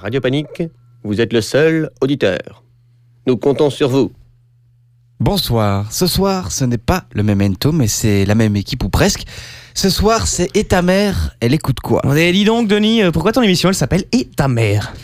Radio 0.00 0.20
Panique, 0.20 0.62
vous 1.02 1.20
êtes 1.20 1.32
le 1.32 1.40
seul 1.40 1.90
auditeur. 2.00 2.62
Nous 3.26 3.36
comptons 3.36 3.68
sur 3.68 3.88
vous. 3.88 4.12
Bonsoir. 5.18 5.92
Ce 5.92 6.06
soir, 6.06 6.52
ce 6.52 6.64
n'est 6.64 6.78
pas 6.78 7.04
le 7.12 7.24
memento, 7.24 7.72
mais 7.72 7.88
c'est 7.88 8.24
la 8.24 8.36
même 8.36 8.54
équipe 8.54 8.84
ou 8.84 8.90
presque. 8.90 9.24
Ce 9.74 9.90
soir, 9.90 10.28
c'est 10.28 10.56
Et 10.56 10.62
ta 10.62 10.82
mère, 10.82 11.34
elle 11.40 11.52
écoute 11.52 11.80
quoi? 11.80 12.00
Et 12.16 12.32
dis 12.32 12.44
donc, 12.44 12.68
Denis, 12.68 13.02
euh, 13.02 13.10
pourquoi 13.10 13.32
ton 13.32 13.42
émission 13.42 13.70
elle 13.70 13.74
s'appelle 13.74 14.04
Et 14.12 14.26
ta 14.26 14.46
mère? 14.46 14.94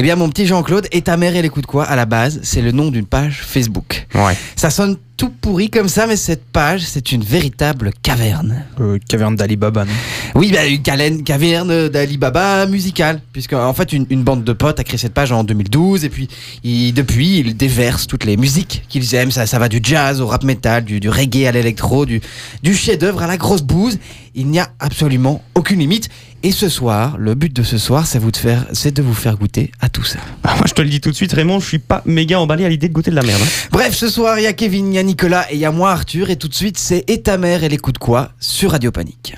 Eh 0.00 0.02
bien, 0.02 0.16
mon 0.16 0.30
petit 0.30 0.46
Jean-Claude, 0.46 0.86
Et 0.92 1.02
ta 1.02 1.18
mère, 1.18 1.36
elle 1.36 1.44
écoute 1.44 1.66
quoi 1.66 1.84
À 1.84 1.94
la 1.94 2.06
base, 2.06 2.40
c'est 2.42 2.62
le 2.62 2.72
nom 2.72 2.90
d'une 2.90 3.04
page 3.04 3.42
Facebook. 3.44 4.06
Ouais. 4.14 4.34
Ça 4.56 4.70
sonne 4.70 4.96
tout 5.18 5.28
pourri 5.28 5.68
comme 5.68 5.90
ça, 5.90 6.06
mais 6.06 6.16
cette 6.16 6.42
page, 6.42 6.80
c'est 6.86 7.12
une 7.12 7.22
véritable 7.22 7.90
caverne. 8.02 8.64
Euh, 8.80 8.96
caverne 9.06 9.36
d'Alibaba, 9.36 9.84
non? 9.84 9.92
Oui, 10.36 10.52
bah, 10.52 10.64
une 10.66 10.80
calen- 10.80 11.22
caverne 11.22 11.90
d'Alibaba 11.90 12.64
musicale. 12.64 13.20
Puisque, 13.34 13.52
en 13.52 13.74
fait, 13.74 13.92
une, 13.92 14.06
une 14.08 14.22
bande 14.24 14.42
de 14.42 14.54
potes 14.54 14.80
a 14.80 14.84
créé 14.84 14.96
cette 14.96 15.12
page 15.12 15.32
en 15.32 15.44
2012. 15.44 16.06
Et 16.06 16.08
puis, 16.08 16.28
ils- 16.64 16.94
depuis, 16.94 17.40
ils 17.40 17.54
déversent 17.54 18.06
toutes 18.06 18.24
les 18.24 18.38
musiques 18.38 18.84
qu'ils 18.88 19.14
aiment. 19.14 19.30
Ça, 19.32 19.44
ça 19.46 19.58
va 19.58 19.68
du 19.68 19.80
jazz 19.82 20.22
au 20.22 20.26
rap 20.28 20.44
metal, 20.44 20.82
du, 20.82 20.98
du 21.00 21.10
reggae 21.10 21.44
à 21.46 21.52
l'électro, 21.52 22.06
du, 22.06 22.22
du 22.62 22.74
chef-d'œuvre 22.74 23.22
à 23.22 23.26
la 23.26 23.36
grosse 23.36 23.60
bouse. 23.62 23.98
Il 24.34 24.46
n'y 24.46 24.60
a 24.60 24.70
absolument 24.78 25.42
aucune 25.54 25.80
limite. 25.80 26.08
Et 26.42 26.52
ce 26.52 26.70
soir, 26.70 27.16
le 27.18 27.34
but 27.34 27.52
de 27.54 27.62
ce 27.62 27.76
soir, 27.76 28.06
c'est 28.06 28.18
vous 28.18 28.30
de 28.30 28.36
faire, 28.36 28.64
c'est 28.72 28.94
de 28.94 29.02
vous 29.02 29.12
faire 29.12 29.36
goûter 29.36 29.72
à 29.82 29.90
tout 29.90 30.04
ça. 30.04 30.20
Bah, 30.42 30.52
Moi, 30.56 30.64
je 30.66 30.72
te 30.72 30.80
le 30.80 30.88
dis 30.88 31.00
tout 31.00 31.10
de 31.10 31.14
suite, 31.14 31.32
Raymond, 31.34 31.60
je 31.60 31.66
suis 31.66 31.78
pas 31.78 32.00
méga 32.06 32.40
emballé 32.40 32.64
à 32.64 32.68
l'idée 32.70 32.88
de 32.88 32.94
goûter 32.94 33.10
de 33.10 33.16
la 33.16 33.22
merde. 33.22 33.40
hein. 33.42 33.68
Bref, 33.70 33.92
ce 33.94 34.08
soir, 34.08 34.38
il 34.38 34.44
y 34.44 34.46
a 34.46 34.54
Kevin, 34.54 34.90
il 34.90 34.94
y 34.94 34.98
a 34.98 35.02
Nicolas 35.02 35.44
et 35.50 35.54
il 35.56 35.60
y 35.60 35.66
a 35.66 35.70
moi, 35.70 35.90
Arthur. 35.90 36.30
Et 36.30 36.36
tout 36.36 36.48
de 36.48 36.54
suite, 36.54 36.78
c'est 36.78 37.04
Et 37.10 37.20
ta 37.20 37.36
mère, 37.36 37.62
elle 37.62 37.74
écoute 37.74 37.98
quoi 37.98 38.30
sur 38.40 38.70
Radio 38.70 38.90
Panique. 38.90 39.34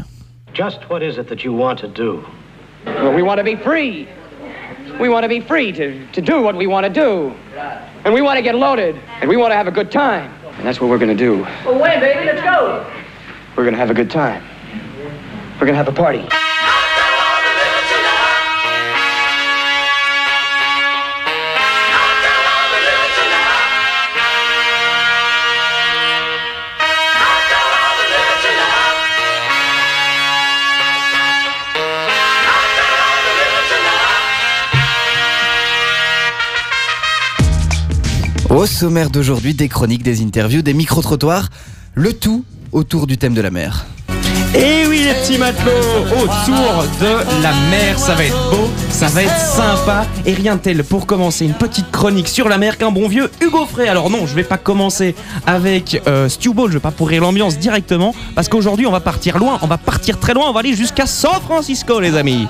Just 0.54 0.78
what 0.88 1.00
is 1.00 1.18
it 1.18 1.26
that 1.28 1.42
you 1.44 1.52
want 1.52 1.76
to 1.76 1.88
do? 1.88 2.22
Well, 2.86 3.12
we 3.14 3.22
want 3.22 3.38
to 3.38 3.44
be 3.44 3.56
free. 3.56 4.06
We 5.00 5.08
want 5.08 5.22
to 5.22 5.28
be 5.28 5.40
free 5.40 5.72
to, 5.72 5.94
to 6.12 6.20
do 6.20 6.40
what 6.40 6.54
we 6.54 6.66
want 6.66 6.84
to 6.84 6.92
do. 6.92 7.32
And 8.04 8.12
we 8.14 8.20
want 8.20 8.36
to 8.36 8.42
get 8.42 8.54
loaded. 8.54 8.94
And 9.20 9.28
we 9.28 9.36
want 9.36 9.50
to 9.50 9.56
have 9.56 9.66
a 9.66 9.72
good 9.72 9.90
time. 9.90 10.30
And 10.58 10.64
that's 10.66 10.80
what 10.80 10.88
we're 10.88 10.98
going 10.98 11.16
to 11.16 11.24
do. 11.24 11.44
Well, 11.64 11.80
when, 11.80 11.98
baby? 11.98 12.26
Let's 12.26 12.42
go. 12.42 12.84
We're 13.56 13.64
going 13.64 13.74
to 13.74 13.80
have 13.80 13.90
a 13.90 13.94
good 13.94 14.10
time. 14.10 14.42
We're 15.54 15.66
going 15.66 15.72
to 15.78 15.82
have 15.84 15.88
a 15.88 15.92
party. 15.92 16.24
Au 38.52 38.66
sommaire 38.66 39.08
d'aujourd'hui, 39.08 39.54
des 39.54 39.68
chroniques, 39.68 40.02
des 40.02 40.20
interviews, 40.20 40.60
des 40.60 40.74
micro-trottoirs, 40.74 41.48
le 41.94 42.12
tout 42.12 42.44
autour 42.70 43.06
du 43.06 43.16
thème 43.16 43.32
de 43.32 43.40
la 43.40 43.50
mer. 43.50 43.86
Et 44.54 44.84
oui, 44.86 45.04
les 45.04 45.14
petits 45.14 45.38
matelots, 45.38 45.70
autour 45.70 46.84
de 47.00 47.42
la 47.42 47.54
mer, 47.70 47.98
ça 47.98 48.14
va 48.14 48.24
être 48.24 48.50
beau, 48.50 48.68
ça 48.90 49.06
va 49.06 49.22
être 49.22 49.38
sympa. 49.38 50.04
Et 50.26 50.34
rien 50.34 50.56
de 50.56 50.60
tel 50.60 50.84
pour 50.84 51.06
commencer 51.06 51.46
une 51.46 51.54
petite 51.54 51.90
chronique 51.90 52.28
sur 52.28 52.50
la 52.50 52.58
mer 52.58 52.76
qu'un 52.76 52.90
bon 52.90 53.08
vieux 53.08 53.30
Hugo 53.40 53.64
Frey. 53.64 53.88
Alors 53.88 54.10
non, 54.10 54.26
je 54.26 54.34
vais 54.34 54.44
pas 54.44 54.58
commencer 54.58 55.14
avec 55.46 56.02
euh, 56.06 56.28
Stew 56.28 56.52
Ball, 56.52 56.68
je 56.68 56.74
vais 56.74 56.80
pas 56.80 56.90
pourrir 56.90 57.22
l'ambiance 57.22 57.56
directement, 57.56 58.14
parce 58.34 58.50
qu'aujourd'hui 58.50 58.86
on 58.86 58.92
va 58.92 59.00
partir 59.00 59.38
loin, 59.38 59.58
on 59.62 59.66
va 59.66 59.78
partir 59.78 60.20
très 60.20 60.34
loin, 60.34 60.50
on 60.50 60.52
va 60.52 60.60
aller 60.60 60.76
jusqu'à 60.76 61.06
San 61.06 61.40
Francisco, 61.40 62.00
les 62.00 62.14
amis. 62.16 62.46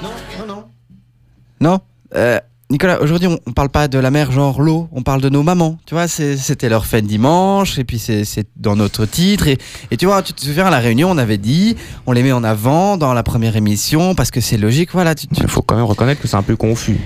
Non 1.61 1.78
Euh, 2.17 2.41
Nicolas, 2.72 3.00
aujourd'hui, 3.02 3.28
on, 3.28 3.38
on 3.46 3.52
parle 3.52 3.68
pas 3.68 3.86
de 3.86 3.98
la 3.98 4.10
mer 4.10 4.32
genre 4.32 4.60
l'eau, 4.62 4.88
on 4.92 5.02
parle 5.02 5.20
de 5.20 5.28
nos 5.28 5.42
mamans. 5.42 5.78
Tu 5.86 5.94
vois, 5.94 6.08
c'était 6.08 6.68
leur 6.68 6.86
fin 6.86 7.00
de 7.02 7.06
dimanche, 7.06 7.78
et 7.78 7.84
puis 7.84 7.98
c'est 7.98 8.24
dans 8.56 8.74
notre 8.77 9.05
titre. 9.05 9.46
Et, 9.46 9.58
et 9.90 9.96
tu 9.96 10.06
vois, 10.06 10.22
tu 10.22 10.33
te 10.33 10.40
souviens, 10.40 10.66
à 10.66 10.70
la 10.70 10.78
réunion, 10.78 11.11
on 11.11 11.18
avait 11.18 11.36
dit, 11.38 11.77
on 12.06 12.12
les 12.12 12.22
met 12.22 12.32
en 12.32 12.42
avant 12.42 12.96
dans 12.96 13.12
la 13.14 13.22
première 13.22 13.56
émission, 13.56 14.14
parce 14.14 14.30
que 14.30 14.40
c'est 14.40 14.56
logique, 14.56 14.90
voilà. 14.92 15.14
Tu- 15.14 15.27
Il 15.36 15.48
faut 15.48 15.62
quand 15.62 15.77
même 15.77 15.84
reconnaître 15.84 16.20
que 16.20 16.27
c'est 16.28 16.36
un 16.36 16.42
peu 16.42 16.56
confus. 16.56 16.98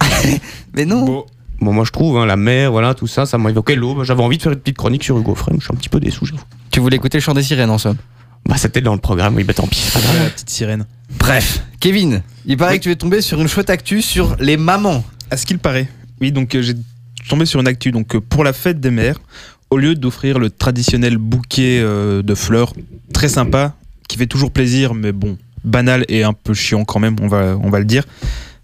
Mais 0.74 0.84
non 0.84 1.04
Bon. 1.04 1.24
Bon, 1.62 1.74
moi 1.74 1.84
je 1.84 1.90
trouve, 1.92 2.16
hein, 2.16 2.24
la 2.24 2.36
mer, 2.36 2.70
voilà, 2.72 2.94
tout 2.94 3.06
ça, 3.06 3.26
ça 3.26 3.36
m'a 3.36 3.50
évoqué 3.50 3.74
l'eau. 3.76 4.02
J'avais 4.02 4.22
envie 4.22 4.38
de 4.38 4.42
faire 4.42 4.52
une 4.52 4.58
petite 4.60 4.78
chronique 4.78 5.04
sur 5.04 5.18
Hugo 5.18 5.34
mais 5.50 5.58
je 5.58 5.64
suis 5.64 5.74
un 5.74 5.76
petit 5.76 5.90
peu 5.90 6.00
déçu, 6.00 6.24
j'avoue. 6.24 6.42
Tu 6.70 6.80
voulais 6.80 6.96
écouter 6.96 7.18
le 7.18 7.22
chant 7.22 7.34
des 7.34 7.42
sirènes, 7.42 7.68
en 7.68 7.76
somme? 7.76 7.96
Bah, 8.48 8.56
c'était 8.56 8.80
dans 8.80 8.94
le 8.94 9.00
programme, 9.00 9.36
oui, 9.36 9.44
bah 9.44 9.54
tant 9.54 9.66
pis. 9.66 9.82
La 10.18 10.30
petite 10.30 10.50
sirène. 10.50 10.86
Bref, 11.18 11.62
Kevin, 11.80 12.22
il 12.46 12.56
paraît 12.56 12.72
Oui. 12.72 12.78
que 12.78 12.84
tu 12.84 12.90
es 12.90 12.96
tombé 12.96 13.20
sur 13.20 13.40
une 13.40 13.48
chouette 13.48 13.70
actu 13.70 14.02
sur 14.02 14.36
les 14.40 14.56
mamans. 14.56 15.04
À 15.30 15.36
ce 15.36 15.46
qu'il 15.46 15.58
paraît. 15.58 15.88
Oui, 16.20 16.32
donc 16.32 16.54
euh, 16.54 16.62
j'ai 16.62 16.74
tombé 17.28 17.46
sur 17.46 17.60
une 17.60 17.68
actu. 17.68 17.92
Donc 17.92 18.14
euh, 18.14 18.20
pour 18.20 18.42
la 18.44 18.52
fête 18.52 18.80
des 18.80 18.90
mères, 18.90 19.18
au 19.70 19.78
lieu 19.78 19.94
d'offrir 19.94 20.38
le 20.38 20.50
traditionnel 20.50 21.16
bouquet 21.18 21.80
euh, 21.80 22.22
de 22.22 22.34
fleurs 22.34 22.72
très 23.12 23.28
sympa, 23.28 23.74
qui 24.08 24.16
fait 24.16 24.26
toujours 24.26 24.50
plaisir, 24.50 24.94
mais 24.94 25.12
bon, 25.12 25.38
banal 25.64 26.04
et 26.08 26.24
un 26.24 26.32
peu 26.32 26.54
chiant 26.54 26.84
quand 26.84 26.98
même, 26.98 27.16
on 27.20 27.28
va, 27.28 27.56
on 27.62 27.70
va 27.70 27.78
le 27.78 27.84
dire, 27.84 28.04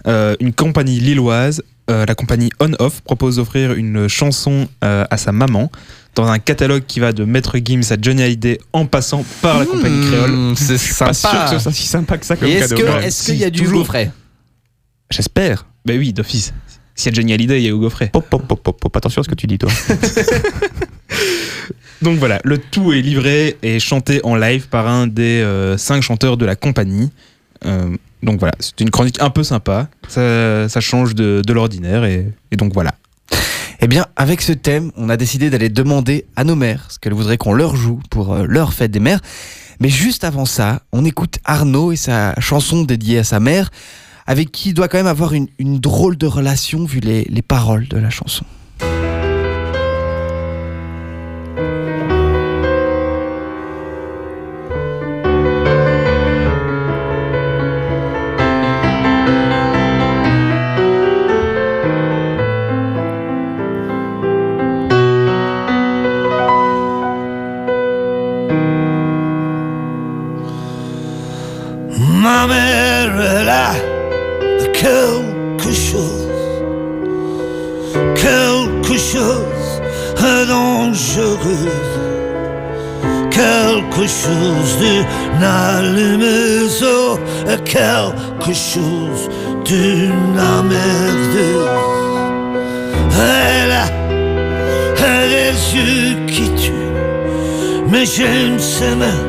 euh, 0.08 0.34
une 0.40 0.52
compagnie 0.52 0.98
lilloise, 0.98 1.62
euh, 1.90 2.04
la 2.06 2.14
compagnie 2.16 2.50
On 2.58 2.72
Off, 2.80 3.00
propose 3.02 3.36
d'offrir 3.36 3.72
une 3.74 4.08
chanson 4.08 4.68
euh, 4.82 5.04
à 5.10 5.16
sa 5.16 5.30
maman 5.30 5.70
dans 6.16 6.26
un 6.26 6.38
catalogue 6.38 6.84
qui 6.86 6.98
va 6.98 7.12
de 7.12 7.24
Maître 7.24 7.56
Gims 7.62 7.82
à 7.90 7.96
Johnny 8.00 8.22
Hallyday 8.22 8.58
en 8.72 8.86
passant 8.86 9.24
par 9.42 9.58
la 9.60 9.66
compagnie 9.66 10.06
créole. 10.08 10.30
Mmh, 10.32 10.56
c'est 10.56 10.98
Pas 10.98 11.12
sûr 11.12 11.30
que 11.30 11.36
sympa. 11.46 11.58
ce 11.60 11.70
si 11.70 11.86
sympa 11.86 12.18
que 12.18 12.26
ça 12.26 12.36
comme 12.36 12.48
est-ce 12.48 12.74
cadeau. 12.74 12.98
est-ce 12.98 13.26
qu'il 13.26 13.36
y 13.36 13.44
a 13.44 13.50
du 13.50 13.64
Frey 13.84 14.10
J'espère. 15.10 15.66
Ben 15.84 15.98
oui, 15.98 16.12
d'office. 16.12 16.52
S'il 16.96 17.12
y 17.12 17.14
a 17.14 17.16
Johnny 17.16 17.32
Hallyday, 17.34 17.60
il 17.60 17.64
y 17.64 17.68
a 17.68 17.70
Hugo 17.70 17.90
Frey. 17.90 18.08
Pop, 18.12 18.26
pop, 18.28 18.46
pop, 18.48 18.60
pop, 18.62 18.80
pop. 18.80 18.96
Attention 18.96 19.20
à 19.20 19.24
ce 19.24 19.28
que 19.28 19.34
tu 19.34 19.46
dis, 19.46 19.58
toi. 19.58 19.70
Donc 22.02 22.18
voilà, 22.18 22.40
le 22.44 22.58
tout 22.58 22.92
est 22.92 23.00
livré 23.00 23.56
et 23.62 23.80
chanté 23.80 24.20
en 24.22 24.36
live 24.36 24.68
par 24.68 24.86
un 24.86 25.06
des 25.06 25.40
euh, 25.42 25.78
cinq 25.78 26.02
chanteurs 26.02 26.36
de 26.36 26.44
la 26.44 26.54
compagnie. 26.54 27.10
Euh, 27.64 27.96
donc 28.22 28.38
voilà, 28.38 28.54
c'est 28.60 28.78
une 28.80 28.90
chronique 28.90 29.16
un 29.20 29.30
peu 29.30 29.42
sympa. 29.42 29.88
Ça, 30.08 30.68
ça 30.68 30.80
change 30.80 31.14
de, 31.14 31.42
de 31.46 31.52
l'ordinaire 31.54 32.04
et, 32.04 32.26
et 32.50 32.56
donc 32.56 32.74
voilà. 32.74 32.94
Eh 33.80 33.88
bien, 33.88 34.06
avec 34.16 34.40
ce 34.40 34.52
thème, 34.52 34.90
on 34.96 35.10
a 35.10 35.16
décidé 35.16 35.50
d'aller 35.50 35.68
demander 35.68 36.26
à 36.34 36.44
nos 36.44 36.56
mères 36.56 36.86
ce 36.90 36.98
qu'elles 36.98 37.12
voudraient 37.12 37.36
qu'on 37.36 37.52
leur 37.52 37.76
joue 37.76 38.00
pour 38.10 38.32
euh, 38.32 38.46
leur 38.48 38.72
fête 38.72 38.90
des 38.90 39.00
mères. 39.00 39.20
Mais 39.80 39.90
juste 39.90 40.24
avant 40.24 40.46
ça, 40.46 40.80
on 40.92 41.04
écoute 41.04 41.38
Arnaud 41.44 41.92
et 41.92 41.96
sa 41.96 42.34
chanson 42.40 42.84
dédiée 42.84 43.18
à 43.18 43.24
sa 43.24 43.40
mère, 43.40 43.70
avec 44.26 44.50
qui 44.50 44.70
il 44.70 44.74
doit 44.74 44.88
quand 44.88 44.96
même 44.96 45.06
avoir 45.06 45.34
une, 45.34 45.48
une 45.58 45.78
drôle 45.78 46.16
de 46.16 46.26
relation 46.26 46.84
vu 46.84 47.00
les, 47.00 47.24
les 47.24 47.42
paroles 47.42 47.86
de 47.88 47.98
la 47.98 48.10
chanson. 48.10 48.44
Chose 84.06 84.78
d'une 84.78 85.42
allumeuse, 85.42 86.84
quelque 87.64 88.54
chose 88.54 89.28
d'une 89.64 90.38
emmerdeuse. 90.38 91.68
Elle 93.18 93.72
a 93.72 93.86
des 95.28 95.76
yeux 95.76 96.26
qui 96.26 96.50
tuent, 96.54 96.72
mais 97.88 98.04
j'aime 98.04 98.58
ses 98.58 98.94
mains 98.94 99.24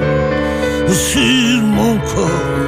sur 0.93 1.61
mon 1.61 1.97
corps. 1.97 2.67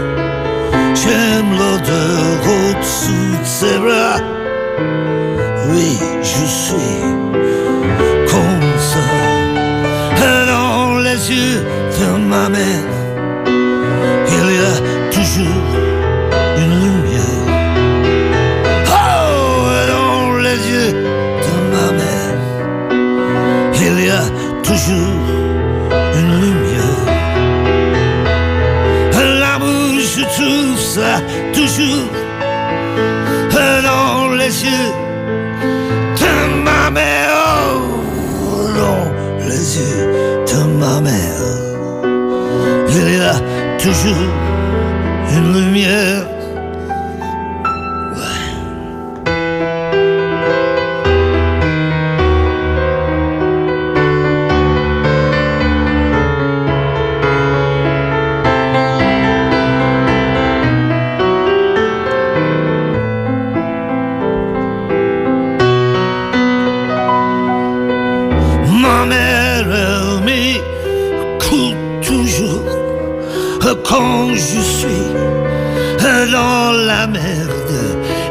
J'aime 0.95 1.51
l'odeur 1.57 2.41
au-dessous 2.45 3.37
de 3.41 3.45
ses 3.45 3.77
bras. 3.79 4.19
Oui, 5.71 5.97
je 6.21 6.45
toujours 43.79 44.17
une 45.31 45.53
lumière. 45.53 46.28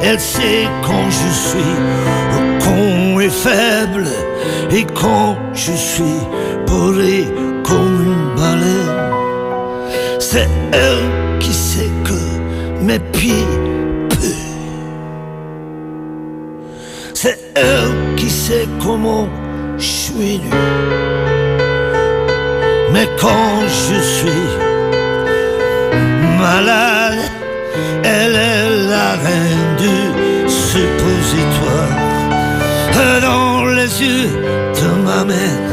Elle 0.02 0.20
sait 0.20 0.68
quand 0.82 1.10
je 1.10 1.30
suis 1.48 1.74
con 2.60 3.20
et 3.20 3.28
faible 3.28 4.06
et 4.70 4.84
quand 4.94 5.36
je 5.52 5.72
suis 5.72 6.20
bourré 6.66 7.24
comme 7.64 8.04
une 8.04 8.34
baleine. 8.36 9.08
C'est 10.18 10.48
elle 10.72 11.38
qui 11.40 11.52
sait 11.52 11.90
que 12.04 12.84
mes 12.84 12.98
pieds 12.98 13.48
puent. 14.10 14.48
C'est 17.14 17.38
elle 17.56 18.14
qui 18.16 18.30
sait 18.30 18.68
comment 18.82 19.28
je 19.78 19.84
suis 19.84 20.38
nu. 20.38 20.50
Mais 22.92 23.08
quand 23.20 23.60
je 23.66 24.00
suis 24.00 24.48
malade, 26.38 27.18
elle 28.04 28.36
est 28.36 28.88
la 28.88 29.10
reine 29.24 29.67
Dans 33.98 34.04
les 34.04 34.10
yeux 34.10 34.28
de 34.74 35.02
ma 35.04 35.67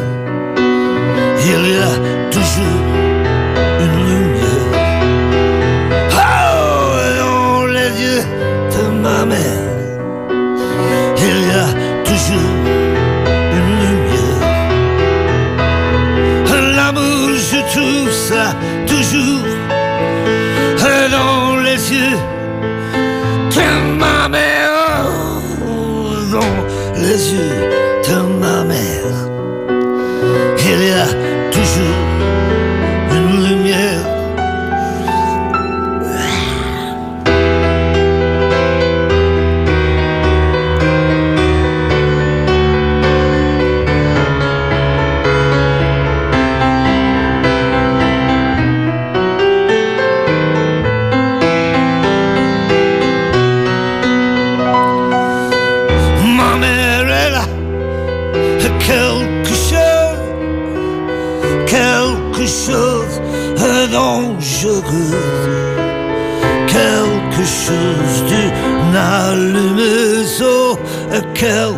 quelque 71.45 71.75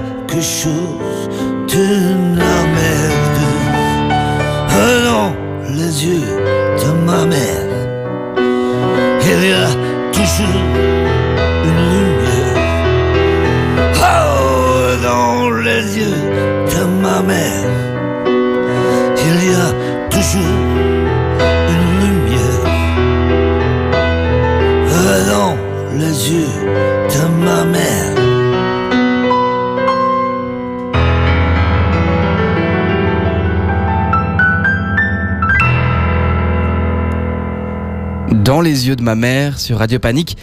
ma 39.08 39.16
mère 39.16 39.58
sur 39.58 39.78
Radio 39.78 40.00
Panique, 40.00 40.36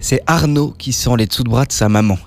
c'est 0.00 0.20
Arnaud 0.26 0.74
qui 0.76 0.92
sent 0.92 1.12
les 1.16 1.26
dessous 1.26 1.44
de 1.44 1.50
bras 1.50 1.66
de 1.66 1.70
sa 1.70 1.88
maman. 1.88 2.18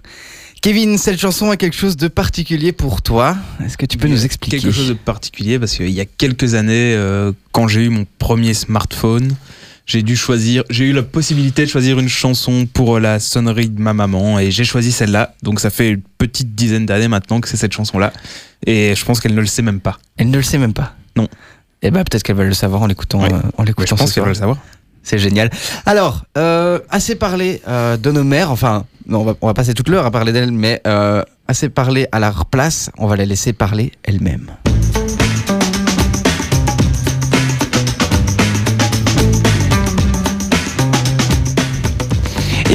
Kevin, 0.61 0.97
cette 0.97 1.19
chanson 1.19 1.51
a 1.51 1.57
quelque 1.57 1.75
chose 1.75 1.97
de 1.97 2.07
particulier 2.07 2.71
pour 2.71 3.01
toi. 3.01 3.35
Est-ce 3.61 3.77
que 3.77 3.85
tu 3.85 3.97
peux 3.97 4.07
nous 4.07 4.23
expliquer 4.23 4.59
Quelque 4.59 4.73
chose 4.73 4.87
de 4.87 4.93
particulier 4.93 5.59
parce 5.59 5.75
qu'il 5.75 5.89
y 5.89 5.99
a 5.99 6.05
quelques 6.05 6.53
années, 6.53 6.93
euh, 6.95 7.33
quand 7.51 7.67
j'ai 7.67 7.83
eu 7.83 7.89
mon 7.89 8.05
premier 8.19 8.53
smartphone, 8.53 9.35
j'ai 9.85 10.01
dû 10.01 10.15
choisir, 10.15 10.63
j'ai 10.69 10.85
eu 10.85 10.93
la 10.93 11.03
possibilité 11.03 11.65
de 11.65 11.69
choisir 11.69 11.99
une 11.99 12.07
chanson 12.07 12.67
pour 12.71 13.01
la 13.01 13.19
sonnerie 13.19 13.67
de 13.67 13.81
ma 13.81 13.93
maman 13.93 14.39
et 14.39 14.49
j'ai 14.49 14.63
choisi 14.63 14.93
celle-là. 14.93 15.35
Donc 15.43 15.59
ça 15.59 15.69
fait 15.69 15.89
une 15.89 16.01
petite 16.17 16.55
dizaine 16.55 16.85
d'années 16.85 17.09
maintenant 17.09 17.41
que 17.41 17.49
c'est 17.49 17.57
cette 17.57 17.73
chanson-là 17.73 18.13
et 18.65 18.95
je 18.95 19.03
pense 19.03 19.19
qu'elle 19.19 19.35
ne 19.35 19.41
le 19.41 19.47
sait 19.47 19.61
même 19.61 19.81
pas. 19.81 19.99
Elle 20.15 20.29
ne 20.29 20.37
le 20.37 20.43
sait 20.43 20.57
même 20.57 20.73
pas. 20.73 20.95
Non. 21.17 21.27
Eh 21.81 21.91
ben 21.91 22.05
peut-être 22.05 22.23
qu'elle 22.23 22.37
va 22.37 22.45
le 22.45 22.53
savoir 22.53 22.81
en 22.81 22.87
l'écoutant. 22.87 23.25
Euh, 23.25 23.29
en 23.57 23.63
l'écoutant 23.63 23.97
je 23.97 24.01
pense 24.01 24.13
qu'elle 24.13 24.23
va 24.23 24.29
le 24.29 24.35
savoir. 24.35 24.57
C'est 25.03 25.17
génial. 25.17 25.49
Alors, 25.85 26.23
euh, 26.37 26.79
assez 26.89 27.15
parlé 27.15 27.61
euh, 27.67 27.97
de 27.97 28.11
nos 28.11 28.23
mères, 28.23 28.51
enfin, 28.51 28.85
non, 29.07 29.35
on 29.41 29.47
va, 29.47 29.53
passer 29.53 29.73
toute 29.73 29.89
l'heure 29.89 30.05
à 30.05 30.11
parler 30.11 30.31
d'elles, 30.31 30.51
mais 30.51 30.81
euh, 30.87 31.23
assez 31.47 31.69
parlé 31.69 32.07
à 32.11 32.19
leur 32.19 32.45
place, 32.45 32.91
on 32.97 33.07
va 33.07 33.15
les 33.15 33.25
laisser 33.25 33.53
parler 33.53 33.91
elles-mêmes. 34.03 34.51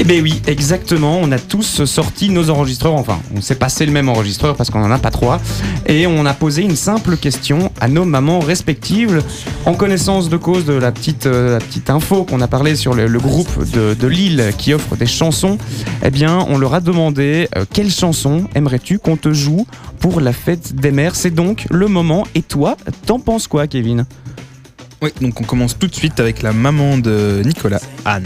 Ben 0.06 0.22
oui, 0.22 0.40
exactement. 0.46 1.18
On 1.20 1.32
a 1.32 1.38
tous 1.38 1.84
sorti 1.84 2.30
nos 2.30 2.48
enregistreurs. 2.48 2.94
Enfin, 2.94 3.18
on 3.34 3.40
s'est 3.40 3.56
passé 3.56 3.84
le 3.84 3.90
même 3.90 4.08
enregistreur 4.08 4.54
parce 4.54 4.70
qu'on 4.70 4.82
en 4.82 4.90
a 4.92 4.98
pas 4.98 5.10
trois. 5.10 5.40
Et 5.86 6.06
on 6.06 6.24
a 6.26 6.32
posé 6.32 6.62
une 6.62 6.76
simple 6.76 7.16
question 7.16 7.72
à 7.80 7.88
nos 7.88 8.04
mamans 8.04 8.38
respectives. 8.38 9.22
En 9.64 9.74
connaissance 9.74 10.28
de 10.28 10.36
cause 10.36 10.64
de 10.64 10.74
la 10.74 10.92
petite, 10.92 11.26
euh, 11.26 11.58
info 11.88 12.24
qu'on 12.24 12.40
a 12.40 12.46
parlé 12.46 12.76
sur 12.76 12.94
le, 12.94 13.08
groupe 13.18 13.68
de, 13.72 13.94
de 13.94 14.06
Lille 14.06 14.52
qui 14.56 14.74
offre 14.74 14.94
des 14.94 15.06
chansons, 15.06 15.58
eh 16.04 16.10
bien, 16.10 16.46
on 16.48 16.56
leur 16.56 16.74
a 16.74 16.80
demandé 16.80 17.48
euh, 17.56 17.64
quelle 17.72 17.90
chanson 17.90 18.44
aimerais-tu 18.54 19.00
qu'on 19.00 19.16
te 19.16 19.32
joue 19.32 19.66
pour 19.98 20.20
la 20.20 20.32
fête 20.32 20.76
des 20.76 20.92
mères? 20.92 21.16
C'est 21.16 21.34
donc 21.34 21.66
le 21.68 21.88
moment. 21.88 22.24
Et 22.36 22.42
toi, 22.42 22.76
t'en 23.06 23.18
penses 23.18 23.48
quoi, 23.48 23.66
Kevin? 23.66 24.06
Oui, 25.02 25.10
donc 25.20 25.40
on 25.40 25.44
commence 25.44 25.76
tout 25.76 25.88
de 25.88 25.94
suite 25.94 26.20
avec 26.20 26.42
la 26.42 26.52
maman 26.52 26.96
de 26.96 27.42
Nicolas, 27.44 27.80
Anne. 28.04 28.24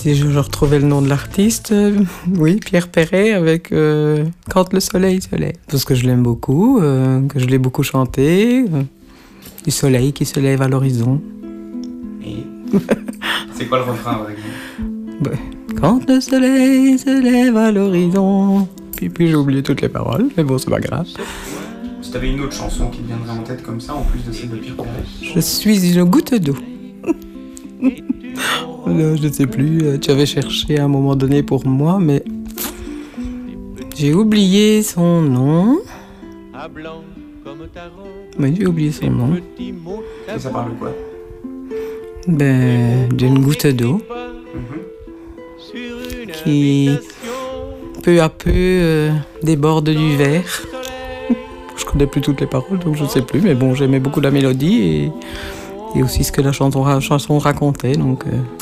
Si 0.00 0.14
je, 0.14 0.30
je 0.30 0.38
retrouvais 0.38 0.78
le 0.78 0.86
nom 0.86 1.02
de 1.02 1.10
l'artiste, 1.10 1.72
euh, 1.72 1.94
oui, 2.38 2.56
Pierre 2.56 2.88
Perret 2.88 3.32
avec 3.32 3.70
euh, 3.70 4.24
Quand 4.48 4.72
le 4.72 4.80
soleil 4.80 5.20
se 5.20 5.36
lève. 5.36 5.52
Parce 5.70 5.84
que 5.84 5.94
je 5.94 6.06
l'aime 6.06 6.22
beaucoup, 6.22 6.80
euh, 6.80 7.20
que 7.28 7.38
je 7.38 7.44
l'ai 7.44 7.58
beaucoup 7.58 7.82
chanté. 7.82 8.64
euh, 8.72 8.82
du 9.62 9.70
soleil 9.70 10.14
qui 10.14 10.24
se 10.24 10.40
lève 10.40 10.62
à 10.62 10.68
l'horizon. 10.68 11.20
C'est 13.52 13.66
quoi 13.66 13.80
le 13.80 13.84
refrain 13.84 14.26
Quand 15.78 16.08
le 16.08 16.18
soleil 16.22 16.98
se 16.98 17.22
lève 17.22 17.58
à 17.58 17.70
l'horizon. 17.70 18.68
Puis, 18.96 19.10
puis 19.10 19.28
j'ai 19.28 19.34
oublié 19.34 19.62
toutes 19.62 19.82
les 19.82 19.90
paroles, 19.90 20.28
mais 20.34 20.44
bon, 20.44 20.56
c'est 20.56 20.70
pas 20.70 20.80
grave. 20.80 21.08
Si 22.00 22.10
t'avais 22.10 22.30
une 22.30 22.40
autre 22.40 22.54
chanson 22.54 22.88
qui 22.88 23.00
te 23.00 23.06
viendrait 23.06 23.38
en 23.38 23.42
tête 23.42 23.62
comme 23.62 23.82
ça, 23.82 23.94
en 23.94 24.02
plus 24.04 24.24
de 24.26 24.32
celle 24.32 24.48
de 24.48 24.56
Pierre 24.56 24.76
Perret? 24.76 25.04
Je 25.34 25.40
suis 25.40 25.92
une 25.94 26.04
goutte 26.04 26.34
d'eau. 26.36 26.56
Je 28.86 29.26
ne 29.26 29.32
sais 29.32 29.46
plus, 29.46 29.82
euh, 29.84 29.98
tu 29.98 30.10
avais 30.10 30.26
cherché 30.26 30.78
à 30.78 30.84
un 30.84 30.88
moment 30.88 31.14
donné 31.16 31.42
pour 31.42 31.66
moi, 31.66 31.98
mais 32.00 32.22
J'ai 33.96 34.14
oublié 34.14 34.82
son 34.82 35.20
nom. 35.22 35.78
Oui, 38.38 38.54
j'ai 38.58 38.66
oublié 38.66 38.92
son 38.92 39.10
nom. 39.10 39.26
mot 39.28 40.02
ça 40.38 40.50
parle 40.50 40.72
de 40.72 40.78
quoi? 40.78 40.92
Ben, 42.26 43.08
d'une 43.14 43.40
goutte 43.40 43.66
d'eau 43.66 44.00
qui, 46.44 46.90
peu 48.02 48.20
à 48.20 48.28
peu, 48.28 48.50
euh, 48.54 49.10
déborde 49.42 49.90
du 49.90 50.16
verre. 50.16 50.44
Je 51.76 51.84
connais 51.84 52.06
plus 52.06 52.20
toutes 52.20 52.40
les 52.40 52.46
paroles, 52.46 52.78
donc 52.78 52.94
je 52.96 53.04
ne 53.04 53.08
sais 53.08 53.22
plus. 53.22 53.40
Mais 53.40 53.54
bon, 53.54 53.74
j'aimais 53.74 54.00
beaucoup 54.00 54.20
la 54.20 54.30
mélodie 54.30 54.78
et, 54.82 55.98
et 55.98 56.02
aussi 56.02 56.24
ce 56.24 56.30
que 56.30 56.40
la 56.42 56.52
chanson, 56.52 56.82
ra- 56.82 57.00
chanson 57.00 57.38
racontait. 57.38 57.92
Donc, 57.92 58.24
euh, 58.26 58.30
Mais 58.30 58.59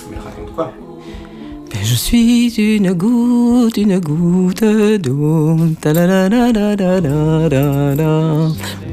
Je 1.74 1.94
suis 1.94 2.76
une 2.76 2.92
goutte, 2.92 3.76
une 3.76 3.98
goutte 3.98 4.64
d'eau. 4.64 5.56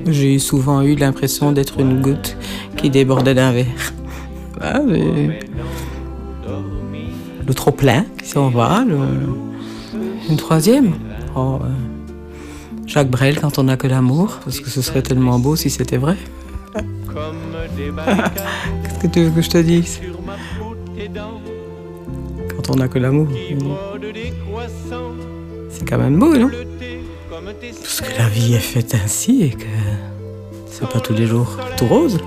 J'ai 0.08 0.40
souvent 0.40 0.82
eu 0.82 0.96
l'impression 0.96 1.52
d'être 1.52 1.80
une 1.80 2.02
goutte 2.02 2.38
qui 2.78 2.90
débordait 2.90 3.34
d'un 3.34 3.52
verre. 3.52 3.66
Ah, 4.62 4.80
Le 7.48 7.54
trop 7.54 7.72
plein 7.72 8.06
qui 8.22 8.30
s'en 8.30 8.50
va. 8.50 8.84
Une 10.30 10.38
troisième. 10.38 10.94
Oh, 11.36 11.60
euh, 11.62 11.68
Jacques 12.88 13.10
Brel 13.10 13.40
quand 13.40 13.60
on 13.60 13.64
n'a 13.64 13.78
que 13.78 13.88
l'amour, 13.88 14.40
parce 14.44 14.60
que 14.60 14.70
ce 14.70 14.82
serait 14.82 15.02
tellement 15.02 15.38
beau 15.38 15.56
si 15.56 15.70
c'était 15.70 15.98
vrai. 15.98 16.16
Qu'est-ce 16.76 19.00
que 19.00 19.08
tu 19.08 19.24
veux 19.24 19.30
que 19.32 19.42
je 19.42 19.50
te 19.50 19.58
dise? 19.58 20.00
Quand 22.66 22.74
on 22.74 22.78
n'a 22.78 22.88
que 22.88 22.98
l'amour, 22.98 23.28
c'est 25.70 25.86
quand 25.88 25.98
même 25.98 26.18
beau, 26.18 26.36
non? 26.36 26.50
Parce 27.82 28.02
que 28.02 28.18
la 28.18 28.28
vie 28.28 28.56
est 28.56 28.60
faite 28.60 28.96
ainsi 28.96 29.44
et 29.44 29.50
que 29.52 29.66
c'est 30.72 30.88
pas 30.90 31.00
tous 31.00 31.14
les 31.14 31.28
jours 31.28 31.58
tout 31.78 31.86
rose. 31.86 32.20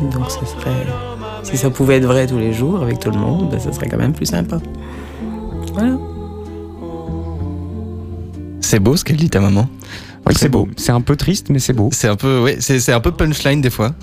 Donc 0.00 0.30
ce 0.30 0.44
serait. 0.46 0.86
Si 1.44 1.56
ça 1.56 1.70
pouvait 1.70 1.96
être 1.96 2.06
vrai 2.06 2.26
tous 2.26 2.38
les 2.38 2.52
jours 2.52 2.82
avec 2.82 2.98
tout 2.98 3.10
le 3.10 3.18
monde, 3.18 3.50
ben, 3.50 3.60
ce 3.60 3.70
serait 3.72 3.88
quand 3.88 3.98
même 3.98 4.12
plus 4.12 4.26
sympa. 4.26 4.58
Voilà. 5.72 5.96
C'est 8.60 8.80
beau 8.80 8.96
ce 8.96 9.04
qu'elle 9.04 9.16
dit 9.16 9.30
ta 9.30 9.40
maman. 9.40 9.68
Oui, 10.26 10.34
c'est 10.36 10.48
beau. 10.48 10.68
C'est 10.76 10.92
un 10.92 11.00
peu 11.00 11.16
triste, 11.16 11.50
mais 11.50 11.58
c'est 11.58 11.72
beau. 11.72 11.88
C'est 11.92 12.08
un 12.08 12.16
peu, 12.16 12.40
ouais, 12.42 12.58
c'est 12.60 12.92
un 12.92 13.00
peu 13.00 13.12
punchline 13.12 13.60
des 13.60 13.70
fois. 13.70 13.94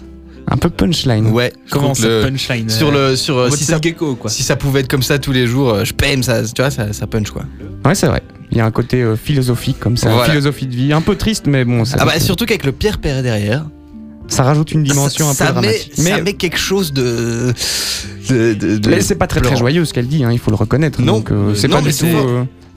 Un 0.48 0.58
peu 0.58 0.70
punchline. 0.70 1.28
Ouais. 1.28 1.52
Comment 1.72 1.96
ça, 1.96 2.08
le- 2.08 2.22
punchline 2.24 2.70
Sur 2.70 2.92
le, 2.92 3.16
sur 3.16 3.38
euh, 3.38 3.50
si 3.50 3.64
ça, 3.64 3.80
gecko, 3.82 4.16
quoi. 4.16 4.30
si 4.30 4.44
ça 4.44 4.56
pouvait 4.56 4.82
être 4.82 4.88
comme 4.88 5.02
ça 5.04 5.18
tous 5.18 5.32
les 5.32 5.48
jours, 5.48 5.70
euh, 5.74 5.84
je 5.86 5.94
paye, 5.94 6.24
ça, 6.24 6.44
tu 6.44 6.62
vois, 6.62 6.70
ça, 6.72 6.94
ça 6.94 7.08
punch 7.08 7.32
quoi. 7.32 7.44
Ouais, 7.84 7.96
c'est 7.96 8.08
vrai. 8.08 8.22
Il 8.52 8.58
y 8.58 8.62
a 8.62 8.66
un 8.66 8.72
côté 8.72 9.02
euh, 9.02 9.16
philosophique 9.16 9.80
comme 9.80 9.98
ça, 9.98 10.10
Voilà. 10.12 10.30
philosophie 10.30 10.68
de 10.68 10.75
vie, 10.75 10.94
un 10.94 11.02
peu 11.02 11.16
triste, 11.16 11.46
mais 11.48 11.66
bon, 11.66 11.84
ça, 11.84 11.98
Ah 12.00 12.06
bah 12.06 12.20
surtout 12.20 12.46
qu'avec 12.46 12.64
le 12.64 12.72
Pierre 12.72 13.00
Perret 13.00 13.24
derrière, 13.24 13.66
ça 14.28 14.44
rajoute 14.44 14.72
une 14.72 14.84
dimension 14.84 15.25
ça, 15.34 15.46
un 15.46 15.48
peu 15.48 15.54
ça 15.56 15.62
met, 15.62 15.68
dramatique. 15.68 15.94
ça 15.96 16.02
mais 16.04 16.22
met 16.22 16.34
quelque 16.34 16.58
chose 16.60 16.94
de, 16.94 17.54
de, 18.30 18.54
de- 18.54 18.78
de- 18.78 18.90
mais 18.90 19.02
c'est 19.02 19.16
pas 19.16 19.28
très 19.28 19.42
très 19.42 19.56
joyeux 19.56 19.84
ce 19.86 19.94
qu'elle 19.94 20.08
dit, 20.08 20.24
hein, 20.24 20.32
il 20.32 20.40
faut 20.40 20.52
le 20.52 20.58
reconnaître. 20.58 21.02
Non, 21.02 21.14
Donc, 21.18 21.32
euh, 21.32 21.36
euh, 21.52 21.56
c'est 21.56 21.68
pas 21.68 21.82
mais 21.82 21.92
du 21.92 21.98
tout. 21.98 22.06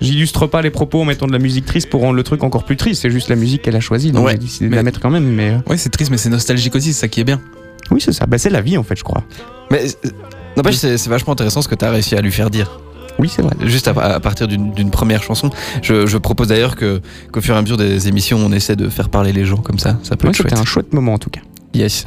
J'illustre 0.00 0.46
pas 0.46 0.62
les 0.62 0.70
propos 0.70 1.00
en 1.02 1.04
mettant 1.04 1.26
de 1.26 1.32
la 1.32 1.38
musique 1.38 1.66
triste 1.66 1.90
pour 1.90 2.02
rendre 2.02 2.14
le 2.14 2.22
truc 2.22 2.44
encore 2.44 2.64
plus 2.64 2.76
triste. 2.76 3.02
C'est 3.02 3.10
juste 3.10 3.28
la 3.28 3.36
musique 3.36 3.62
qu'elle 3.62 3.76
a 3.76 3.80
choisie, 3.80 4.12
donc 4.12 4.24
Ouais, 4.26 4.32
j'ai 4.32 4.38
décidé 4.38 4.64
de 4.66 4.70
mais- 4.70 4.76
la 4.76 4.82
mettre 4.84 5.00
quand 5.00 5.10
même. 5.10 5.24
Mais 5.24 5.50
euh, 5.50 5.58
Ouais, 5.70 5.76
c'est 5.76 5.90
triste, 5.90 6.10
mais 6.10 6.16
c'est 6.18 6.30
nostalgique 6.30 6.74
aussi, 6.74 6.92
c'est 6.92 7.00
ça 7.00 7.08
qui 7.08 7.20
est 7.20 7.24
bien. 7.24 7.40
oui, 7.90 8.00
c'est 8.00 8.12
ça. 8.12 8.26
Bah, 8.26 8.38
c'est 8.38 8.50
la 8.50 8.60
vie 8.60 8.76
en 8.78 8.82
fait, 8.82 8.96
je 8.96 9.02
crois. 9.04 9.24
Mais 9.70 9.82
euh, 10.04 10.10
n'empêche, 10.56 10.76
c'est 10.76 10.98
c'est 10.98 11.10
vachement 11.10 11.32
intéressant 11.32 11.62
ce 11.62 11.68
que 11.68 11.74
tu 11.74 11.84
as 11.84 11.90
réussi 11.90 12.14
à 12.16 12.20
lui 12.20 12.30
faire 12.32 12.50
dire. 12.50 12.80
Oui, 13.18 13.28
c'est 13.28 13.42
vrai. 13.42 13.54
Juste 13.64 13.88
à, 13.88 13.92
à 13.92 14.20
partir 14.20 14.46
d'une 14.46 14.70
d'une 14.72 14.90
première 14.92 15.22
chanson. 15.24 15.50
Je, 15.82 16.06
je 16.06 16.18
propose 16.18 16.46
d'ailleurs 16.48 16.76
que 16.76 17.00
qu'au 17.32 17.40
fur 17.40 17.56
et 17.56 17.58
à 17.58 17.62
mesure 17.62 17.76
des 17.76 18.06
émissions, 18.06 18.38
on 18.38 18.52
essaie 18.52 18.76
de 18.76 18.88
faire 18.88 19.08
parler 19.08 19.32
les 19.32 19.44
gens 19.44 19.56
comme 19.56 19.80
ça. 19.80 19.98
Ça 20.04 20.16
peut 20.16 20.28
Ouais, 20.28 20.30
être 20.30 20.36
chouette. 20.36 20.50
C'était 20.50 20.60
un 20.60 20.64
chouette 20.64 20.92
moment 20.92 21.14
en 21.14 21.18
tout 21.18 21.30
cas. 21.30 21.40
Yes. 21.74 22.04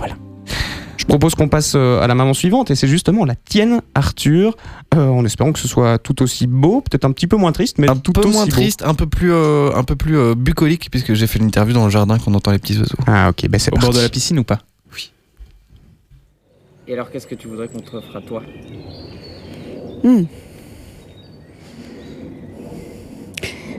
Je 0.98 1.06
propose 1.06 1.36
qu'on 1.36 1.48
passe 1.48 1.74
euh, 1.76 2.02
à 2.02 2.08
la 2.08 2.16
maman 2.16 2.34
suivante 2.34 2.72
et 2.72 2.76
c'est 2.76 2.88
justement 2.88 3.26
la 3.26 3.36
tienne, 3.36 3.82
Arthur, 3.96 4.56
euh, 4.94 5.08
en 5.08 5.26
espérant 5.26 5.52
que 5.52 5.60
ce 5.60 5.68
soit 5.68 5.98
tout 5.98 6.22
aussi 6.22 6.48
beau, 6.48 6.82
peut-être 6.82 7.06
un 7.06 7.12
petit 7.12 7.28
peu 7.28 7.38
moins 7.38 7.52
triste, 7.52 7.78
mais 7.80 7.90
un 7.90 7.96
tout 7.96 8.12
peu 8.14 8.22
aussi 8.22 8.32
moins 8.32 8.46
beau. 8.46 8.52
triste, 8.52 8.84
un 8.84 8.94
peu 8.94 9.08
plus, 9.08 9.32
euh, 9.32 9.72
un 9.76 9.84
peu 9.84 9.96
plus 9.96 10.18
euh, 10.18 10.36
bucolique, 10.36 10.90
puisque 10.92 11.14
j'ai 11.14 11.28
fait 11.28 11.40
une 11.40 11.46
interview 11.46 11.74
dans 11.74 11.86
le 11.86 11.92
jardin 11.92 12.20
qu'on 12.20 12.34
entend 12.34 12.52
les 12.52 12.60
petits 12.60 12.78
oiseaux. 12.78 12.98
Ah 13.08 13.30
ok, 13.30 13.48
bah 13.50 13.58
c'est 13.60 13.74
Au 13.74 13.78
bord 13.78 13.94
de 13.94 14.00
la 14.00 14.10
piscine 14.10 14.40
ou 14.40 14.44
pas 14.44 14.60
Et 16.88 16.94
alors, 16.94 17.10
qu'est-ce 17.10 17.28
que 17.28 17.36
tu 17.36 17.48
voudrais 17.48 17.68
qu'on 17.68 17.80
te 17.80 17.96
offre 17.96 18.16
à 18.16 18.22
toi? 18.22 18.44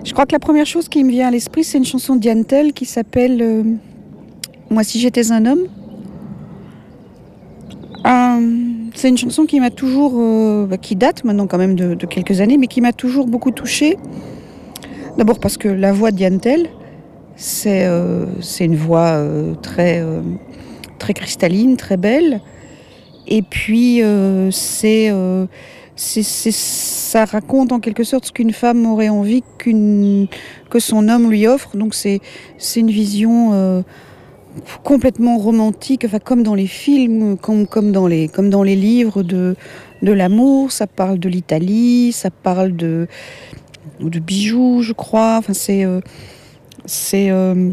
Je 0.04 0.12
crois 0.12 0.26
que 0.26 0.32
la 0.32 0.40
première 0.40 0.66
chose 0.66 0.88
qui 0.88 1.04
me 1.04 1.10
vient 1.10 1.28
à 1.28 1.30
l'esprit, 1.30 1.64
c'est 1.64 1.78
une 1.78 1.84
chanson 1.84 2.16
d'Yann 2.16 2.44
Tell 2.44 2.72
qui 2.72 2.84
s'appelle 2.84 3.40
euh, 3.40 3.62
Moi 4.70 4.84
si 4.84 5.00
j'étais 5.00 5.30
un 5.32 5.46
homme. 5.46 5.66
Euh, 8.06 8.62
c'est 8.94 9.08
une 9.08 9.18
chanson 9.18 9.46
qui 9.46 9.60
m'a 9.60 9.70
toujours, 9.70 10.14
euh, 10.16 10.66
bah, 10.66 10.76
qui 10.76 10.96
date 10.96 11.24
maintenant 11.24 11.46
quand 11.46 11.58
même 11.58 11.74
de, 11.76 11.94
de 11.94 12.06
quelques 12.06 12.40
années, 12.40 12.58
mais 12.58 12.66
qui 12.66 12.80
m'a 12.80 12.92
toujours 12.92 13.26
beaucoup 13.26 13.50
touchée. 13.50 13.96
D'abord 15.18 15.38
parce 15.38 15.56
que 15.56 15.68
la 15.68 15.92
voix 15.92 16.10
d'Yann 16.10 16.40
Tell, 16.40 16.68
c'est 17.36 17.86
euh, 17.86 18.26
une 18.60 18.76
voix 18.76 19.12
euh, 19.12 19.54
très, 19.54 20.04
très 20.98 21.14
cristalline, 21.14 21.76
très 21.76 21.96
belle. 21.96 22.40
Et 23.28 23.42
puis 23.42 24.02
c'est 24.50 25.12
ça 25.94 27.24
raconte 27.24 27.70
en 27.70 27.78
quelque 27.78 28.02
sorte 28.02 28.26
ce 28.26 28.32
qu'une 28.32 28.52
femme 28.52 28.84
aurait 28.86 29.10
envie 29.10 29.44
qu'une 29.58 30.26
que 30.70 30.80
son 30.80 31.08
homme 31.08 31.30
lui 31.30 31.46
offre. 31.46 31.76
Donc 31.76 31.94
c'est 31.94 32.20
une 32.74 32.90
vision 32.90 33.84
complètement 34.82 35.38
romantique, 35.38 36.04
enfin 36.04 36.18
comme 36.18 36.42
dans 36.42 36.54
les 36.54 36.66
films, 36.66 37.36
comme, 37.36 37.66
comme 37.66 37.92
dans 37.92 38.06
les 38.06 38.28
comme 38.28 38.50
dans 38.50 38.62
les 38.62 38.76
livres 38.76 39.22
de 39.22 39.56
de 40.02 40.12
l'amour. 40.12 40.72
Ça 40.72 40.86
parle 40.86 41.18
de 41.18 41.28
l'Italie, 41.28 42.12
ça 42.12 42.30
parle 42.30 42.74
de 42.76 43.06
de 44.00 44.18
bijoux, 44.18 44.82
je 44.82 44.92
crois. 44.92 45.36
Enfin 45.38 45.54
c'est 45.54 45.84
euh, 45.84 46.00
c'est 46.84 47.30
euh, 47.30 47.70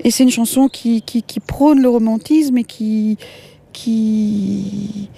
et 0.00 0.10
c'est 0.10 0.22
une 0.22 0.30
chanson 0.30 0.68
qui, 0.68 1.02
qui, 1.02 1.22
qui 1.22 1.40
prône 1.40 1.80
le 1.80 1.88
romantisme 1.88 2.58
et 2.58 2.64
qui 2.64 3.18
qui 3.72 5.08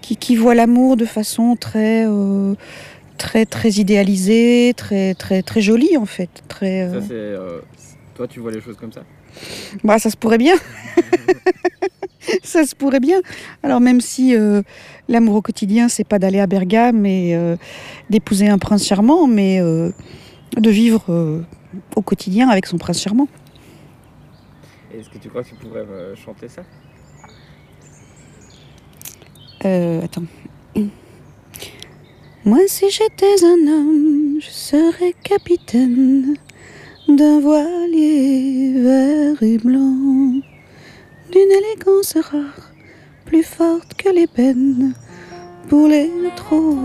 qui, 0.00 0.16
qui 0.16 0.36
voit 0.36 0.54
l'amour 0.54 0.96
de 0.96 1.04
façon 1.04 1.56
très, 1.56 2.04
euh, 2.06 2.54
très, 3.18 3.44
très 3.44 3.70
idéalisée, 3.72 4.72
très, 4.76 5.14
très, 5.14 5.42
très 5.42 5.60
jolie 5.60 5.96
en 5.96 6.06
fait. 6.06 6.30
Très, 6.48 6.88
Ça, 6.90 7.00
c'est. 7.06 7.34
toi, 8.14 8.26
tu 8.26 8.40
vois 8.40 8.50
les 8.50 8.60
choses 8.60 8.76
comme 8.76 8.92
ça? 8.92 9.02
Bah, 9.84 9.98
ça 9.98 10.10
se 10.10 10.16
pourrait 10.16 10.38
bien. 10.38 10.54
ça 12.42 12.64
se 12.64 12.74
pourrait 12.74 13.00
bien. 13.00 13.20
Alors 13.62 13.80
même 13.80 14.00
si 14.00 14.36
euh, 14.36 14.62
l'amour 15.08 15.36
au 15.36 15.42
quotidien, 15.42 15.88
c'est 15.88 16.04
pas 16.04 16.18
d'aller 16.18 16.40
à 16.40 16.46
Bergame 16.46 17.06
et 17.06 17.34
euh, 17.34 17.56
d'épouser 18.08 18.48
un 18.48 18.58
prince 18.58 18.86
charmant, 18.86 19.26
mais 19.26 19.60
euh, 19.60 19.90
de 20.56 20.70
vivre 20.70 21.44
au 21.96 22.02
quotidien 22.02 22.48
avec 22.48 22.66
son 22.66 22.78
prince 22.78 23.00
charmant. 23.00 23.28
Est-ce 24.92 25.08
que 25.08 25.18
tu 25.18 25.28
crois 25.28 25.44
que 25.44 25.50
tu 25.50 25.54
pourrais 25.54 25.84
me 25.84 26.14
chanter 26.16 26.48
ça? 26.48 26.62
Euh, 29.64 30.02
attends. 30.02 30.24
Moi, 32.44 32.60
si 32.66 32.90
j'étais 32.90 33.44
un 33.44 33.68
homme, 33.70 34.40
je 34.40 34.50
serais 34.50 35.14
capitaine 35.22 36.36
d'un 37.16 37.40
voilier 37.40 38.72
vert 38.76 39.42
et 39.42 39.58
blanc, 39.58 40.40
d'une 41.32 41.52
élégance 41.58 42.14
rare, 42.14 42.70
plus 43.24 43.42
forte 43.42 43.94
que 43.94 44.10
les 44.10 44.26
peines 44.26 44.92
pour 45.68 45.88
les 45.88 46.10
trop 46.36 46.76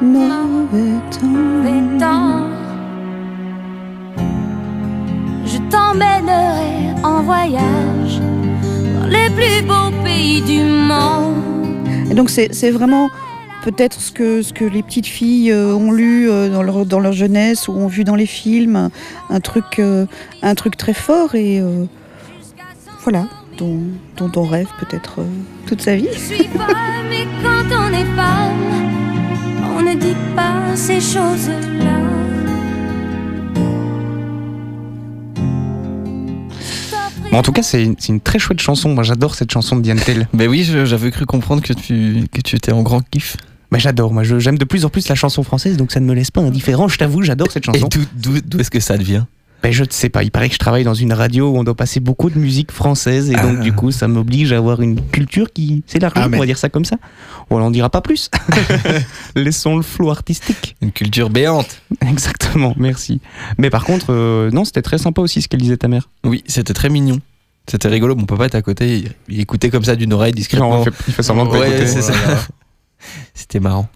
mauvais 0.00 0.98
temps. 1.98 2.48
Je 5.44 5.58
t'emmènerai 5.70 7.04
en 7.04 7.22
voyage 7.22 8.20
dans 8.94 9.06
les 9.06 9.30
plus 9.36 9.62
beaux 9.66 9.92
pays 10.02 10.40
du 10.42 10.62
monde. 10.62 12.10
Et 12.10 12.14
donc 12.14 12.30
c'est 12.30 12.52
c'est 12.52 12.70
vraiment 12.70 13.10
peut-être 13.62 14.00
ce 14.00 14.10
que, 14.10 14.42
ce 14.42 14.52
que 14.52 14.64
les 14.64 14.82
petites 14.82 15.06
filles 15.06 15.50
euh, 15.52 15.74
ont 15.74 15.92
lu 15.92 16.30
euh, 16.30 16.48
dans, 16.48 16.62
leur, 16.62 16.86
dans 16.86 17.00
leur 17.00 17.12
jeunesse 17.12 17.68
ou 17.68 17.72
ont 17.72 17.86
vu 17.86 18.04
dans 18.04 18.14
les 18.16 18.26
films, 18.26 18.90
un, 19.28 19.40
truc, 19.40 19.78
euh, 19.78 20.06
un 20.42 20.54
truc 20.54 20.76
très 20.76 20.94
fort 20.94 21.34
et 21.34 21.60
euh, 21.60 21.84
voilà, 23.02 23.26
dont, 23.58 23.78
dont 24.16 24.30
on 24.36 24.44
rêve 24.44 24.68
peut-être 24.78 25.20
euh, 25.20 25.24
toute 25.66 25.82
sa 25.82 25.96
vie. 25.96 26.08
Je 26.12 26.18
suis 26.18 26.44
folle, 26.48 26.74
mais 27.08 27.26
quand 27.42 27.64
on 27.76 27.92
est 27.92 28.16
femme, 28.16 29.76
on 29.76 29.82
ne 29.82 29.94
dit 29.94 30.16
pas 30.34 30.74
ces 30.74 31.00
choses-là. 31.00 32.00
Bon, 37.30 37.38
en 37.38 37.42
tout 37.42 37.52
cas, 37.52 37.62
c'est 37.62 37.84
une, 37.84 37.94
c'est 37.96 38.08
une 38.08 38.20
très 38.20 38.40
chouette 38.40 38.60
chanson. 38.60 38.88
Moi, 38.88 39.04
j'adore 39.04 39.36
cette 39.36 39.52
chanson 39.52 39.76
de 39.76 39.82
Diane 39.82 40.00
Tell. 40.00 40.26
Mais 40.32 40.48
oui, 40.48 40.64
j'avais 40.64 41.12
cru 41.12 41.26
comprendre 41.26 41.62
que 41.62 41.72
tu, 41.72 42.24
que 42.32 42.40
tu 42.40 42.56
étais 42.56 42.72
en 42.72 42.82
grand 42.82 43.02
kiff. 43.08 43.36
Bah, 43.72 43.78
j'adore, 43.78 44.12
moi 44.12 44.22
je- 44.24 44.38
j'aime 44.40 44.58
de 44.58 44.64
plus 44.64 44.84
en 44.84 44.88
plus 44.88 45.06
la 45.08 45.14
chanson 45.14 45.42
française, 45.42 45.76
donc 45.76 45.92
ça 45.92 46.00
ne 46.00 46.06
me 46.06 46.12
laisse 46.14 46.30
pas 46.30 46.40
indifférent, 46.40 46.88
je 46.88 46.98
t'avoue, 46.98 47.22
j'adore 47.22 47.50
cette 47.52 47.62
Et 47.68 47.78
chanson. 47.78 47.88
d'où- 48.16 48.40
d'où 48.44 48.58
est-ce 48.60 48.70
que 48.70 48.80
ça 48.80 48.98
devient? 48.98 49.24
Ben, 49.62 49.70
je 49.72 49.82
ne 49.84 49.88
sais 49.90 50.08
pas, 50.08 50.22
il 50.22 50.30
paraît 50.30 50.48
que 50.48 50.54
je 50.54 50.58
travaille 50.58 50.84
dans 50.84 50.94
une 50.94 51.12
radio 51.12 51.50
où 51.50 51.58
on 51.58 51.64
doit 51.64 51.74
passer 51.76 52.00
beaucoup 52.00 52.30
de 52.30 52.38
musique 52.38 52.72
française, 52.72 53.28
et 53.30 53.34
donc 53.34 53.56
Ah. 53.58 53.62
du 53.62 53.72
coup 53.74 53.92
ça 53.92 54.08
m'oblige 54.08 54.52
à 54.52 54.56
avoir 54.56 54.80
une 54.80 54.98
culture 55.10 55.52
qui 55.52 55.82
s'élargit, 55.86 56.18
Ah, 56.24 56.28
mais- 56.28 56.38
on 56.38 56.40
va 56.40 56.46
dire 56.46 56.56
ça 56.56 56.70
comme 56.70 56.86
ça. 56.86 56.96
On 57.50 57.58
n'en 57.58 57.70
dira 57.70 57.90
pas 57.90 58.00
plus. 58.00 58.30
Laissons 59.36 59.76
le 59.76 59.82
flou 59.82 60.10
artistique. 60.10 60.76
Une 60.80 60.92
culture 60.92 61.30
béante. 61.30 61.82
Exactement, 62.00 62.74
merci. 62.78 63.20
Mais 63.58 63.70
par 63.70 63.84
contre, 63.84 64.06
euh, 64.10 64.50
non, 64.50 64.64
c'était 64.64 64.82
très 64.82 64.98
sympa 64.98 65.20
aussi 65.20 65.42
ce 65.42 65.48
qu'elle 65.48 65.60
disait 65.60 65.76
ta 65.76 65.88
mère. 65.88 66.08
Oui, 66.24 66.42
c'était 66.46 66.72
très 66.74 66.88
mignon. 66.88 67.20
C'était 67.70 67.88
rigolo. 67.88 68.16
Mon 68.16 68.24
papa 68.24 68.46
était 68.46 68.56
à 68.56 68.62
côté. 68.62 68.96
Il, 68.98 69.10
il 69.28 69.40
écoutait 69.40 69.70
comme 69.70 69.84
ça 69.84 69.94
d'une 69.94 70.12
oreille 70.12 70.32
discrètement. 70.32 70.82
il, 70.84 70.90
fait, 70.90 71.04
il 71.08 71.14
fait 71.14 71.22
semblant 71.22 71.44
de 71.44 71.50
pas 71.50 71.58
Ouais, 71.60 71.68
écouter. 71.68 71.86
c'est 71.86 72.02
ça. 72.02 72.12
C'était 73.34 73.60
marrant. 73.60 73.88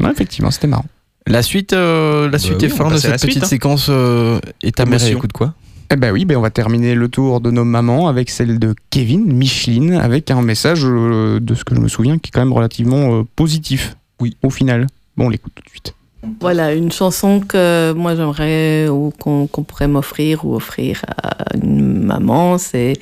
Ouais, 0.00 0.10
effectivement, 0.10 0.50
c'était 0.50 0.66
marrant. 0.66 0.86
La 1.26 1.42
suite, 1.42 1.72
euh, 1.72 2.28
la 2.30 2.38
suite 2.38 2.56
oui, 2.60 2.66
est 2.66 2.68
fin 2.68 2.90
de 2.90 2.96
cette 2.96 3.18
suite, 3.20 3.30
petite 3.30 3.44
hein. 3.44 3.46
séquence. 3.46 3.86
euh, 3.88 4.40
et 4.62 4.72
ta 4.72 4.84
mère, 4.84 5.04
écoute 5.06 5.32
quoi 5.32 5.54
Eh 5.90 5.96
ben 5.96 6.10
oui, 6.10 6.24
ben 6.24 6.36
on 6.36 6.40
va 6.40 6.50
terminer 6.50 6.94
le 6.94 7.08
tour 7.08 7.40
de 7.40 7.50
nos 7.50 7.64
mamans 7.64 8.08
avec 8.08 8.28
celle 8.30 8.58
de 8.58 8.74
Kevin, 8.90 9.32
Micheline, 9.32 9.94
avec 9.94 10.30
un 10.30 10.42
message 10.42 10.80
euh, 10.84 11.38
de 11.38 11.54
ce 11.54 11.64
que 11.64 11.76
je 11.76 11.80
me 11.80 11.88
souviens 11.88 12.18
qui 12.18 12.28
est 12.28 12.32
quand 12.32 12.40
même 12.40 12.52
relativement 12.52 13.20
euh, 13.20 13.22
positif. 13.36 13.96
Oui. 14.20 14.36
Au 14.42 14.50
final. 14.50 14.86
Bon, 15.16 15.26
on 15.26 15.28
l'écoute 15.28 15.52
tout 15.54 15.62
de 15.62 15.68
suite. 15.68 15.94
Voilà, 16.40 16.72
une 16.74 16.92
chanson 16.92 17.40
que 17.40 17.92
moi 17.92 18.14
j'aimerais 18.14 18.88
ou 18.88 19.12
qu'on 19.18 19.48
qu'on 19.48 19.64
pourrait 19.64 19.88
m'offrir 19.88 20.44
ou 20.44 20.54
offrir 20.54 21.02
à 21.20 21.56
une 21.56 22.04
maman, 22.04 22.58
c'est, 22.58 22.94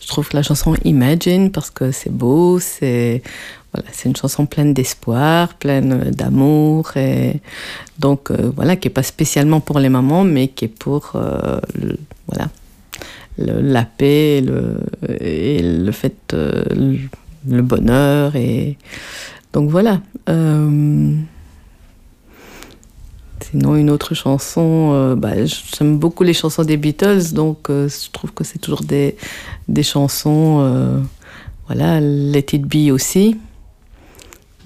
je 0.00 0.06
trouve 0.08 0.28
la 0.32 0.42
chanson 0.42 0.74
Imagine 0.84 1.52
parce 1.52 1.70
que 1.70 1.92
c'est 1.92 2.10
beau, 2.10 2.58
c'est 2.58 3.22
c'est 3.92 4.08
une 4.08 4.16
chanson 4.16 4.46
pleine 4.46 4.72
d'espoir, 4.74 5.54
pleine 5.54 6.10
d'amour 6.10 6.96
et 6.96 7.40
donc 7.98 8.30
euh, 8.30 8.50
voilà 8.54 8.76
qui 8.76 8.88
est 8.88 8.90
pas 8.90 9.02
spécialement 9.02 9.60
pour 9.60 9.78
les 9.78 9.88
mamans, 9.88 10.24
mais 10.24 10.48
qui 10.48 10.66
est 10.66 10.68
pour 10.68 11.12
euh, 11.14 11.60
voilà 12.26 12.48
la 13.38 13.84
paix, 13.84 14.38
et 15.20 15.60
le, 15.60 15.84
le 15.84 15.92
fait, 15.92 16.32
euh, 16.32 16.64
le, 17.46 17.62
bonheur 17.62 18.34
et 18.34 18.78
donc 19.52 19.70
voilà. 19.70 20.00
euh, 20.28 21.14
Sinon, 23.50 23.76
une 23.76 23.90
autre 23.90 24.14
chanson, 24.14 24.90
euh, 24.94 25.14
bah, 25.14 25.44
j'aime 25.44 25.98
beaucoup 25.98 26.24
les 26.24 26.32
chansons 26.32 26.64
des 26.64 26.76
Beatles, 26.76 27.32
donc 27.32 27.70
euh, 27.70 27.88
je 27.88 28.10
trouve 28.10 28.32
que 28.32 28.42
c'est 28.42 28.58
toujours 28.58 28.82
des, 28.82 29.16
des 29.68 29.82
chansons, 29.82 30.58
euh, 30.62 30.98
voilà, 31.66 32.00
Let 32.00 32.46
It 32.54 32.62
Be 32.62 32.90
aussi. 32.90 33.36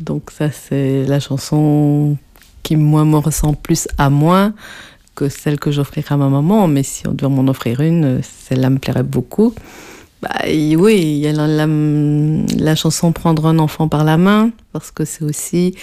Donc 0.00 0.30
ça, 0.30 0.50
c'est 0.50 1.04
la 1.04 1.21
chanson 1.21 2.16
qui, 2.62 2.76
moi, 2.76 3.04
me 3.04 3.19
ressemble 3.19 3.57
plus 3.57 3.87
à 3.99 4.11
moi 4.11 4.52
que 5.14 5.28
celle 5.28 5.59
que 5.59 5.71
j'offrirais 5.71 6.14
à 6.14 6.16
ma 6.16 6.28
maman, 6.28 6.66
mais 6.66 6.83
si 6.83 7.07
on 7.07 7.12
devait 7.12 7.30
m'en 7.33 7.49
offrir 7.49 7.80
une, 7.80 8.21
celle-là 8.23 8.71
me 8.71 8.78
plairait 8.78 9.02
beaucoup. 9.02 9.54
Bah, 10.23 10.30
oui, 10.47 10.97
il 10.97 11.19
y 11.19 11.26
a 11.28 11.33
la, 11.33 12.75
chanson 12.75 13.12
Prendre 13.12 13.47
un 13.47 13.59
enfant 13.59 13.88
par 13.88 14.04
la 14.04 14.16
main, 14.16 14.50
parce 14.73 14.90
que 14.90 15.04
c'est 15.04 15.25
aussi 15.25 15.75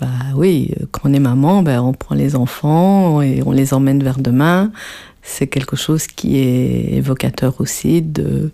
bah 0.00 0.06
oui, 0.36 0.72
quand 0.92 1.10
on 1.10 1.12
est 1.12 1.18
maman, 1.18 1.62
bah, 1.62 1.82
on 1.82 1.92
prend 1.92 2.14
les 2.14 2.36
enfants 2.36 3.20
et 3.20 3.42
on 3.44 3.50
les 3.50 3.74
emmène 3.74 4.00
vers 4.00 4.18
demain. 4.18 4.70
C'est 5.22 5.48
quelque 5.48 5.74
chose 5.74 6.06
qui 6.06 6.38
est 6.38 6.92
évocateur 6.94 7.60
aussi 7.60 8.00
de, 8.00 8.52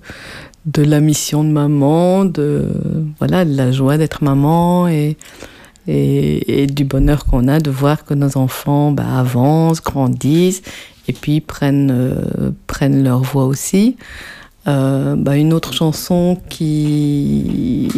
de 0.67 0.83
la 0.83 1.01
mission 1.01 1.45
de 1.45 1.51
maman, 1.51 2.25
de, 2.25 2.69
voilà, 3.19 3.45
de 3.45 3.55
la 3.55 3.71
joie 3.71 3.99
d'être 3.99 4.25
maman 4.25 4.89
et, 4.89 5.17
et, 5.87 6.67
du 6.67 6.85
bonheur 6.85 7.27
qu'on 7.27 7.49
a 7.49 7.61
de 7.61 7.71
voir 7.71 8.05
que 8.05 8.15
nos 8.15 8.39
enfants 8.39 8.91
bah, 8.91 9.19
avancent, 9.19 9.83
grandissent 9.83 10.63
et 11.09 11.13
puis 11.13 11.41
prennent, 11.41 11.91
euh, 11.91 12.51
prennent 12.67 13.05
leur 13.05 13.21
voix 13.21 13.45
aussi. 13.45 13.97
Euh, 14.67 15.15
bah, 15.17 15.37
une 15.37 15.53
autre 15.53 15.75
chanson 15.75 16.41
qui, 16.49 17.91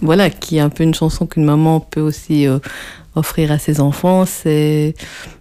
voilà, 0.00 0.30
qui 0.30 0.58
est 0.58 0.60
un 0.60 0.68
peu 0.68 0.84
une 0.84 0.94
chanson 0.94 1.26
qu'une 1.26 1.44
maman 1.44 1.80
peut 1.80 2.00
aussi 2.00 2.46
euh, 2.46 2.60
offrir 3.16 3.50
à 3.50 3.58
ses 3.58 3.80
enfants. 3.80 4.24
C'est, 4.24 4.94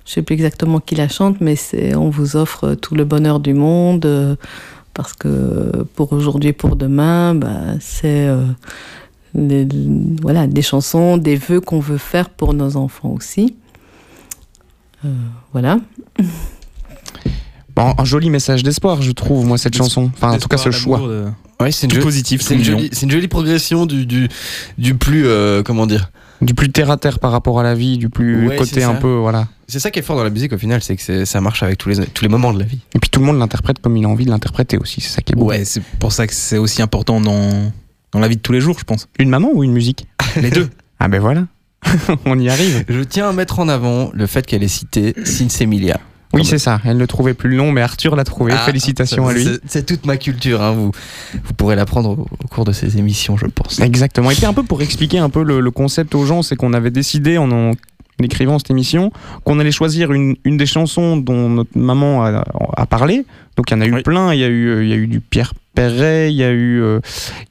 je 0.06 0.12
sais 0.12 0.24
plus 0.24 0.34
exactement 0.34 0.80
qui 0.80 0.96
la 0.96 1.08
chante, 1.08 1.40
mais 1.40 1.56
c'est 1.56 1.94
on 1.94 2.10
vous 2.10 2.36
offre 2.36 2.74
tout 2.74 2.96
le 2.96 3.06
bonheur 3.06 3.40
du 3.40 3.54
monde 3.54 4.38
parce 4.94 5.14
que 5.14 5.86
pour 5.96 6.14
aujourd'hui, 6.14 6.50
et 6.50 6.54
pour 6.54 6.76
demain, 6.76 7.34
bah, 7.36 7.50
c'est 7.80 8.28
euh, 8.28 8.46
les- 9.34 9.68
voilà 10.22 10.48
des 10.48 10.62
chansons, 10.62 11.18
des 11.18 11.36
vœux 11.36 11.62
qu'on 11.62 11.80
veut 11.80 11.98
faire 11.98 12.30
pour 12.30 12.54
nos 12.54 12.76
enfants 12.78 13.10
aussi. 13.10 13.56
Euh, 15.06 15.10
voilà. 15.52 15.80
Bon, 17.76 17.94
un 17.98 18.06
joli 18.06 18.30
message 18.30 18.62
d'espoir, 18.62 19.02
je 19.02 19.12
trouve, 19.12 19.46
moi, 19.46 19.58
cette 19.58 19.76
chanson. 19.76 20.12
Enfin, 20.14 20.32
en 20.34 20.38
tout 20.38 20.48
cas, 20.48 20.58
ce 20.58 20.70
choix. 20.72 21.02
Ouais, 21.60 21.72
c'est 21.72 21.92
une, 21.92 22.02
positif, 22.02 22.42
c'est 22.42 22.56
une, 22.56 22.88
une 23.02 23.12
jolie 23.12 23.28
progression 23.28 23.86
du, 23.86 24.06
du, 24.06 24.28
du 24.78 24.96
plus. 24.96 25.26
euh, 25.26 25.64
comment 25.64 25.88
dire 25.88 26.12
Du 26.44 26.54
plus 26.54 26.72
terre 26.72 26.92
à 26.92 26.98
terre 26.98 27.20
par 27.20 27.32
rapport 27.32 27.60
à 27.60 27.64
la 27.64 27.74
vie, 27.76 27.98
du 27.98 28.10
plus 28.10 28.48
Ouais, 28.48 28.56
côté 28.58 28.84
un 28.84 28.96
peu, 28.96 29.14
voilà. 29.16 29.48
C'est 29.68 29.80
ça 29.80 29.92
qui 29.92 30.00
est 30.00 30.02
fort 30.02 30.16
dans 30.18 30.24
la 30.24 30.30
musique 30.30 30.54
au 30.54 30.58
final, 30.58 30.84
c'est 30.84 30.96
que 30.96 31.26
ça 31.26 31.42
marche 31.42 31.64
avec 31.64 31.78
tous 31.78 31.90
les, 31.90 32.06
tous 32.06 32.24
les 32.24 32.30
moments 32.30 32.54
de 32.54 32.60
la 32.60 32.66
vie. 32.66 32.80
Et 32.94 33.00
puis 33.00 33.10
tout 33.10 33.20
le 33.20 33.26
monde 33.26 33.40
l'interprète 33.40 33.80
comme 33.80 33.96
il 33.98 34.06
a 34.06 34.10
envie 34.10 34.26
de 34.26 34.30
l'interpréter 34.30 34.78
aussi, 34.78 35.02
c'est 35.02 35.10
ça 35.10 35.22
qui 35.22 35.34
est 35.34 35.36
beau. 35.36 35.46
Ouais, 35.46 35.66
c'est 35.66 35.82
pour 36.00 36.12
ça 36.12 36.28
que 36.28 36.34
c'est 36.34 36.58
aussi 36.58 36.82
important 36.82 37.22
dans, 37.22 37.72
dans 38.12 38.20
la 38.20 38.28
vie 38.28 38.36
de 38.36 38.42
tous 38.42 38.52
les 38.52 38.62
jours, 38.62 38.78
je 38.78 38.84
pense. 38.84 39.08
Une 39.20 39.30
maman 39.30 39.50
ou 39.54 39.64
une 39.64 39.72
musique? 39.72 40.06
Les 40.36 40.52
deux. 40.52 40.70
Ah 41.00 41.08
ben 41.08 41.20
voilà, 41.20 41.48
on 42.26 42.38
y 42.40 42.50
arrive. 42.50 42.86
Je 42.88 43.02
tiens 43.02 43.30
à 43.30 43.34
mettre 43.34 43.60
en 43.60 43.68
avant 43.68 44.12
le 44.14 44.28
fait 44.28 44.46
qu'elle 44.46 44.64
ait 44.64 44.68
cité 44.68 45.14
Sinsemilia. 45.26 46.00
Oui, 46.34 46.46
c'est 46.46 46.58
ça, 46.58 46.82
elle 46.84 46.98
ne 46.98 47.06
trouvait 47.06 47.34
plus 47.34 47.50
le 47.50 47.56
nom, 47.58 47.72
mais 47.72 47.82
Arthur 47.82 48.16
l'a 48.16 48.24
trouvé. 48.24 48.54
Ah, 48.56 48.66
Félicitations 48.66 49.28
à 49.28 49.34
lui. 49.34 49.48
c'est- 49.68 49.86
toute 49.86 50.06
ma 50.06 50.18
culture, 50.18 50.62
hein, 50.62 50.72
vous, 50.72 50.92
vous 51.34 51.54
pourrez 51.56 51.76
l'apprendre 51.76 52.10
au, 52.10 52.22
au 52.44 52.48
cours 52.50 52.66
de 52.66 52.72
ces 52.72 52.98
émissions, 52.98 53.38
je 53.38 53.46
pense. 53.46 53.80
Exactement. 53.80 54.32
Et 54.32 54.36
puis 54.36 54.46
un 54.46 54.54
peu 54.54 54.64
pour 54.64 54.82
expliquer 54.82 55.20
un 55.20 55.30
peu 55.30 55.44
le, 55.44 55.60
le 55.60 55.72
concept 55.72 56.16
aux 56.16 56.26
gens, 56.26 56.42
c'est 56.42 56.56
qu'on 56.56 56.74
avait 56.74 56.92
décidé 56.92 57.38
en, 57.38 57.52
en 57.52 57.72
écrivant 58.22 58.58
cette 58.60 58.70
émission 58.72 59.12
qu'on 59.44 59.60
allait 59.60 59.72
choisir 59.72 60.12
une, 60.14 60.36
une 60.44 60.56
des 60.58 60.66
chansons 60.66 61.18
dont 61.18 61.50
notre 61.50 61.78
maman 61.78 62.24
a, 62.24 62.44
a 62.78 62.86
parlé. 62.86 63.26
Donc 63.58 63.70
il 63.70 63.74
y 63.76 63.78
en 63.78 63.82
a 63.82 63.86
eu 63.88 64.02
plein. 64.04 64.34
Il 64.34 64.40
y 64.40 64.44
a 64.44 64.48
eu, 64.48 64.68
euh, 64.70 64.84
il 64.84 64.90
y 64.90 64.94
a 64.94 64.96
eu 64.96 65.08
du 65.08 65.20
Pierre 65.20 65.54
Perret, 65.76 66.32
il 66.32 66.36
y 66.38 66.44
a 66.44 66.50
eu, 66.52 66.82
euh, 66.82 67.00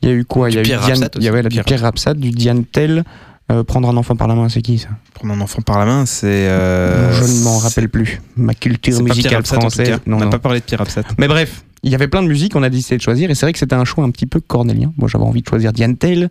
il 0.03 0.09
y 0.09 0.13
a 0.13 0.15
eu 0.15 0.25
quoi? 0.25 0.49
Il 0.51 0.55
y 0.55 0.59
a 0.59 0.61
eu 0.61 0.65
Pierre 0.65 0.81
Diane, 0.85 1.09
il 1.17 1.23
y 1.25 1.29
avait 1.29 1.43
du 1.43 1.49
Pierre- 1.49 1.65
Pierre 1.65 1.81
Rapsat, 1.83 2.15
du 2.15 2.31
Diane 2.31 2.65
Tell. 2.65 3.05
Euh, 3.53 3.65
prendre 3.65 3.89
un 3.89 3.97
enfant 3.97 4.17
par 4.17 4.29
la 4.29 4.35
main, 4.35 4.49
c'est 4.49 4.63
qui 4.63 4.79
ça 4.79 4.89
Prendre 5.15 5.35
un 5.35 5.41
enfant 5.41 5.61
par 5.63 5.79
la 5.79 5.85
main, 5.85 6.07
c'est. 6.07 6.27
euh, 6.27 7.13
Je 7.13 7.25
ne 7.25 7.45
m'en 7.45 7.59
rappelle 7.59 7.89
plus. 7.89 8.21
Ma 8.37 8.55
culture 8.55 9.03
musicale 9.03 9.35
Absat, 9.37 9.57
en 9.57 9.59
tout 9.59 9.67
française. 9.71 9.89
cas. 9.89 9.99
Non, 10.07 10.17
On 10.17 10.21
n'a 10.21 10.27
pas 10.29 10.39
parlé 10.39 10.61
de 10.61 10.65
Pierre 10.65 10.81
Absat. 10.81 11.03
Mais 11.19 11.29
bref, 11.29 11.63
il 11.83 11.91
y 11.91 11.95
avait 11.95 12.09
plein 12.09 12.23
de 12.23 12.29
musiques, 12.29 12.57
on 12.57 12.63
a 12.63 12.71
décidé 12.71 12.97
de 12.97 13.03
choisir, 13.03 13.31
et 13.31 13.35
c'est 13.35 13.45
vrai 13.47 13.53
que 13.53 13.59
c'était 13.59 13.75
un 13.75 13.85
choix 13.85 14.05
un 14.05 14.11
petit 14.11 14.27
peu 14.27 14.41
cornélien. 14.41 14.93
Moi, 14.97 15.09
j'avais 15.09 15.25
envie 15.25 15.43
de 15.43 15.49
choisir 15.49 15.73
Diane 15.73 15.97
Tell. 15.97 16.31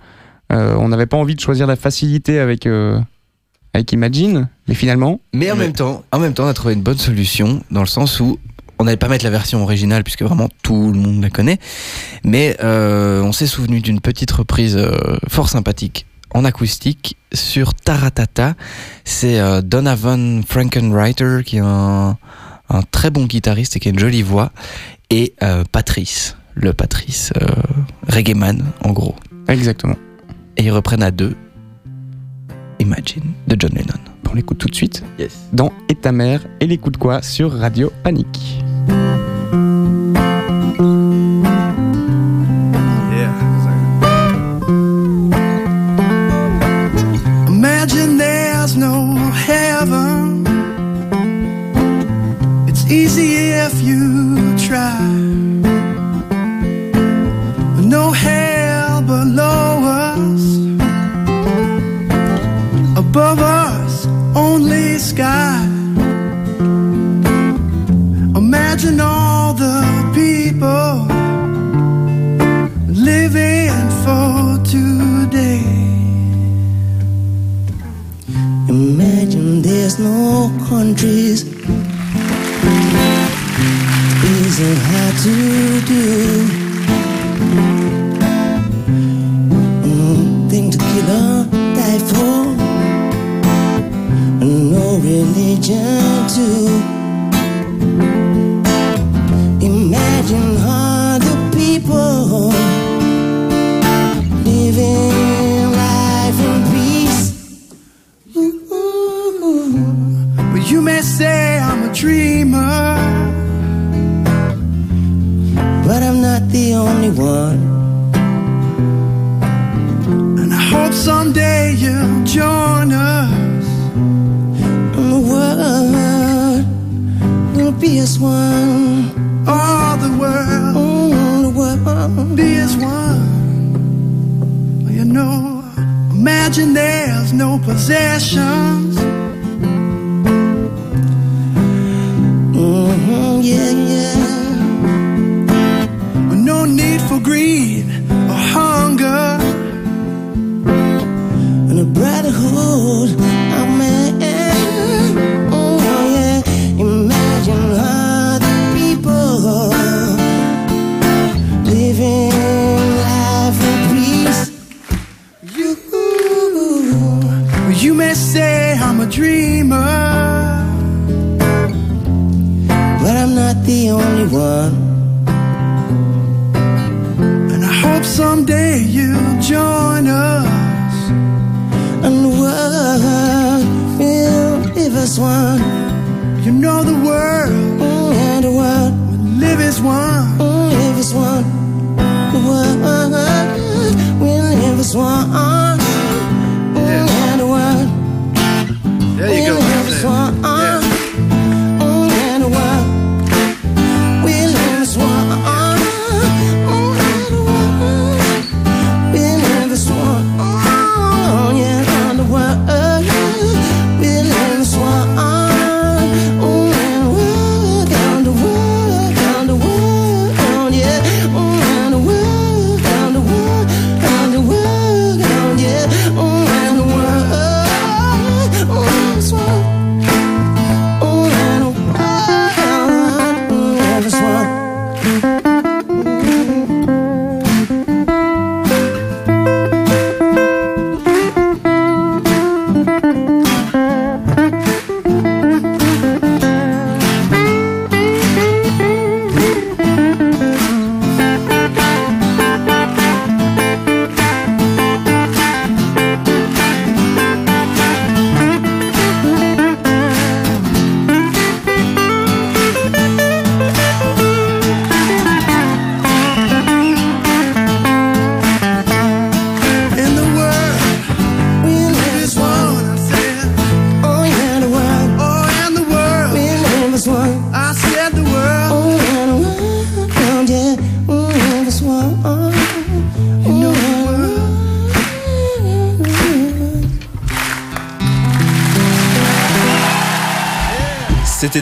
Euh, 0.52 0.76
on 0.80 0.88
n'avait 0.90 1.06
pas 1.06 1.18
envie 1.18 1.36
de 1.36 1.40
choisir 1.40 1.68
la 1.68 1.76
facilité 1.76 2.40
avec, 2.40 2.66
euh, 2.66 3.00
avec 3.74 3.92
Imagine, 3.92 4.50
mais 4.68 4.74
finalement. 4.74 5.20
Mais 5.34 5.52
en 5.52 5.56
même 5.56 5.74
temps, 5.74 6.04
en 6.12 6.20
même 6.20 6.34
temps, 6.34 6.46
on 6.46 6.50
a 6.50 6.54
trouvé 6.54 6.74
une 6.74 6.82
bonne 6.84 6.98
solution 6.98 7.62
dans 7.72 7.82
le 7.82 7.86
sens 7.88 8.20
où 8.20 8.38
on 8.80 8.86
n'allait 8.86 8.98
pas 8.98 9.08
mettre 9.10 9.24
la 9.26 9.30
version 9.32 9.62
originale 9.62 10.04
puisque 10.04 10.24
vraiment 10.24 10.50
tout 10.64 10.92
le 10.92 10.98
monde 10.98 11.22
la 11.22 11.30
connaît, 11.30 11.60
mais 12.24 12.58
euh, 12.64 13.22
on 13.22 13.32
s'est 13.32 13.46
souvenu 13.46 13.80
d'une 13.80 14.00
petite 14.02 14.32
reprise 14.32 14.76
euh, 14.76 14.92
fort 15.30 15.50
sympathique 15.50 16.08
en 16.34 16.46
acoustique 16.46 17.17
sur 17.34 17.74
Taratata. 17.74 18.56
C'est 19.04 19.39
euh, 19.39 19.62
Donovan 19.62 20.44
Frankenreiter 20.48 21.39
qui 21.46 21.58
est 21.58 21.62
un, 21.63 22.17
un 22.70 22.82
très 22.91 23.10
bon 23.10 23.26
guitariste 23.26 23.76
et 23.76 23.80
qui 23.80 23.88
a 23.89 23.91
une 23.91 24.00
jolie 24.00 24.24
voix 24.24 24.52
et 25.10 25.34
euh, 25.44 25.63
Patrice, 25.72 26.38
le 26.56 26.74
Patrice 26.74 27.34
euh, 27.41 27.48
reggae 28.08 28.36
man 28.36 28.63
en 28.84 28.91
gros. 28.91 29.15
Exactement. 29.48 29.96
Et 30.58 30.63
ils 30.63 30.72
reprennent 30.72 31.04
à 31.04 31.12
deux 31.12 31.36
Imagine 32.80 33.34
de 33.48 33.56
John 33.60 33.72
Lennon. 33.74 34.00
On 34.32 34.34
l'écoute 34.34 34.58
tout 34.60 34.70
de 34.70 34.76
suite 34.76 35.04
Yes. 35.20 35.34
dans 35.52 35.74
Et 35.89 35.96
ta 35.96 36.13
mère 36.13 36.41
et 36.62 36.67
les 36.67 36.78
coups 36.78 36.94
de 36.94 36.98
quoi 36.98 37.22
sur 37.22 37.52
Radio 37.52 37.91
Panique? 38.04 38.63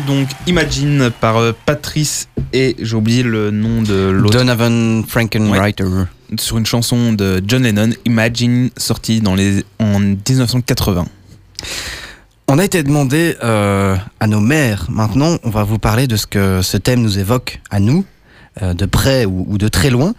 Donc 0.10 0.28
Imagine 0.48 1.12
par 1.22 1.38
euh, 1.38 1.52
Patrice 1.66 2.28
et 2.52 2.76
j'ai 2.82 2.96
oublié 2.96 3.22
le 3.22 3.52
nom 3.52 3.84
de 3.84 4.10
l'autre. 4.10 4.40
Donovan 4.40 5.04
Frankenreiter. 5.08 5.86
Sur 6.40 6.58
une 6.58 6.66
chanson 6.66 7.14
de 7.14 7.42
John 7.46 7.62
Lennon, 7.64 7.92
Imagine, 8.06 8.72
sortie 8.76 9.22
dans 9.22 9.36
les, 9.36 9.64
en 9.80 10.00
1980. 10.00 11.06
On 12.48 12.58
a 12.58 12.66
été 12.66 12.82
demandé 12.82 13.36
euh, 13.44 13.96
à 14.20 14.26
nos 14.28 14.40
mères. 14.40 14.88
Maintenant, 14.90 15.38
on 15.44 15.52
va 15.52 15.64
vous 15.64 15.78
parler 15.78 16.08
de 16.08 16.16
ce 16.16 16.26
que 16.26 16.64
ce 16.64 16.78
thème 16.78 17.02
nous 17.02 17.20
évoque 17.20 17.62
à 17.70 17.80
nous, 17.80 18.04
euh, 18.64 18.74
de 18.74 18.88
près 18.88 19.26
ou, 19.26 19.46
ou 19.48 19.60
de 19.60 19.68
très 19.68 19.92
loin. 19.92 20.16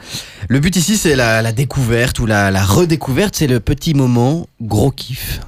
Le 0.48 0.60
but 0.60 0.76
ici, 0.76 0.96
c'est 0.96 1.16
la, 1.16 1.42
la 1.42 1.50
découverte 1.50 2.20
ou 2.20 2.26
la, 2.26 2.52
la 2.52 2.62
redécouverte. 2.62 3.34
C'est 3.34 3.48
le 3.48 3.58
petit 3.58 3.94
moment 3.94 4.46
gros 4.60 4.92
kiff. 4.92 5.40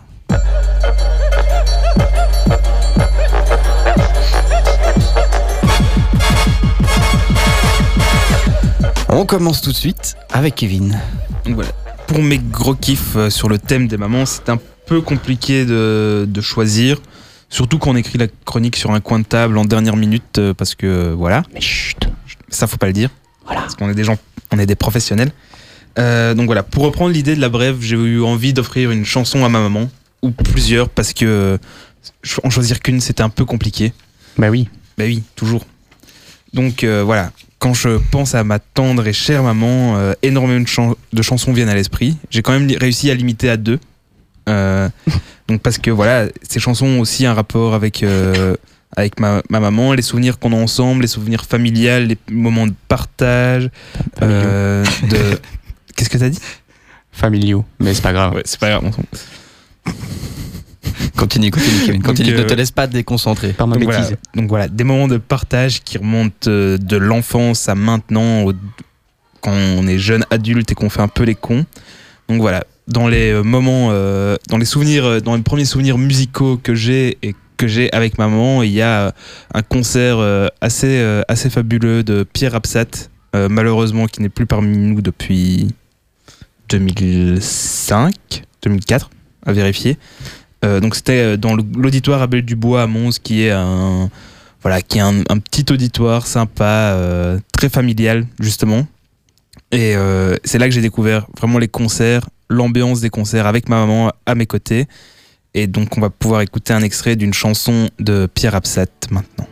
On 9.23 9.25
commence 9.25 9.63
tout 9.63 9.71
de 9.71 9.77
suite 9.77 10.17
avec 10.33 10.57
Kevin. 10.57 11.01
Donc 11.45 11.55
voilà. 11.55 11.71
Pour 12.09 12.21
mes 12.21 12.39
gros 12.39 12.75
kiffs 12.75 13.15
euh, 13.15 13.31
sur 13.31 13.49
le 13.49 13.57
thème 13.57 13.87
des 13.87 13.97
mamans, 13.97 14.27
c'est 14.27 14.49
un 14.49 14.59
peu 14.87 15.01
compliqué 15.01 15.65
de, 15.65 16.27
de 16.29 16.41
choisir. 16.41 17.01
Surtout 17.49 17.79
quand 17.79 17.93
on 17.93 17.95
écrit 17.95 18.19
la 18.19 18.27
chronique 18.45 18.75
sur 18.75 18.91
un 18.91 18.99
coin 18.99 19.21
de 19.21 19.25
table 19.25 19.59
en 19.59 19.65
dernière 19.65 19.95
minute, 19.95 20.39
euh, 20.39 20.55
parce 20.55 20.75
que 20.75 20.89
euh, 20.89 21.15
voilà. 21.17 21.45
Mais 21.55 21.61
chut 21.61 22.09
Ça, 22.49 22.67
faut 22.67 22.79
pas 22.79 22.89
le 22.89 22.93
dire. 22.95 23.11
Parce 23.47 23.77
qu'on 23.77 23.89
est 23.89 23.95
des 23.95 24.03
gens, 24.03 24.19
on 24.51 24.59
est 24.59 24.67
des 24.67 24.75
professionnels. 24.75 25.31
Euh, 26.01 26.35
donc 26.35 26.47
voilà, 26.47 26.65
pour 26.65 26.83
reprendre 26.83 27.13
l'idée 27.13 27.37
de 27.37 27.41
la 27.41 27.49
brève, 27.49 27.77
j'ai 27.81 27.95
eu 27.95 28.25
envie 28.25 28.53
d'offrir 28.53 28.91
une 28.91 29.05
chanson 29.05 29.45
à 29.45 29.49
ma 29.49 29.61
maman, 29.61 29.89
ou 30.23 30.33
plusieurs, 30.33 30.89
parce 30.89 31.13
que 31.13 31.61
en 32.43 32.51
choisir 32.51 32.81
qu'une, 32.81 33.01
c'était 33.01 33.23
un 33.23 33.31
peu 33.31 33.45
compliqué. 33.45 33.93
Bah 34.37 34.51
oui. 34.51 34.69
Bah 34.99 35.05
oui, 35.07 35.23
toujours. 35.37 35.65
Donc 36.53 36.85
euh, 36.85 37.05
voilà, 37.05 37.31
quand 37.63 37.75
je 37.75 37.99
pense 38.11 38.35
à 38.35 38.43
ma 38.43 38.59
tendre 38.59 39.07
et 39.07 39.13
chère 39.13 39.45
maman, 39.45 39.97
euh, 39.97 40.15
énormément 40.23 40.61
de, 40.61 40.67
chan- 40.67 40.97
de 41.13 41.23
chansons 41.23 41.53
viennent 41.53 41.69
à 41.69 41.77
l'esprit. 41.77 42.17
J'ai 42.29 42.43
quand 42.43 42.51
même 42.51 42.69
réussi 42.77 43.09
à 43.09 43.15
limiter 43.15 43.49
à 43.49 43.57
deux. 43.57 43.79
Euh, 44.49 44.89
donc 45.47 45.61
parce 45.63 45.79
que 45.79 45.93
voilà, 45.93 46.27
ces 46.43 46.59
chansons 46.59 46.87
ont 46.87 46.99
aussi 47.01 47.25
un 47.25 47.35
rapport 47.35 47.75
avec, 47.75 48.03
euh, 48.03 48.57
avec 48.97 49.21
ma, 49.21 49.43
ma 49.49 49.61
maman, 49.61 49.93
les 49.93 50.03
souvenirs 50.03 50.41
qu'on 50.41 50.53
a 50.53 50.57
ensemble, 50.57 51.03
les 51.03 51.07
souvenirs 51.09 51.45
familiales, 51.45 52.09
les 52.09 52.19
moments 52.33 52.67
de 52.67 52.75
partage. 52.89 53.71
de... 54.21 54.83
Qu'est-ce 55.95 56.11
que 56.11 56.19
t'as 56.19 56.31
dit? 56.31 56.41
Familiaux, 57.13 57.65
mais 57.79 57.95
c'est 57.95 58.03
pas 58.03 58.13
grave. 58.13 58.35
Ouais, 58.35 58.43
c'est 58.45 58.59
pas 58.59 58.71
grave. 58.71 58.91
Continue, 61.17 61.51
continue, 61.51 61.87
Kevin. 61.87 62.03
Continue, 62.03 62.31
Donc, 62.31 62.39
ne 62.39 62.45
euh, 62.45 62.47
te 62.49 62.55
laisse 62.55 62.71
pas 62.71 62.87
déconcentrer. 62.87 63.53
Par 63.53 63.67
ma 63.67 63.77
donc 63.77 63.87
bêtise. 63.89 64.01
voilà, 64.05 64.17
donc 64.35 64.49
voilà, 64.49 64.69
des 64.69 64.85
moments 64.85 65.09
de 65.09 65.19
partage 65.19 65.83
qui 65.83 65.99
remontent 65.99 66.49
euh, 66.49 66.79
de 66.79 66.97
l'enfance 66.97 67.69
à 67.69 67.75
maintenant, 67.75 68.43
au- 68.45 68.53
quand 69.41 69.53
on 69.53 69.87
est 69.87 69.99
jeune 69.99 70.25
adulte 70.31 70.71
et 70.73 70.75
qu'on 70.75 70.91
fait 70.91 71.03
un 71.03 71.09
peu 71.09 71.25
les 71.25 71.35
cons. 71.35 71.65
Donc 72.29 72.41
voilà, 72.41 72.65
dans 72.89 73.09
les 73.09 73.31
euh, 73.33 73.43
moments, 73.43 73.89
euh, 73.91 74.37
dans 74.49 74.57
les 74.59 74.65
souvenirs, 74.65 75.05
euh, 75.05 75.21
dans 75.21 75.35
les 75.37 75.43
premiers 75.43 75.65
souvenirs 75.65 75.99
musicaux 75.99 76.57
que 76.63 76.75
j'ai 76.75 77.19
et 77.23 77.35
que 77.57 77.67
j'ai 77.69 77.93
avec 77.93 78.19
maman, 78.19 78.63
il 78.63 78.71
y 78.73 78.83
a 78.83 79.07
euh, 79.07 79.11
un 79.55 79.63
concert 79.63 80.17
euh, 80.19 80.49
assez, 80.61 80.99
euh, 81.01 81.23
assez 81.29 81.51
fabuleux 81.51 82.03
de 82.03 82.25
Pierre 82.25 82.55
Absat, 82.55 82.87
euh, 83.37 83.49
malheureusement 83.51 84.07
qui 84.07 84.21
n'est 84.23 84.29
plus 84.29 84.47
parmi 84.47 84.77
nous 84.77 85.01
depuis 85.03 85.69
2005, 86.71 88.13
2004, 88.63 89.11
à 89.47 89.53
vérifier. 89.53 89.97
Euh, 90.65 90.81
donc 90.81 90.95
c'était 90.95 91.35
euh, 91.35 91.37
dans 91.37 91.57
l'auditoire 91.57 92.23
Abel 92.23 92.43
Dubois 92.43 92.83
à 92.83 92.87
Mons, 92.87 93.19
qui 93.23 93.45
est 93.45 93.51
un 93.51 94.11
voilà, 94.63 94.81
qui 94.81 94.99
est 94.99 95.01
un, 95.01 95.25
petit 95.39 95.67
auditoire 95.73 96.25
sympa, 96.25 96.93
euh, 96.95 97.41
très 97.53 97.69
familial 97.69 98.27
justement. 98.39 98.87
Et 99.73 99.95
c'est 100.45 100.59
là 100.59 100.69
que 100.69 100.75
j'ai 100.75 100.83
découvert 100.83 101.27
vraiment 101.37 101.59
les 101.59 101.67
concerts, 101.67 102.29
l'ambiance 102.51 103.01
des 103.01 103.09
concerts 103.09 103.47
avec 103.47 103.71
ma 103.71 103.81
maman 103.81 104.13
à 104.27 104.35
mes 104.35 104.47
côtés. 104.47 104.87
Et 105.55 105.67
donc 105.67 105.97
on 105.97 106.01
va 106.01 106.11
pouvoir 106.11 106.43
écouter 106.43 106.75
un 106.75 106.83
extrait 106.83 107.17
d'une 107.17 107.33
chanson 107.33 107.89
de 107.99 108.29
Pierre 108.33 108.55
Absat 108.55 108.87
maintenant. 109.11 109.47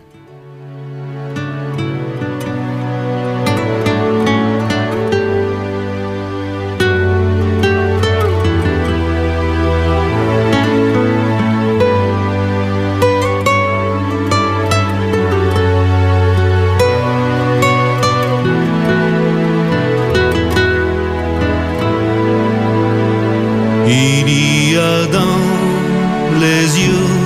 Il 23.92 24.28
y 24.72 24.76
a 24.76 25.06
dans 25.06 25.42
les 26.38 26.64
yeux 26.86 27.16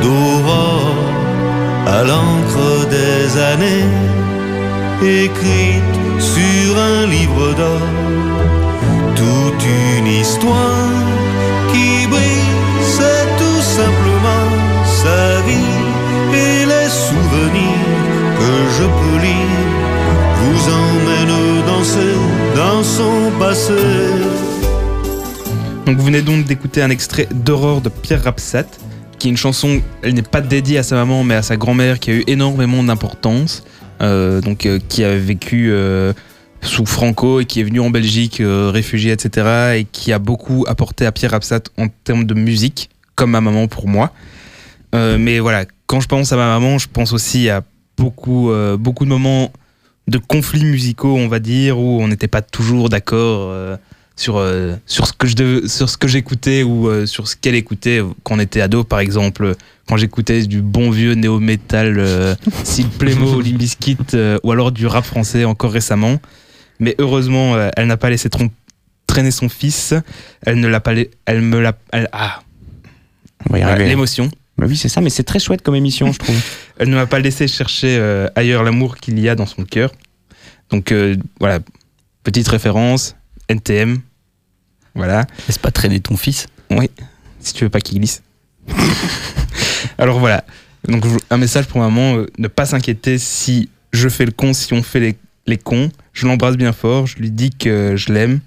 d'aurore, 0.00 0.94
à 1.84 2.04
l'encre 2.04 2.86
des 2.88 3.36
années, 3.52 3.90
écrite 5.02 5.96
sur 6.20 6.78
un 6.78 7.06
livre 7.06 7.54
d'or, 7.58 7.88
toute 9.16 9.64
une 9.96 10.06
histoire 10.06 10.94
qui 11.72 12.06
brille, 12.06 12.54
c'est 12.96 13.26
tout 13.42 13.62
simplement 13.78 14.46
sa 15.02 15.40
vie 15.48 15.76
et 16.44 16.66
les 16.72 16.90
souvenirs 17.06 17.90
que 18.38 18.54
je 18.76 18.84
peux 18.98 19.18
lire 19.26 19.70
vous 20.38 20.62
emmènent 20.82 21.64
danser 21.66 22.16
dans 22.54 22.82
son 22.84 23.30
passé. 23.40 24.19
Vous 25.96 26.04
venez 26.04 26.22
donc 26.22 26.44
d'écouter 26.44 26.82
un 26.82 26.90
extrait 26.90 27.26
d'Aurore 27.32 27.80
de 27.80 27.88
Pierre 27.88 28.22
Rapsat, 28.22 28.66
qui 29.18 29.26
est 29.26 29.30
une 29.30 29.36
chanson, 29.36 29.82
elle 30.02 30.14
n'est 30.14 30.22
pas 30.22 30.40
dédiée 30.40 30.78
à 30.78 30.82
sa 30.84 30.94
maman, 30.94 31.24
mais 31.24 31.34
à 31.34 31.42
sa 31.42 31.56
grand-mère, 31.56 31.98
qui 31.98 32.10
a 32.10 32.14
eu 32.14 32.24
énormément 32.28 32.82
d'importance, 32.84 33.64
euh, 34.00 34.40
donc 34.40 34.66
euh, 34.66 34.78
qui 34.88 35.02
a 35.02 35.16
vécu 35.16 35.70
euh, 35.72 36.12
sous 36.62 36.86
Franco 36.86 37.40
et 37.40 37.44
qui 37.44 37.60
est 37.60 37.64
venu 37.64 37.80
en 37.80 37.90
Belgique, 37.90 38.40
euh, 38.40 38.70
réfugié, 38.70 39.10
etc., 39.10 39.80
et 39.80 39.84
qui 39.90 40.12
a 40.12 40.20
beaucoup 40.20 40.64
apporté 40.68 41.06
à 41.06 41.12
Pierre 41.12 41.32
Rapsat 41.32 41.62
en 41.76 41.88
termes 42.04 42.24
de 42.24 42.34
musique, 42.34 42.88
comme 43.16 43.32
ma 43.32 43.40
maman 43.40 43.66
pour 43.66 43.88
moi. 43.88 44.12
Mais 44.92 45.38
voilà, 45.38 45.64
quand 45.86 46.00
je 46.00 46.08
pense 46.08 46.32
à 46.32 46.36
ma 46.36 46.46
maman, 46.46 46.78
je 46.78 46.88
pense 46.92 47.12
aussi 47.12 47.48
à 47.48 47.62
beaucoup, 47.96 48.50
beaucoup 48.78 49.04
de 49.04 49.10
moments 49.10 49.52
de 50.08 50.18
conflits 50.18 50.64
musicaux, 50.64 51.16
on 51.16 51.28
va 51.28 51.38
dire, 51.38 51.78
où 51.78 52.00
on 52.00 52.08
n'était 52.08 52.28
pas 52.28 52.42
toujours 52.42 52.88
d'accord. 52.88 53.78
Sur, 54.20 54.36
euh, 54.36 54.76
sur 54.84 55.06
ce 55.06 55.14
que 55.14 55.26
je 55.26 55.34
devais- 55.34 55.66
sur 55.68 55.88
ce 55.88 55.96
que 55.96 56.06
j'écoutais 56.06 56.62
ou 56.62 56.88
euh, 56.88 57.06
sur 57.06 57.26
ce 57.26 57.36
qu'elle 57.36 57.54
écoutait 57.54 58.02
quand 58.22 58.36
on 58.36 58.38
était 58.38 58.60
ado 58.60 58.84
par 58.84 59.00
exemple 59.00 59.54
quand 59.88 59.96
j'écoutais 59.96 60.42
du 60.46 60.60
bon 60.60 60.90
vieux 60.90 61.14
néo 61.14 61.40
metal 61.40 61.98
euh, 61.98 62.34
style 62.64 62.88
Playmo 62.88 63.40
Limp 63.40 63.56
Bizkit 63.56 63.96
euh, 64.12 64.38
ou 64.42 64.52
alors 64.52 64.72
du 64.72 64.86
rap 64.86 65.06
français 65.06 65.46
encore 65.46 65.72
récemment 65.72 66.20
mais 66.80 66.94
heureusement 66.98 67.56
elle 67.76 67.86
n'a 67.86 67.96
pas 67.96 68.10
laissé 68.10 68.28
traîner 69.06 69.30
son 69.30 69.48
fils 69.48 69.94
elle 70.44 70.60
ne 70.60 70.68
l'a 70.68 70.80
pas 70.80 70.92
elle 71.24 71.40
me 71.40 71.58
l'a 71.58 71.72
ah 72.12 72.42
l'émotion 73.88 74.30
Bah 74.58 74.66
oui, 74.68 74.76
c'est 74.76 74.90
ça, 74.90 75.00
mais 75.00 75.08
c'est 75.08 75.22
très 75.24 75.38
chouette 75.38 75.62
comme 75.62 75.74
émission, 75.74 76.12
je 76.12 76.18
trouve. 76.18 76.36
elle 76.78 76.90
ne 76.90 76.94
m'a 76.94 77.06
pas 77.06 77.18
laissé 77.20 77.48
chercher 77.48 77.98
ailleurs 78.34 78.62
l'amour 78.64 78.98
qu'il 78.98 79.18
y 79.18 79.30
a 79.30 79.34
dans 79.34 79.46
son 79.46 79.64
cœur. 79.64 79.90
Donc 80.68 80.92
voilà, 81.40 81.60
petite 82.22 82.46
référence, 82.48 83.16
NTM. 83.48 84.02
Voilà. 84.94 85.26
Laisse 85.48 85.58
pas 85.58 85.70
traîner 85.70 86.00
ton 86.00 86.16
fils. 86.16 86.46
Oui, 86.70 86.90
si 87.40 87.52
tu 87.54 87.64
veux 87.64 87.70
pas 87.70 87.80
qu'il 87.80 87.98
glisse. 87.98 88.22
Alors 89.98 90.18
voilà, 90.18 90.44
donc 90.88 91.04
un 91.30 91.36
message 91.36 91.66
pour 91.66 91.80
maman, 91.80 92.16
euh, 92.16 92.26
ne 92.38 92.48
pas 92.48 92.66
s'inquiéter 92.66 93.18
si 93.18 93.68
je 93.92 94.08
fais 94.08 94.24
le 94.24 94.32
con, 94.32 94.52
si 94.52 94.72
on 94.72 94.82
fait 94.82 95.00
les, 95.00 95.16
les 95.46 95.56
cons. 95.58 95.90
Je 96.12 96.26
l'embrasse 96.26 96.56
bien 96.56 96.72
fort, 96.72 97.06
je 97.06 97.16
lui 97.18 97.30
dis 97.30 97.50
que 97.50 97.94
je 97.96 98.12
l'aime, 98.12 98.40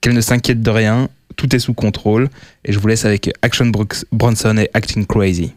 qu'elle 0.00 0.14
ne 0.14 0.20
s'inquiète 0.20 0.62
de 0.62 0.70
rien, 0.70 1.08
tout 1.36 1.54
est 1.54 1.58
sous 1.58 1.74
contrôle. 1.74 2.28
Et 2.64 2.72
je 2.72 2.78
vous 2.78 2.86
laisse 2.88 3.04
avec 3.04 3.30
Action 3.42 3.66
Brooks- 3.66 4.04
Bronson 4.12 4.56
et 4.58 4.70
Acting 4.74 5.06
Crazy. 5.06 5.52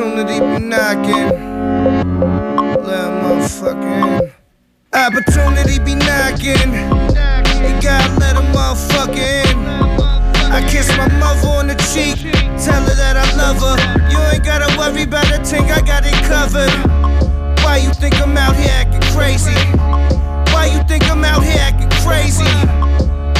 Opportunity 0.00 0.40
be 0.40 0.64
knocking. 0.64 1.28
Little 2.86 3.12
motherfucking. 3.20 4.32
Opportunity 4.94 5.78
be 5.78 5.94
knocking. 5.94 6.72
You 7.60 7.72
gotta 7.84 8.08
let 8.18 8.34
a 8.34 8.40
motherfucker 8.56 9.20
in. 9.20 9.58
I 10.50 10.66
kiss 10.70 10.88
my 10.96 11.06
mother 11.18 11.48
on 11.48 11.66
the 11.66 11.74
cheek. 11.92 12.16
Tell 12.64 12.80
her 12.80 12.94
that 12.96 13.18
I 13.18 13.28
love 13.36 13.60
her. 13.60 13.76
You 14.10 14.16
ain't 14.32 14.42
gotta 14.42 14.74
worry 14.78 15.02
about 15.02 15.30
a 15.38 15.44
thing, 15.44 15.70
I 15.70 15.82
got 15.82 16.04
it 16.06 16.16
covered. 16.24 16.72
Why 17.62 17.76
you 17.76 17.92
think 17.92 18.18
I'm 18.22 18.34
out 18.38 18.56
here 18.56 18.70
acting 18.72 19.02
crazy? 19.12 19.52
Why 20.50 20.70
you 20.72 20.82
think 20.88 21.10
I'm 21.10 21.22
out 21.22 21.44
here 21.44 21.60
acting 21.60 21.90
crazy? 22.00 22.48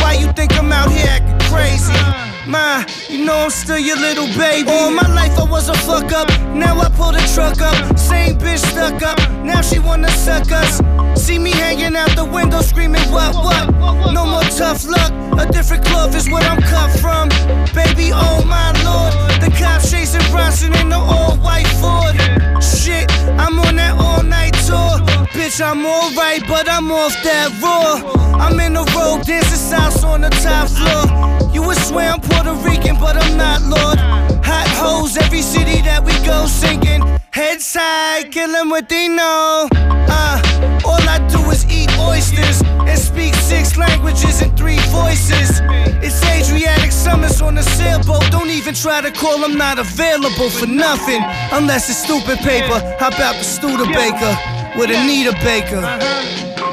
Why 0.02 0.12
you 0.12 0.30
think 0.34 0.52
I'm 0.58 0.70
out 0.70 0.90
here 0.90 1.08
acting 1.08 1.38
crazy? 1.48 2.29
Ma, 2.50 2.84
you 3.08 3.24
know 3.24 3.44
I'm 3.46 3.50
still 3.50 3.78
your 3.78 3.96
little 3.96 4.26
baby. 4.36 4.68
All 4.68 4.90
my 4.90 5.06
life 5.14 5.38
I 5.38 5.44
was 5.48 5.68
a 5.68 5.74
fuck 5.74 6.10
up. 6.10 6.28
Now 6.52 6.80
I 6.80 6.88
pull 6.88 7.12
the 7.12 7.22
truck 7.32 7.60
up. 7.60 7.96
Same 7.96 8.36
bitch 8.38 8.58
stuck 8.58 9.02
up. 9.02 9.18
Now 9.44 9.60
she 9.62 9.78
wanna 9.78 10.10
suck 10.10 10.50
us. 10.50 10.82
See 11.14 11.38
me 11.38 11.52
hanging 11.52 11.94
out 11.94 12.10
the 12.16 12.24
window 12.24 12.60
screaming, 12.60 13.06
what, 13.12 13.34
what? 13.36 13.70
No 14.12 14.26
more 14.26 14.42
tough 14.42 14.84
luck. 14.84 15.12
A 15.38 15.46
different 15.52 15.84
cloth 15.84 16.16
is 16.16 16.28
what 16.28 16.42
I'm 16.42 16.60
cut 16.60 16.90
from. 16.98 17.28
Baby, 17.72 18.10
oh 18.12 18.42
my 18.44 18.72
lord. 18.82 19.14
The 19.40 19.54
cops 19.56 19.88
chasing 19.88 20.26
Bronson 20.32 20.74
in 20.74 20.88
the 20.88 20.98
all 20.98 21.36
white 21.36 21.70
Ford. 21.78 22.16
Shit, 22.60 23.08
I'm 23.38 23.60
on 23.60 23.76
that 23.76 23.94
all 23.96 24.24
night 24.24 24.54
tour. 24.66 24.98
Bitch, 25.38 25.60
I'm 25.64 25.86
alright, 25.86 26.42
but 26.48 26.68
I'm 26.68 26.90
off 26.90 27.14
that 27.22 27.54
raw. 27.62 28.02
I'm 28.34 28.58
in 28.58 28.72
the 28.72 28.82
road 28.96 29.24
dancing 29.24 29.56
south 29.56 30.02
on 30.02 30.22
the 30.22 30.30
top 30.30 30.68
floor. 30.68 31.39
You 31.60 31.66
would 31.66 31.76
swear 31.76 32.10
I'm 32.10 32.20
Puerto 32.22 32.54
Rican, 32.66 32.96
but 32.98 33.22
I'm 33.22 33.36
not, 33.36 33.60
Lord. 33.60 33.98
Hot 34.42 34.68
hoes, 34.80 35.18
every 35.18 35.42
city 35.42 35.82
that 35.82 36.02
we 36.02 36.12
go 36.24 36.46
sinking. 36.46 37.02
Head 37.32 37.60
side, 37.60 38.32
kill 38.32 38.56
'em 38.56 38.70
what 38.70 38.88
they 38.88 39.08
know. 39.08 39.68
Uh, 40.08 40.40
all 40.86 41.04
I 41.06 41.18
do 41.28 41.40
is 41.50 41.66
eat 41.68 41.90
oysters 41.98 42.62
and 42.88 42.98
speak 42.98 43.34
six 43.34 43.76
languages 43.76 44.40
and 44.40 44.56
three 44.56 44.80
voices. 44.88 45.60
It's 46.00 46.24
Adriatic 46.24 46.92
summers 46.92 47.42
on 47.42 47.58
a 47.58 47.62
sailboat. 47.62 48.24
Don't 48.30 48.48
even 48.58 48.74
try 48.74 49.02
to 49.02 49.10
call, 49.10 49.44
I'm 49.44 49.58
not 49.58 49.78
available 49.78 50.48
for 50.48 50.66
nothing. 50.66 51.22
Unless 51.52 51.90
it's 51.90 52.02
stupid 52.06 52.38
paper. 52.38 52.78
How 52.98 53.08
about 53.08 53.36
the 53.36 53.44
Studebaker 53.44 54.32
with 54.78 54.88
Anita 54.90 55.32
Baker? 55.44 55.82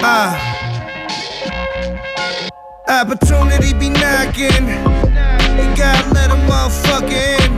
Ah. 0.02 0.57
Opportunity 2.88 3.74
be 3.74 3.90
knocking. 3.90 4.64
You 4.64 5.68
gotta 5.76 6.08
let 6.14 6.32
a 6.32 6.40
motherfucker 6.48 7.12
in. 7.12 7.52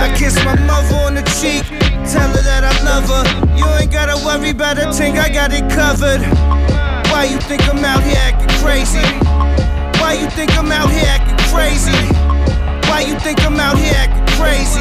I 0.00 0.14
kiss 0.16 0.34
my 0.44 0.56
mother 0.64 0.96
on 1.04 1.14
the 1.14 1.22
cheek. 1.36 1.68
Tell 2.08 2.30
her 2.32 2.42
that 2.48 2.64
I 2.64 2.72
love 2.80 3.04
her. 3.04 3.56
You 3.58 3.66
ain't 3.78 3.92
gotta 3.92 4.16
worry 4.24 4.50
about 4.50 4.78
a 4.78 4.90
thing, 4.94 5.18
I 5.18 5.28
got 5.28 5.52
it 5.52 5.68
covered. 5.70 6.22
Why 7.12 7.24
you 7.24 7.38
think 7.40 7.68
I'm 7.68 7.84
out 7.84 8.02
here 8.02 8.16
acting 8.16 8.48
crazy? 8.64 9.04
Why 10.00 10.14
you 10.14 10.30
think 10.30 10.56
I'm 10.56 10.72
out 10.72 10.88
here 10.88 11.04
acting 11.04 11.36
crazy? 11.52 11.92
Why 12.88 13.04
you 13.06 13.20
think 13.20 13.44
I'm 13.44 13.60
out 13.60 13.76
here 13.76 13.92
acting 13.94 14.24
crazy? 14.40 14.80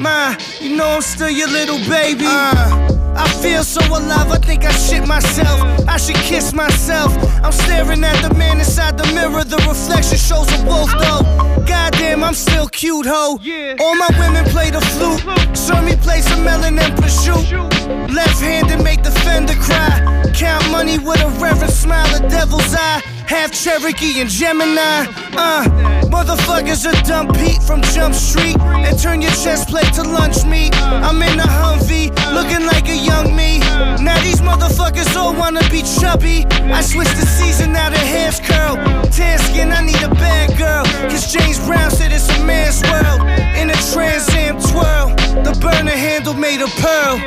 Ma, 0.00 0.34
you 0.60 0.76
know 0.78 0.88
I'm 0.88 1.02
still 1.02 1.28
your 1.28 1.48
little 1.48 1.78
baby. 1.90 2.24
Uh, 2.24 3.03
I 3.16 3.28
feel 3.42 3.62
so 3.62 3.80
alive, 3.86 4.30
I 4.30 4.38
think 4.38 4.64
I 4.64 4.72
shit 4.72 5.06
myself. 5.06 5.60
I 5.88 5.96
should 5.96 6.16
kiss 6.16 6.52
myself. 6.52 7.12
I'm 7.44 7.52
staring 7.52 8.02
at 8.02 8.20
the 8.22 8.34
man 8.34 8.58
inside 8.58 8.98
the 8.98 9.06
mirror. 9.14 9.44
The 9.44 9.56
reflection 9.68 10.18
shows 10.18 10.48
a 10.52 10.64
wolf, 10.66 10.90
though. 10.92 11.22
Goddamn, 11.64 12.24
I'm 12.24 12.34
still 12.34 12.68
cute, 12.68 13.06
ho. 13.06 13.38
All 13.80 13.94
my 13.94 14.10
women 14.18 14.44
play 14.46 14.70
the 14.70 14.80
flute. 14.80 15.22
Show 15.56 15.80
me 15.82 15.96
play 15.96 16.20
some 16.20 16.44
melon 16.44 16.78
and 16.78 16.92
prosciutto. 16.94 17.70
Left 18.12 18.40
handed 18.40 18.82
make 18.82 19.02
the 19.02 19.10
fender 19.10 19.54
cry. 19.54 20.32
Count 20.34 20.68
money 20.70 20.98
with 20.98 21.20
a 21.22 21.28
reverent 21.40 21.72
smile, 21.72 22.08
a 22.14 22.28
devil's 22.28 22.74
eye. 22.74 23.13
Half 23.26 23.52
Cherokee 23.52 24.20
and 24.20 24.28
Gemini. 24.28 25.06
Uh, 25.36 25.64
motherfuckers 26.12 26.86
are 26.86 27.02
dump 27.04 27.34
Pete 27.34 27.62
from 27.62 27.80
Jump 27.94 28.14
Street 28.14 28.58
and 28.60 28.98
turn 28.98 29.22
your 29.22 29.32
chest 29.32 29.68
plate 29.68 29.92
to 29.94 30.02
lunch 30.02 30.44
meat. 30.44 30.74
I'm 30.76 31.20
in 31.22 31.40
a 31.40 31.42
Humvee, 31.42 32.10
looking 32.34 32.66
like 32.66 32.88
a 32.88 32.96
young 32.96 33.34
me. 33.34 33.60
Now 34.04 34.20
these 34.22 34.40
motherfuckers 34.40 35.16
all 35.16 35.34
wanna 35.34 35.62
be 35.70 35.82
chubby. 35.82 36.44
I 36.72 36.82
switched 36.82 37.16
the 37.16 37.26
season, 37.26 37.72
now 37.72 37.90
the 37.90 37.98
hair's 37.98 38.40
curl. 38.40 38.76
Tan 39.10 39.38
skin, 39.38 39.72
I 39.72 39.80
need 39.80 40.02
a 40.02 40.10
bad 40.10 40.56
girl. 40.58 40.84
Cause 41.10 41.32
James 41.32 41.58
Brown 41.66 41.90
said 41.90 42.12
it's 42.12 42.28
a 42.28 42.44
man's 42.44 42.82
world. 42.82 43.22
In 43.56 43.70
a 43.70 43.78
Trans 43.92 44.28
Am 44.34 44.60
twirl, 44.60 45.08
the 45.42 45.56
burner 45.60 45.90
handle 45.90 46.34
made 46.34 46.60
of 46.60 46.70
pearl. 46.76 47.18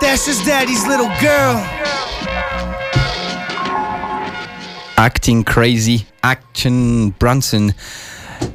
That's 0.00 0.26
his 0.26 0.44
daddy's 0.44 0.86
little 0.86 1.10
girl. 1.20 1.62
Acting 5.04 5.44
Crazy, 5.44 6.06
Action 6.22 7.12
Bronson. 7.20 7.68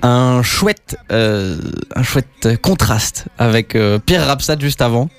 Un 0.01 0.41
chouette, 0.41 0.97
euh, 1.11 1.59
un 1.95 2.01
chouette 2.01 2.59
contraste 2.63 3.27
avec 3.37 3.75
euh, 3.75 3.99
Pierre 3.99 4.25
Rapsat 4.25 4.57
juste 4.57 4.81
avant. 4.81 5.09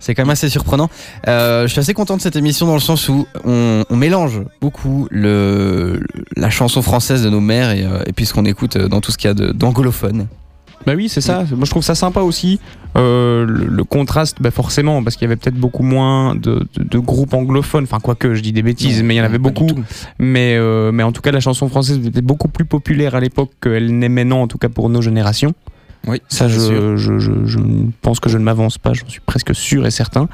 C'est 0.00 0.14
quand 0.14 0.24
même 0.24 0.30
assez 0.30 0.50
surprenant. 0.50 0.90
Euh, 1.28 1.62
je 1.62 1.68
suis 1.68 1.80
assez 1.80 1.94
content 1.94 2.18
de 2.18 2.20
cette 2.20 2.36
émission 2.36 2.66
dans 2.66 2.74
le 2.74 2.80
sens 2.80 3.08
où 3.08 3.26
on, 3.46 3.86
on 3.88 3.96
mélange 3.96 4.42
beaucoup 4.60 5.08
le, 5.10 6.02
la 6.36 6.50
chanson 6.50 6.82
française 6.82 7.22
de 7.22 7.30
nos 7.30 7.40
mères 7.40 7.70
et, 7.70 7.86
et 8.06 8.12
puis 8.12 8.26
ce 8.26 8.34
qu'on 8.34 8.44
écoute 8.44 8.76
dans 8.76 9.00
tout 9.00 9.10
ce 9.10 9.16
qu'il 9.16 9.28
y 9.28 9.30
a 9.30 9.52
d'anglophone. 9.54 10.26
Bah 10.84 10.92
oui, 10.96 11.08
c'est 11.08 11.20
ça. 11.20 11.44
Moi, 11.50 11.64
je 11.64 11.70
trouve 11.70 11.82
ça 11.82 11.94
sympa 11.94 12.20
aussi. 12.20 12.60
Euh, 12.96 13.44
le, 13.44 13.66
le 13.66 13.84
contraste, 13.84 14.36
bah 14.40 14.50
forcément, 14.50 15.02
parce 15.02 15.16
qu'il 15.16 15.24
y 15.24 15.28
avait 15.28 15.36
peut-être 15.36 15.56
beaucoup 15.56 15.82
moins 15.82 16.34
de, 16.34 16.66
de- 16.76 16.84
de 16.84 16.98
groupes 16.98 17.34
anglophones. 17.34 17.84
Enfin, 17.84 17.98
quoique, 18.00 18.34
je 18.34 18.40
dis 18.40 18.52
des 18.52 18.62
bêtises, 18.62 19.00
Non, 19.00 19.06
mais 19.08 19.14
il 19.14 19.18
y 19.18 19.20
en 19.20 19.24
avait 19.24 19.38
beaucoup. 19.38 19.66
Mais, 20.18 20.56
euh, 20.56 20.92
mais 20.92 21.02
en 21.02 21.12
tout 21.12 21.22
cas, 21.22 21.32
la 21.32 21.40
chanson 21.40 21.68
française 21.68 22.00
était 22.06 22.20
beaucoup 22.22 22.48
plus 22.48 22.64
populaire 22.64 23.14
à 23.14 23.20
l'époque 23.20 23.50
qu'elle 23.60 23.98
n'est 23.98 24.08
maintenant, 24.08 24.42
en 24.42 24.48
tout 24.48 24.58
cas 24.58 24.68
pour 24.68 24.88
nos 24.88 25.02
générations. 25.02 25.54
Oui, 26.06 26.22
Ça, 26.28 26.46
je, 26.46 26.96
je, 26.96 27.18
je, 27.18 27.32
je 27.46 27.58
pense 28.00 28.20
que 28.20 28.28
je 28.30 28.38
ne 28.38 28.44
m'avance 28.44 28.78
pas, 28.78 28.92
j'en 28.92 29.08
suis 29.08 29.20
presque 29.26 29.52
sûr 29.56 29.86
et 29.86 29.90
certain. 29.90 30.28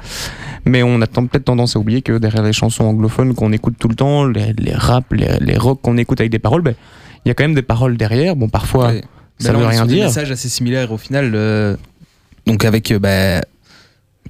Mais 0.65 0.83
on 0.83 1.01
a 1.01 1.07
peut-être 1.07 1.45
tendance 1.45 1.75
à 1.75 1.79
oublier 1.79 2.03
que 2.03 2.19
derrière 2.19 2.43
les 2.43 2.53
chansons 2.53 2.83
anglophones 2.83 3.33
qu'on 3.33 3.51
écoute 3.51 3.73
tout 3.79 3.87
le 3.87 3.95
temps, 3.95 4.23
les, 4.25 4.53
les 4.53 4.75
rap, 4.75 5.11
les, 5.11 5.39
les 5.41 5.57
rock 5.57 5.79
qu'on 5.81 5.97
écoute 5.97 6.19
avec 6.21 6.31
des 6.31 6.37
paroles, 6.37 6.61
ben, 6.61 6.75
il 7.25 7.29
y 7.29 7.31
a 7.31 7.33
quand 7.33 7.43
même 7.43 7.55
des 7.55 7.63
paroles 7.63 7.97
derrière. 7.97 8.35
Bon, 8.35 8.49
parfois, 8.49 8.89
Ouais. 8.89 9.03
Ça 9.43 9.53
veut 9.53 9.65
rien 9.65 9.85
dire. 9.85 10.05
messages 10.05 10.31
assez 10.31 10.49
similaires 10.49 10.91
au 10.91 10.97
final. 10.97 11.31
euh, 11.35 11.75
donc 12.45 12.65
avec 12.65 12.91
euh, 12.91 12.99
bah, 12.99 13.41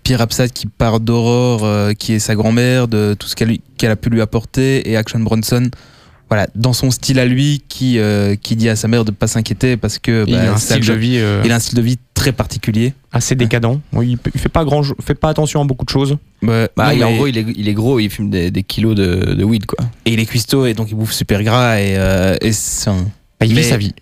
Pierre 0.04 0.21
Absat 0.21 0.49
qui 0.49 0.67
part 0.67 0.99
d'Aurore, 0.99 1.63
euh, 1.63 1.93
qui 1.93 2.13
est 2.13 2.19
sa 2.19 2.36
grand-mère, 2.36 2.88
de 2.88 3.15
tout 3.17 3.28
ce 3.28 3.36
qu'elle 3.36 3.91
a 3.91 3.95
pu 3.95 4.10
lui 4.10 4.21
apporter, 4.21 4.89
et 4.89 4.97
Action 4.97 5.19
Bronson. 5.19 5.69
Voilà, 6.30 6.47
dans 6.56 6.73
son 6.73 6.89
style 6.89 7.19
à 7.19 7.26
lui, 7.26 7.62
qui, 7.69 7.99
euh, 7.99 8.36
qui 8.36 8.56
dit 8.56 8.67
à 8.67 8.76
sa 8.76 8.88
mère 8.88 9.06
de 9.06 9.12
pas 9.12 9.28
s'inquiéter 9.28 9.78
parce 9.78 9.99
que 9.99 10.26
Il 10.28 10.34
bah, 10.34 10.41
a 10.41 10.54
un 10.54 10.58
style 10.58 10.84
de 10.86 10.93
vie, 10.93 11.17
euh, 11.19 11.41
il 11.45 11.52
a 11.52 11.56
un 11.56 11.60
style 11.60 11.76
de 11.78 11.82
vie 11.84 11.97
très 12.15 12.32
particulier. 12.32 12.93
assez 13.12 13.36
décadent. 13.36 13.80
Oui, 13.91 14.17
il, 14.34 14.39
fait 14.39 14.49
pas 14.49 14.65
grand, 14.65 14.82
fait 15.02 15.13
pas 15.15 15.30
attention 15.30 15.62
à 15.62 15.65
beaucoup 15.65 15.86
de 15.86 15.91
choses. 15.91 16.17
Bah, 16.41 16.67
non, 16.76 16.91
il- 16.91 17.04
en 17.04 17.10
mais- 17.12 17.15
gros, 17.17 17.28
il 17.28 17.38
est, 17.38 17.45
il 17.56 17.67
est 17.69 17.73
gros, 17.73 17.99
il 17.99 18.10
fume 18.10 18.32
des, 18.32 18.49
des 18.49 18.63
kilos 18.63 18.95
de, 18.95 19.36
de 19.36 19.43
weed, 19.43 19.65
quoi. 19.67 19.86
et 20.06 20.13
il 20.13 20.19
est 20.19 20.26
cuistot 20.26 20.65
et 20.65 20.73
donc 20.73 20.89
il 20.89 20.95
bouffe 20.95 21.12
super 21.13 21.43
gras 21.43 21.80
et, 21.80 21.95
euh, 21.97 22.36
et 22.41 22.52
c'est 22.52 22.89
un- 22.89 23.06
il 23.43 23.54
Mais- 23.54 23.62
vit 23.62 23.67
sa 23.69 23.78
vie. 23.78 23.93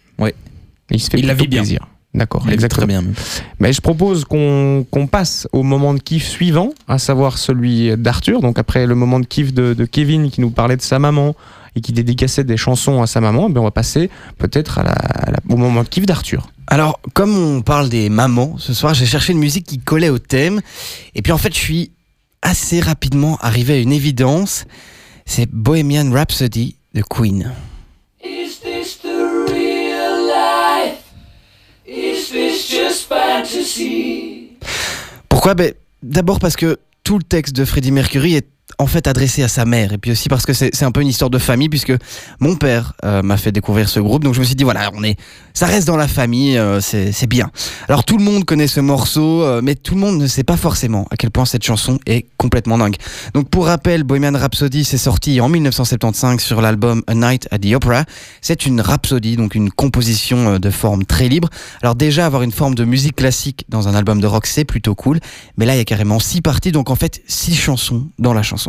Il 0.91 0.99
se 0.99 1.09
fait 1.09 1.19
Il 1.19 1.27
la 1.27 1.33
vit 1.33 1.47
bien. 1.47 1.61
plaisir. 1.61 1.87
D'accord, 2.13 2.45
exactement. 2.49 2.87
très 2.87 3.01
bien. 3.01 3.03
Mais 3.59 3.71
je 3.71 3.79
propose 3.79 4.25
qu'on 4.25 4.85
passe 5.09 5.47
au 5.53 5.63
moment 5.63 5.93
de 5.93 5.99
kiff 5.99 6.27
suivant, 6.27 6.71
à 6.89 6.97
savoir 6.97 7.37
celui 7.37 7.95
d'Arthur. 7.97 8.41
Donc 8.41 8.59
après 8.59 8.85
le 8.85 8.95
moment 8.95 9.19
de 9.21 9.25
kiff 9.25 9.53
de, 9.53 9.73
de 9.73 9.85
Kevin 9.85 10.29
qui 10.29 10.41
nous 10.41 10.49
parlait 10.51 10.75
de 10.75 10.81
sa 10.81 10.99
maman 10.99 11.35
et 11.77 11.79
qui 11.79 11.93
dédicaçait 11.93 12.43
des 12.43 12.57
chansons 12.57 13.01
à 13.01 13.07
sa 13.07 13.21
maman, 13.21 13.47
eh 13.49 13.53
bien, 13.53 13.61
on 13.61 13.65
va 13.65 13.71
passer 13.71 14.09
peut-être 14.39 14.79
à 14.79 14.83
la- 14.83 14.91
à 14.91 15.31
la- 15.31 15.37
au 15.49 15.55
moment 15.55 15.83
de 15.83 15.87
kiff 15.87 16.05
d'Arthur. 16.05 16.49
Alors, 16.67 16.99
comme 17.13 17.33
on 17.37 17.61
parle 17.61 17.87
des 17.87 18.09
mamans, 18.09 18.55
ce 18.57 18.73
soir, 18.73 18.93
j'ai 18.93 19.05
cherché 19.05 19.31
une 19.31 19.39
musique 19.39 19.65
qui 19.65 19.79
collait 19.79 20.09
au 20.09 20.19
thème. 20.19 20.59
Et 21.15 21.21
puis, 21.21 21.31
en 21.31 21.37
fait, 21.37 21.53
je 21.53 21.59
suis 21.59 21.91
assez 22.41 22.81
rapidement 22.81 23.37
arrivé 23.39 23.75
à 23.75 23.77
une 23.77 23.93
évidence. 23.93 24.65
C'est 25.25 25.49
Bohemian 25.49 26.11
Rhapsody 26.11 26.75
de 26.93 27.03
Queen. 27.03 27.53
Pourquoi? 35.29 35.53
Ben, 35.53 35.73
D'abord 36.03 36.39
parce 36.39 36.55
que 36.55 36.77
tout 37.03 37.17
le 37.17 37.23
texte 37.23 37.55
de 37.55 37.63
Freddie 37.63 37.91
Mercury 37.91 38.35
est 38.35 38.47
en 38.77 38.87
fait 38.87 39.07
adressé 39.07 39.43
à 39.43 39.47
sa 39.47 39.65
mère. 39.65 39.93
Et 39.93 39.97
puis 39.97 40.11
aussi 40.11 40.29
parce 40.29 40.45
que 40.45 40.53
c'est 40.53 40.71
c'est 40.73 40.85
un 40.85 40.91
peu 40.91 41.01
une 41.01 41.07
histoire 41.07 41.29
de 41.29 41.37
famille, 41.37 41.69
puisque 41.69 41.93
mon 42.39 42.55
père 42.55 42.93
euh, 43.05 43.21
m'a 43.21 43.37
fait 43.37 43.51
découvrir 43.51 43.89
ce 43.89 43.99
groupe. 43.99 44.23
Donc 44.23 44.33
je 44.33 44.39
me 44.39 44.45
suis 44.45 44.55
dit, 44.55 44.63
voilà, 44.63 44.89
on 44.93 45.03
est, 45.03 45.17
ça 45.53 45.65
reste 45.65 45.87
dans 45.87 45.97
la 45.97 46.07
famille, 46.07 46.57
euh, 46.57 46.81
c'est 46.81 47.11
c'est 47.11 47.27
bien. 47.27 47.51
Alors 47.87 48.03
tout 48.03 48.17
le 48.17 48.23
monde 48.23 48.45
connaît 48.45 48.67
ce 48.67 48.79
morceau, 48.79 49.43
euh, 49.43 49.61
mais 49.63 49.75
tout 49.75 49.95
le 49.95 50.01
monde 50.01 50.17
ne 50.17 50.27
sait 50.27 50.43
pas 50.43 50.57
forcément 50.57 51.07
à 51.11 51.17
quel 51.17 51.31
point 51.31 51.45
cette 51.45 51.63
chanson 51.63 51.99
est 52.05 52.25
complètement 52.37 52.77
dingue. 52.77 52.95
Donc 53.33 53.49
pour 53.49 53.65
rappel, 53.65 54.03
Bohemian 54.03 54.37
Rhapsody 54.37 54.83
s'est 54.83 54.97
sorti 54.97 55.41
en 55.41 55.49
1975 55.49 56.41
sur 56.41 56.61
l'album 56.61 57.03
A 57.07 57.13
Night 57.13 57.47
at 57.51 57.59
the 57.59 57.73
Opera. 57.73 58.05
C'est 58.41 58.65
une 58.65 58.81
rhapsodie, 58.81 59.35
donc 59.35 59.55
une 59.55 59.71
composition 59.71 60.59
de 60.59 60.69
forme 60.69 61.05
très 61.05 61.27
libre. 61.27 61.49
Alors 61.81 61.95
déjà, 61.95 62.25
avoir 62.25 62.43
une 62.43 62.51
forme 62.51 62.75
de 62.75 62.85
musique 62.85 63.15
classique 63.15 63.65
dans 63.69 63.87
un 63.87 63.95
album 63.95 64.21
de 64.21 64.27
rock, 64.27 64.45
c'est 64.47 64.65
plutôt 64.65 64.95
cool. 64.95 65.19
Mais 65.57 65.65
là, 65.65 65.75
il 65.75 65.77
y 65.77 65.81
a 65.81 65.85
carrément 65.85 66.19
six 66.19 66.41
parties, 66.41 66.71
donc 66.71 66.89
en 66.89 66.95
fait, 66.95 67.21
six 67.27 67.55
chansons 67.55 68.07
dans 68.19 68.33
la 68.33 68.43
chanson. 68.43 68.60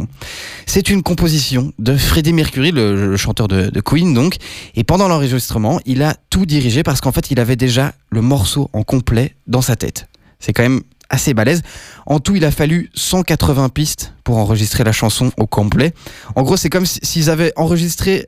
C'est 0.67 0.89
une 0.91 1.03
composition 1.03 1.73
de 1.79 1.97
Freddie 1.97 2.33
Mercury, 2.33 2.71
le, 2.73 3.17
chanteur 3.17 3.49
de, 3.49 3.71
de 3.71 3.81
Queen, 3.81 4.15
donc. 4.15 4.37
Et 4.75 4.85
pendant 4.85 5.09
l'enregistrement, 5.09 5.81
il 5.87 6.03
a 6.03 6.17
tout 6.31 6.47
dirigé 6.47 6.83
parce 6.83 7.01
qu'en 7.01 7.13
fait, 7.13 7.31
il 7.31 7.41
avait 7.41 7.57
déjà 7.57 7.93
le 8.11 8.21
morceau 8.23 8.71
en 8.73 8.83
complet 8.83 9.35
dans 9.47 9.63
sa 9.63 9.77
tête. 9.77 10.09
C'est 10.39 10.53
quand 10.53 10.63
même 10.63 10.83
assez 11.11 11.35
balèze. 11.35 11.63
En 12.07 12.21
tout, 12.21 12.35
il 12.37 12.45
a 12.45 12.51
fallu 12.51 12.91
180 12.95 13.69
pistes 13.69 14.15
pour 14.25 14.39
enregistrer 14.39 14.83
la 14.85 14.93
chanson 14.93 15.31
au 15.37 15.47
complet. 15.47 15.93
En 16.37 16.43
gros, 16.43 16.57
c'est 16.57 16.71
comme 16.71 16.87
si- 16.87 17.01
s'ils 17.03 17.29
avaient 17.31 17.53
enregistré 17.57 18.27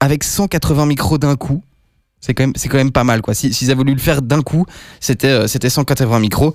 avec 0.00 0.24
180 0.24 0.86
micros 0.86 1.18
d'un 1.18 1.36
coup. 1.36 1.62
C'est 2.20 2.32
quand 2.34 2.44
même, 2.44 2.54
quand 2.54 2.76
même 2.78 2.92
pas 2.92 3.04
mal, 3.04 3.20
quoi. 3.20 3.34
Si- 3.34 3.52
S'ils 3.52 3.68
avaient 3.70 3.76
voulu 3.76 3.92
le 3.92 4.00
faire 4.00 4.22
d'un 4.22 4.40
coup, 4.42 4.64
c'était, 5.00 5.28
euh, 5.28 5.46
c'était 5.46 5.68
180 5.68 6.18
micros. 6.18 6.54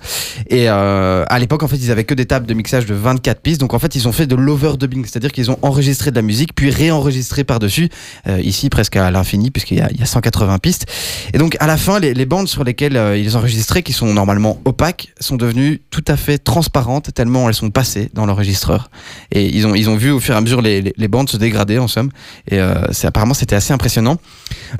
Et 0.50 0.68
euh, 0.68 1.24
à 1.28 1.38
l'époque, 1.38 1.62
en 1.62 1.68
fait, 1.68 1.76
ils 1.76 1.90
avaient 1.90 2.04
que 2.04 2.14
des 2.14 2.26
tables 2.26 2.46
de 2.46 2.52
mixage 2.52 2.84
de 2.84 2.94
24 2.94 3.40
pistes. 3.40 3.60
Donc, 3.60 3.72
en 3.72 3.78
fait, 3.78 3.94
ils 3.94 4.06
ont 4.08 4.12
fait 4.12 4.26
de 4.26 4.34
l'overdubbing, 4.34 5.04
c'est-à-dire 5.04 5.30
qu'ils 5.30 5.50
ont 5.52 5.58
enregistré 5.62 6.10
de 6.10 6.16
la 6.16 6.22
musique, 6.22 6.54
puis 6.54 6.68
réenregistré 6.70 7.44
par-dessus, 7.44 7.88
euh, 8.26 8.40
ici 8.42 8.68
presque 8.70 8.96
à 8.96 9.10
l'infini, 9.12 9.50
puisqu'il 9.52 9.78
y 9.78 9.80
a, 9.80 9.88
y 9.92 10.02
a 10.02 10.06
180 10.06 10.58
pistes. 10.58 10.86
Et 11.32 11.38
donc, 11.38 11.56
à 11.60 11.66
la 11.68 11.76
fin, 11.76 12.00
les, 12.00 12.26
bandes 12.26 12.48
sur 12.48 12.64
lesquelles 12.64 12.96
euh, 12.96 13.16
ils 13.16 13.36
enregistraient, 13.36 13.84
qui 13.84 13.92
sont 13.92 14.12
normalement 14.12 14.60
opaques, 14.64 15.14
sont 15.20 15.36
devenues 15.36 15.80
tout 15.90 16.04
à 16.08 16.16
fait 16.16 16.38
transparentes, 16.38 17.14
tellement 17.14 17.48
elles 17.48 17.54
sont 17.54 17.70
passées 17.70 18.10
dans 18.14 18.26
l'enregistreur. 18.26 18.90
Et 19.30 19.46
ils 19.46 19.66
ont, 19.66 19.74
ils 19.76 19.88
ont 19.88 19.96
vu 19.96 20.10
au 20.10 20.18
fur 20.20 20.34
et 20.34 20.38
à 20.38 20.40
mesure 20.40 20.60
les, 20.60 20.82
les, 20.82 20.92
les 20.96 21.08
bandes 21.08 21.30
se 21.30 21.36
dégrader, 21.36 21.78
en 21.78 21.88
somme. 21.88 22.10
Et 22.50 22.58
euh, 22.58 22.74
c'est, 22.90 23.06
apparemment, 23.06 23.32
c'était 23.34 23.56
assez 23.56 23.72
impressionnant. 23.72 24.18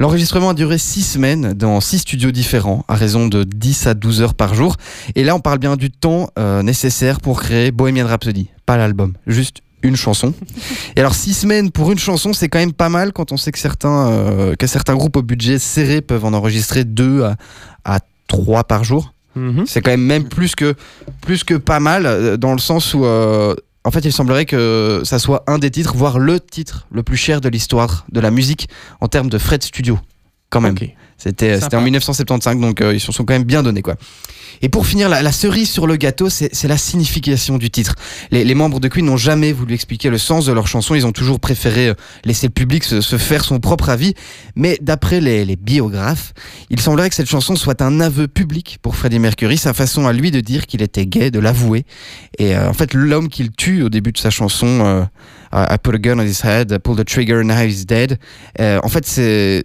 L'enregistrement 0.01 0.51
a 0.51 0.55
duré 0.55 0.72
6 0.79 1.03
semaines 1.03 1.53
dans 1.55 1.81
6 1.81 2.01
studios 2.01 2.31
différents, 2.31 2.85
à 2.89 2.95
raison 2.95 3.27
de 3.27 3.45
10 3.45 3.87
à 3.87 3.95
12 3.95 4.23
heures 4.23 4.35
par 4.35 4.55
jour. 4.55 4.77
Et 5.14 5.25
là, 5.25 5.35
on 5.35 5.41
parle 5.41 5.59
bien 5.59 5.77
du 5.77 5.91
temps 5.91 6.31
euh, 6.39 6.62
nécessaire 6.62 7.20
pour 7.20 7.41
créer 7.43 7.70
Bohemian 7.70 8.07
Rhapsody, 8.07 8.49
pas 8.66 8.77
l'album, 8.77 9.14
juste 9.27 9.59
une 9.83 9.97
chanson. 9.97 10.33
Et 10.97 11.01
alors, 11.01 11.14
6 11.14 11.35
semaines 11.35 11.70
pour 11.73 11.91
une 11.91 11.99
chanson, 11.99 12.33
c'est 12.33 12.49
quand 12.49 12.61
même 12.61 12.73
pas 12.73 12.89
mal 12.89 13.12
quand 13.12 13.33
on 13.33 13.37
sait 13.37 13.51
que 13.51 13.59
certains, 13.59 14.09
euh, 14.11 14.55
que 14.55 14.66
certains 14.66 14.95
groupes 14.95 15.16
au 15.16 15.23
budget 15.23 15.59
serré 15.59 16.01
peuvent 16.01 16.25
en 16.25 16.33
enregistrer 16.35 16.85
2 16.85 17.25
à, 17.25 17.37
à 17.85 17.99
3 18.29 18.64
par 18.64 18.85
jour. 18.85 19.12
C'est 19.66 19.81
quand 19.81 19.91
même 19.91 20.05
même 20.05 20.29
plus 20.29 20.55
que, 20.55 20.75
plus 21.23 21.43
que 21.43 21.55
pas 21.55 21.81
mal, 21.81 22.05
euh, 22.07 22.37
dans 22.37 22.53
le 22.53 22.59
sens 22.59 22.95
où... 22.95 23.05
euh, 23.05 23.55
en 23.85 23.91
fait, 23.91 24.05
il 24.05 24.12
semblerait 24.12 24.45
que 24.45 25.01
ça 25.05 25.18
soit 25.18 25.43
un 25.49 25.59
des 25.59 25.70
titres, 25.70 25.97
voire 25.97 26.20
le 26.20 26.39
titre 26.39 26.87
le 26.93 27.03
plus 27.03 27.16
cher 27.16 27.41
de 27.41 27.49
l'histoire 27.49 28.05
de 28.12 28.20
la 28.20 28.31
musique 28.31 28.68
en 29.01 29.09
termes 29.09 29.29
de 29.29 29.39
frais 29.39 29.59
de 29.59 29.64
studio. 29.64 29.99
Quand 30.53 30.61
même. 30.61 30.74
Ok. 30.74 30.88
C'était 31.16 31.61
c'était 31.61 31.76
en 31.76 31.82
1975, 31.82 32.59
donc 32.59 32.80
euh, 32.80 32.94
ils 32.94 33.00
se 33.00 33.12
sont 33.12 33.24
quand 33.24 33.34
même 33.34 33.44
bien 33.44 33.62
donnés 33.62 33.82
quoi. 33.82 33.96
Et 34.61 34.68
pour 34.68 34.86
finir, 34.86 35.09
la, 35.09 35.22
la 35.22 35.32
cerise 35.32 35.70
sur 35.70 35.86
le 35.86 35.96
gâteau, 35.96 36.28
c'est 36.28 36.50
c'est 36.53 36.68
la 36.68 36.76
signification 36.76 37.59
du 37.59 37.70
titre. 37.70 37.94
Les, 38.30 38.44
les 38.44 38.55
membres 38.55 38.80
de 38.80 38.88
Queen 38.88 39.07
n'ont 39.07 39.16
jamais 39.16 39.53
voulu 39.53 39.74
expliquer 39.74 40.11
le 40.11 40.18
sens 40.18 40.46
de 40.46 40.53
leur 40.53 40.66
chanson, 40.66 40.94
ils 40.94 41.07
ont 41.07 41.12
toujours 41.12 41.40
préféré 41.40 41.88
euh, 41.88 41.94
laisser 42.24 42.46
le 42.48 42.53
public 42.53 42.84
se, 42.84 43.00
se 43.00 43.18
faire 43.18 43.44
son 43.44 43.61
propre 43.61 43.88
avis. 43.88 44.14
Mais 44.55 44.78
d'après 44.80 45.20
les, 45.20 45.44
les 45.44 45.57
biographes, 45.57 46.32
il 46.70 46.80
semblerait 46.80 47.09
que 47.09 47.14
cette 47.14 47.30
chanson 47.30 47.57
soit 47.57 47.82
un 47.82 48.00
aveu 48.00 48.28
public 48.28 48.78
pour 48.82 48.94
Freddie 48.96 49.18
Mercury, 49.18 49.59
sa 49.59 49.72
façon 49.72 50.07
à 50.07 50.12
lui 50.12 50.30
de 50.30 50.40
dire 50.40 50.66
qu'il 50.66 50.82
était 50.82 51.07
gay, 51.07 51.30
de 51.30 51.40
l'avouer. 51.40 51.84
Et 52.38 52.55
euh, 52.55 52.68
en 52.68 52.74
fait, 52.74 52.94
l'homme 52.94 53.28
qu'il 53.28 53.53
tue 53.53 53.82
au 53.82 53.88
début 53.88 54.12
de 54.12 54.18
sa 54.18 54.30
chanson, 54.30 54.66
euh, 54.66 55.03
I 55.53 55.76
put 55.76 55.94
a 55.94 55.98
gun 55.98 56.18
on 56.18 56.24
his 56.24 56.42
head, 56.42 56.78
pull 56.78 56.96
the 56.96 57.05
trigger 57.05 57.44
now 57.44 57.62
he's 57.62 57.84
dead. 57.84 58.18
Euh, 58.59 58.80
en 58.82 58.88
fait, 58.88 59.07
ce 59.07 59.62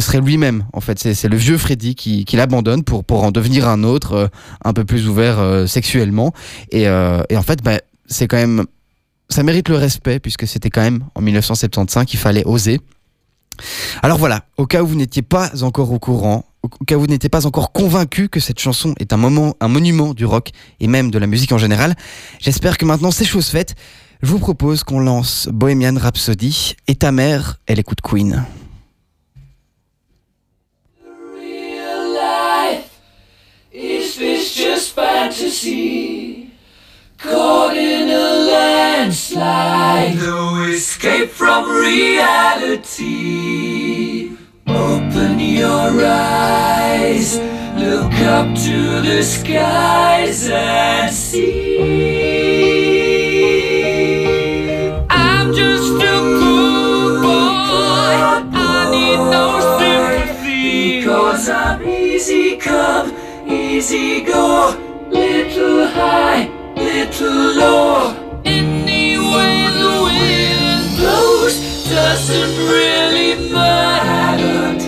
serait 0.00 0.20
lui-même. 0.20 0.64
En 0.72 0.80
fait, 0.80 0.98
c'est, 0.98 1.28
le 1.28 1.36
vieux 1.36 1.58
Freddy 1.58 1.94
qui, 1.94 2.24
l'abandonne 2.32 2.82
pour, 2.82 3.04
pour 3.04 3.24
en 3.24 3.30
devenir 3.30 3.68
un 3.68 3.84
autre, 3.84 4.12
euh, 4.12 4.28
un 4.64 4.72
peu 4.72 4.84
plus 4.84 5.08
ouvert 5.08 5.38
euh, 5.38 5.66
sexuellement. 5.66 6.32
Et, 6.70 6.82
et 6.82 7.36
en 7.36 7.42
fait, 7.42 7.62
bah, 7.62 7.78
c'est 8.06 8.26
quand 8.26 8.36
même, 8.36 8.64
ça 9.28 9.42
mérite 9.42 9.68
le 9.68 9.76
respect 9.76 10.18
puisque 10.18 10.46
c'était 10.46 10.70
quand 10.70 10.80
même 10.80 11.04
en 11.14 11.20
1975 11.20 12.06
qu'il 12.06 12.18
fallait 12.18 12.44
oser. 12.44 12.80
Alors 14.02 14.18
voilà, 14.18 14.44
au 14.56 14.66
cas 14.66 14.82
où 14.82 14.86
vous 14.86 14.94
n'étiez 14.94 15.22
pas 15.22 15.50
encore 15.62 15.90
au 15.92 15.98
courant, 15.98 16.44
au 16.62 16.68
cas 16.84 16.96
où 16.96 17.00
vous 17.00 17.06
n'étiez 17.06 17.28
pas 17.28 17.46
encore 17.46 17.72
convaincu 17.72 18.28
que 18.28 18.40
cette 18.40 18.60
chanson 18.60 18.94
est 18.98 19.12
un 19.12 19.16
moment, 19.16 19.54
un 19.60 19.68
monument 19.68 20.14
du 20.14 20.24
rock 20.24 20.50
et 20.80 20.86
même 20.86 21.10
de 21.10 21.18
la 21.18 21.26
musique 21.26 21.52
en 21.52 21.58
général, 21.58 21.94
j'espère 22.40 22.78
que 22.78 22.84
maintenant 22.84 23.10
c'est 23.10 23.24
chose 23.24 23.48
faite. 23.48 23.74
Je 24.22 24.30
vous 24.30 24.38
propose 24.38 24.82
qu'on 24.82 25.00
lance 25.00 25.48
Bohemian 25.52 25.94
Rhapsody 25.96 26.74
et 26.88 26.96
ta 26.96 27.12
mère, 27.12 27.60
elle 27.66 27.78
écoute 27.78 28.00
Queen. 28.02 28.44
fantasy? 34.98 36.50
Caught 37.18 37.76
in 37.76 38.08
a 38.08 38.28
landslide, 38.52 40.16
no 40.16 40.62
escape 40.68 41.30
from 41.30 41.68
reality. 41.70 43.06
Open 44.66 45.38
your 45.40 46.04
eyes, 46.04 47.38
look 47.76 48.12
up 48.22 48.54
to 48.54 49.00
the 49.02 49.22
skies 49.22 50.48
and 50.48 51.12
see. 51.12 52.87
Easy 62.28 62.56
come, 62.56 63.12
easy 63.48 64.22
go. 64.22 64.76
Little 65.08 65.86
high, 65.86 66.50
little 66.74 67.54
low. 67.56 68.40
Any 68.44 69.16
way 69.16 69.66
the 69.80 69.94
wind 70.04 70.96
blows 70.98 71.88
doesn't 71.88 72.56
really 72.68 73.50
matter 73.50 74.87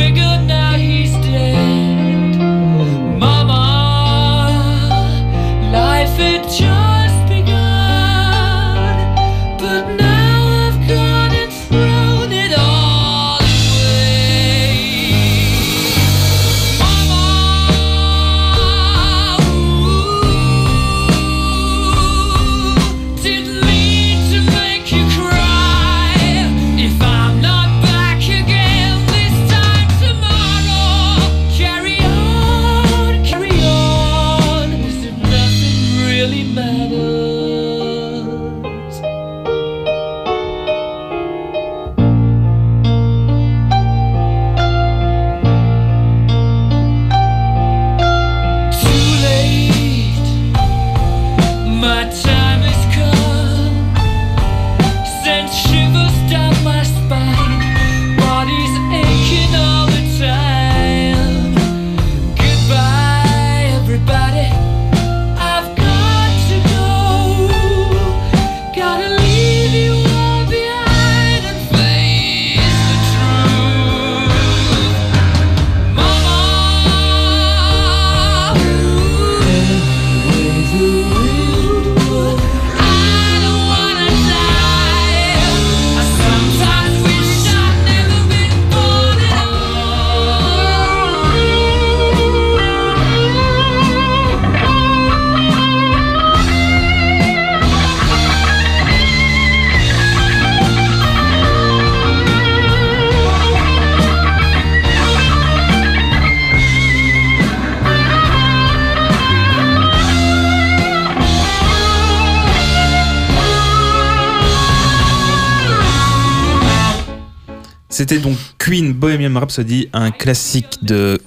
C'était 118.01 118.17
donc 118.17 118.35
Queen 118.57 118.93
Bohemian 118.93 119.39
Rhapsody, 119.39 119.87
un 119.93 120.09
classique 120.09 120.79
de 120.81 121.21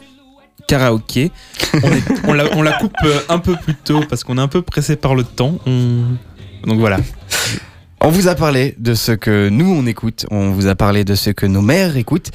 karaoké. 0.66 1.30
On, 2.24 2.32
la 2.34 2.72
coupe 2.72 2.96
euh, 3.04 3.20
un 3.28 3.38
peu 3.38 3.54
plus 3.54 3.76
tôt 3.76 4.00
parce 4.08 4.24
qu'on 4.24 4.38
est 4.38 4.40
un 4.40 4.48
peu 4.48 4.60
pressé 4.60 4.96
par 4.96 5.14
le 5.14 5.22
temps. 5.22 5.60
On- 5.66 6.02
Donc 6.66 6.80
voilà. 6.80 6.96
On 8.00 8.08
vous 8.08 8.26
a 8.26 8.34
parlé 8.34 8.74
de 8.78 8.94
ce 8.94 9.12
que 9.12 9.48
nous 9.50 9.72
on 9.72 9.86
écoute, 9.86 10.26
on 10.32 10.50
vous 10.50 10.66
a 10.66 10.74
parlé 10.74 11.04
de 11.04 11.14
ce 11.14 11.30
que 11.30 11.46
nos 11.46 11.62
mères 11.62 11.96
écoutent, 11.96 12.32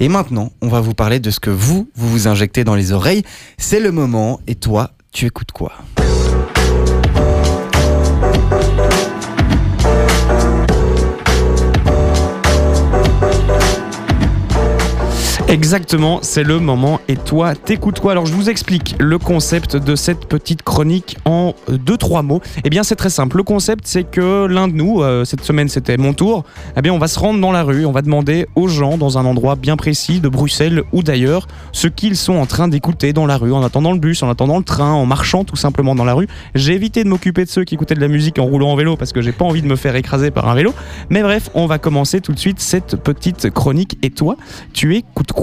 et 0.00 0.08
maintenant 0.08 0.52
on 0.62 0.68
va 0.68 0.80
vous 0.80 0.94
parler 0.94 1.20
de 1.20 1.30
ce 1.30 1.38
que 1.38 1.50
vous, 1.50 1.90
vous 1.94 2.08
vous 2.08 2.28
injectez 2.28 2.64
dans 2.64 2.74
les 2.74 2.92
oreilles. 2.92 3.22
C'est 3.58 3.78
le 3.80 3.92
moment, 3.92 4.40
et 4.46 4.54
toi, 4.54 4.92
tu 5.12 5.26
écoutes 5.26 5.52
quoi? 5.52 5.72
Exactement, 15.52 16.20
c'est 16.22 16.44
le 16.44 16.60
moment. 16.60 16.98
Et 17.08 17.16
toi, 17.16 17.54
t'écoutes 17.54 18.00
quoi 18.00 18.12
Alors, 18.12 18.24
je 18.24 18.32
vous 18.32 18.48
explique 18.48 18.96
le 18.98 19.18
concept 19.18 19.76
de 19.76 19.96
cette 19.96 20.24
petite 20.24 20.62
chronique 20.62 21.18
en 21.26 21.54
deux, 21.68 21.98
trois 21.98 22.22
mots. 22.22 22.40
Eh 22.64 22.70
bien, 22.70 22.82
c'est 22.82 22.96
très 22.96 23.10
simple. 23.10 23.36
Le 23.36 23.42
concept, 23.42 23.86
c'est 23.86 24.04
que 24.04 24.46
l'un 24.46 24.66
de 24.66 24.72
nous, 24.72 25.02
euh, 25.02 25.26
cette 25.26 25.42
semaine, 25.42 25.68
c'était 25.68 25.98
mon 25.98 26.14
tour. 26.14 26.44
Eh 26.78 26.80
bien, 26.80 26.94
on 26.94 26.98
va 26.98 27.06
se 27.06 27.18
rendre 27.18 27.38
dans 27.38 27.52
la 27.52 27.64
rue, 27.64 27.84
on 27.84 27.92
va 27.92 28.00
demander 28.00 28.46
aux 28.54 28.66
gens 28.66 28.96
dans 28.96 29.18
un 29.18 29.26
endroit 29.26 29.54
bien 29.54 29.76
précis 29.76 30.20
de 30.20 30.30
Bruxelles 30.30 30.84
ou 30.90 31.02
d'ailleurs 31.02 31.46
ce 31.72 31.86
qu'ils 31.86 32.16
sont 32.16 32.36
en 32.36 32.46
train 32.46 32.68
d'écouter 32.68 33.12
dans 33.12 33.26
la 33.26 33.36
rue, 33.36 33.52
en 33.52 33.62
attendant 33.62 33.92
le 33.92 33.98
bus, 33.98 34.22
en 34.22 34.30
attendant 34.30 34.56
le 34.56 34.64
train, 34.64 34.92
en 34.92 35.04
marchant 35.04 35.44
tout 35.44 35.56
simplement 35.56 35.94
dans 35.94 36.06
la 36.06 36.14
rue. 36.14 36.28
J'ai 36.54 36.72
évité 36.72 37.04
de 37.04 37.10
m'occuper 37.10 37.44
de 37.44 37.50
ceux 37.50 37.64
qui 37.64 37.74
écoutaient 37.74 37.94
de 37.94 38.00
la 38.00 38.08
musique 38.08 38.38
en 38.38 38.46
roulant 38.46 38.70
en 38.70 38.76
vélo 38.76 38.96
parce 38.96 39.12
que 39.12 39.20
j'ai 39.20 39.32
pas 39.32 39.44
envie 39.44 39.60
de 39.60 39.68
me 39.68 39.76
faire 39.76 39.96
écraser 39.96 40.30
par 40.30 40.48
un 40.48 40.54
vélo. 40.54 40.72
Mais 41.10 41.20
bref, 41.20 41.50
on 41.52 41.66
va 41.66 41.76
commencer 41.76 42.22
tout 42.22 42.32
de 42.32 42.38
suite 42.38 42.58
cette 42.58 42.96
petite 42.96 43.50
chronique. 43.50 43.98
Et 44.00 44.08
toi, 44.08 44.38
tu 44.72 44.96
écoutes 44.96 45.32
quoi 45.32 45.41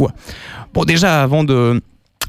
Bon, 0.73 0.83
déjà, 0.85 1.21
avant 1.23 1.43
de. 1.43 1.81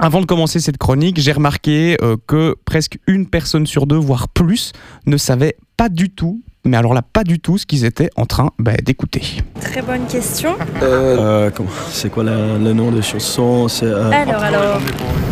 Avant 0.02 0.22
de 0.22 0.24
commencer 0.26 0.60
cette 0.60 0.78
chronique, 0.78 1.20
j'ai 1.20 1.32
remarqué 1.32 1.98
euh, 2.00 2.16
que 2.26 2.54
presque 2.64 2.96
une 3.06 3.26
personne 3.26 3.66
sur 3.66 3.86
deux, 3.86 3.98
voire 3.98 4.28
plus, 4.28 4.72
ne 5.04 5.18
savait 5.18 5.56
pas 5.76 5.90
du 5.90 6.08
tout, 6.08 6.40
mais 6.64 6.78
alors 6.78 6.94
là, 6.94 7.02
pas 7.02 7.22
du 7.22 7.38
tout, 7.38 7.58
ce 7.58 7.66
qu'ils 7.66 7.84
étaient 7.84 8.08
en 8.16 8.24
train 8.24 8.48
bah, 8.58 8.72
d'écouter. 8.82 9.20
Très 9.60 9.82
bonne 9.82 10.06
question. 10.06 10.54
Euh, 10.82 11.50
comment- 11.54 11.68
c'est 11.90 12.08
quoi 12.10 12.24
la- 12.24 12.56
le 12.56 12.72
nom 12.72 12.90
des 12.92 13.02
chansons 13.02 13.68
C'est, 13.68 13.84
euh, 13.84 14.10
Alors, 14.10 14.42
alors. 14.42 14.80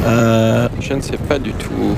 euh, 0.05 0.68
Je 0.80 0.93
ne 0.93 1.01
sais 1.01 1.16
pas 1.16 1.39
du 1.39 1.53
tout. 1.53 1.95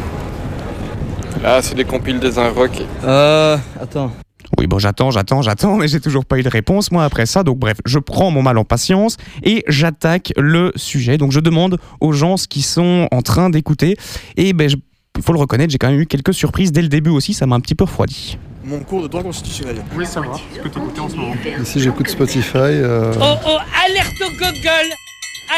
Là, 1.43 1.63
c'est 1.63 1.75
des 1.75 1.85
compiles 1.85 2.21
des 2.21 2.39
un 2.39 2.51
rock. 2.51 2.83
Euh, 3.03 3.57
attends. 3.81 4.13
Oui, 4.59 4.67
bon, 4.67 4.79
j'attends, 4.79 5.11
j'attends, 5.11 5.43
j'attends, 5.43 5.77
mais 5.77 5.89
j'ai 5.89 6.01
toujours 6.01 6.25
pas 6.25 6.39
eu 6.39 6.43
de 6.43 6.49
réponse, 6.49 6.91
moi, 6.91 7.05
après 7.05 7.25
ça. 7.27 7.43
Donc, 7.43 7.59
bref, 7.59 7.79
je 7.87 7.99
prends 7.99 8.31
mon 8.31 8.43
mal 8.43 8.59
en 8.59 8.65
patience 8.65 9.17
et 9.43 9.65
j'attaque 9.69 10.33
le 10.37 10.73
sujet. 10.77 11.17
Donc, 11.19 11.33
je 11.33 11.41
demande 11.41 11.79
aux 12.01 12.13
gens 12.13 12.37
ce 12.37 12.47
qu'ils 12.49 12.65
sont 12.65 13.09
en 13.11 13.23
train 13.23 13.49
d'écouter. 13.49 13.97
Et 14.37 14.53
ben, 14.53 14.69
je- 14.69 14.77
il 15.17 15.23
faut 15.23 15.33
le 15.33 15.39
reconnaître, 15.39 15.71
j'ai 15.73 15.79
quand 15.79 15.91
même 15.91 16.01
eu 16.01 16.07
quelques 16.07 16.35
surprises 16.35 16.73
dès 16.73 16.83
le 16.83 16.89
début 16.89 17.11
aussi. 17.11 17.33
Ça 17.33 17.47
m'a 17.47 17.57
un 17.57 17.61
petit 17.61 17.75
peu 17.75 17.85
refroidi. 17.85 18.39
Mon 18.65 18.81
cours 18.81 19.03
de 19.03 19.09
droit 19.09 19.23
constitutionnel. 19.23 19.83
Oui, 19.97 20.05
ça 20.05 20.21
va. 20.21 20.27
Ce 20.55 20.61
que 20.69 21.01
en 21.01 21.09
ce 21.09 21.17
moment. 21.17 21.35
Ici, 21.63 21.81
j'écoute 21.81 22.09
Spotify. 22.09 22.59
euh, 22.59 23.13
Oh 23.21 23.35
oh, 23.47 23.57
alerte 23.89 24.15
au 24.21 24.31
Google 24.33 24.93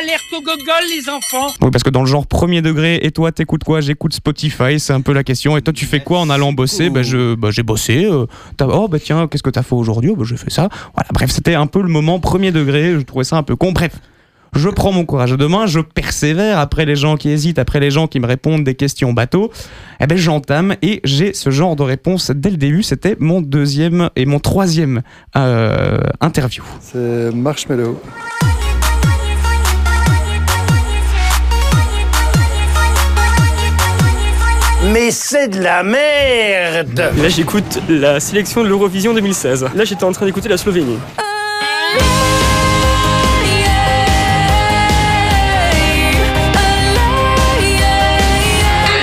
Alerte 0.01 0.23
au 0.33 0.41
Google, 0.41 0.85
les 0.97 1.09
enfants 1.11 1.53
Oui, 1.61 1.71
parce 1.71 1.83
que 1.83 1.91
dans 1.91 2.01
le 2.01 2.07
genre 2.07 2.27
premier 2.27 2.63
degré, 2.63 2.99
et 3.03 3.11
toi, 3.11 3.31
t'écoutes 3.33 3.63
quoi? 3.65 3.81
J'écoute 3.81 4.15
Spotify, 4.15 4.81
c'est 4.81 4.93
un 4.95 5.01
peu 5.03 5.13
la 5.13 5.23
question. 5.23 5.57
Et 5.57 5.63
toi, 5.63 5.73
tu 5.73 5.85
fais 5.85 6.01
quoi 6.01 6.21
en 6.21 6.31
allant 6.31 6.53
bosser? 6.53 6.89
Ben, 6.91 7.03
je, 7.03 7.35
ben, 7.35 7.51
J'ai 7.51 7.63
bossé. 7.63 8.07
euh, 8.07 8.27
t'as- 8.57 8.69
oh, 8.69 8.89
bah 8.89 8.99
tiens, 8.99 9.29
qu'est-ce 9.29 9.43
que 9.43 9.51
t'as 9.51 9.63
fait 9.63 9.75
aujourd'hui? 9.75 10.11
Oh, 10.13 10.17
ben, 10.17 10.25
J'ai 10.25 10.37
fait 10.39 10.51
ça. 10.51 10.69
Voilà, 10.95 11.09
bref, 11.13 11.31
c'était 11.31 11.55
un 11.55 11.67
peu 11.67 11.83
le 11.83 11.89
moment 11.89 12.21
premier 12.21 12.53
degré. 12.53 12.93
Je 12.95 13.01
trouvais 13.03 13.25
ça 13.25 13.37
un 13.37 13.43
peu 13.43 13.55
con. 13.57 13.73
Bref. 13.73 13.93
Je 14.55 14.69
prends 14.69 14.93
mon 14.93 15.07
courage 15.07 15.33
à 15.33 15.39
deux 15.39 15.49
mains, 15.49 15.65
je 15.65 15.81
persévère 15.81 16.59
après 16.59 16.85
les 16.85 16.95
gens 16.95 17.17
qui 17.17 17.31
hésitent, 17.31 17.59
après 17.59 17.81
les 17.81 17.91
gens 17.91 18.07
qui 18.07 18.21
me 18.21 18.27
répondent 18.27 18.65
des 18.65 18.75
questions 18.75 19.15
bateau. 19.15 19.51
Eh 19.99 20.07
ben 20.07 20.19
j'entame 20.19 20.77
et 20.83 21.01
j'ai 21.05 21.33
ce 21.33 21.49
genre 21.49 21.75
de 21.75 21.83
réponse 21.83 22.31
dès 22.31 22.51
le 22.51 22.59
début. 22.59 22.83
C'était 22.83 23.17
mon 23.19 23.41
deuxième 23.41 24.11
et 24.15 24.27
mon 24.27 24.41
troisième 24.41 25.01
euh, 25.39 25.97
interview. 26.21 26.63
C'est 26.83 27.31
Marshmallow. 27.35 27.99
Mais 34.93 35.11
c'est 35.11 35.49
de 35.49 35.61
la 35.63 35.83
merde 35.83 36.99
Là, 37.17 37.29
j'écoute 37.29 37.79
la 37.89 38.21
sélection 38.21 38.63
de 38.63 38.69
l'Eurovision 38.69 39.15
2016. 39.15 39.67
Là, 39.75 39.85
j'étais 39.85 40.05
en 40.05 40.13
train 40.13 40.27
d'écouter 40.27 40.49
la 40.49 40.57
Slovénie. 40.57 40.99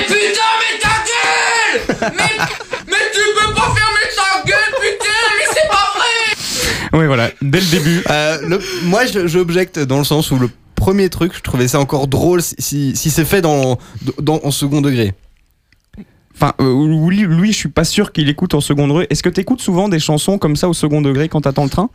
Putain, 0.08 0.52
mais 0.60 0.80
ta 0.80 0.96
gueule 1.10 2.12
mais, 2.16 2.46
mais 2.88 2.98
tu 3.14 3.20
peux 3.36 3.54
pas 3.54 3.62
fermer 3.62 4.08
ta 4.16 4.48
gueule, 4.48 4.74
putain 4.82 5.20
Mais 5.38 5.46
c'est 5.54 5.68
pas 5.68 5.94
vrai 5.96 7.00
Oui, 7.00 7.06
voilà, 7.08 7.30
dès 7.42 7.60
le 7.60 7.66
début. 7.66 8.04
Euh, 8.10 8.38
le- 8.48 8.60
moi, 8.86 9.06
je- 9.06 9.28
j'objecte 9.28 9.80
dans 9.80 9.98
le 10.00 10.04
sens 10.04 10.32
où 10.32 10.38
le 10.40 10.50
premier 10.76 11.10
truc, 11.10 11.34
je 11.36 11.42
trouvais 11.42 11.68
ça 11.68 11.80
encore 11.80 12.08
drôle 12.08 12.42
si 12.42 12.94
c'est 12.96 13.26
fait 13.26 13.42
dans, 13.42 13.78
dans, 14.20 14.40
en 14.44 14.52
second 14.52 14.82
degré. 14.82 15.14
Enfin, 16.36 16.54
euh, 16.62 17.08
lui, 17.10 17.52
je 17.52 17.58
suis 17.58 17.70
pas 17.70 17.84
sûr 17.84 18.12
qu'il 18.12 18.30
écoute 18.30 18.54
en 18.54 18.62
second 18.62 18.88
degré. 18.88 19.08
Est-ce 19.10 19.24
que 19.24 19.30
t'écoutes 19.30 19.62
souvent 19.62 19.90
des 19.90 20.00
chansons 20.00 20.38
comme 20.38 20.56
ça 20.56 20.70
au 20.70 20.74
second 20.74 21.02
degré 21.02 21.28
quand 21.28 21.42
t'attends 21.42 21.64
le 21.64 21.70
train? 21.70 21.90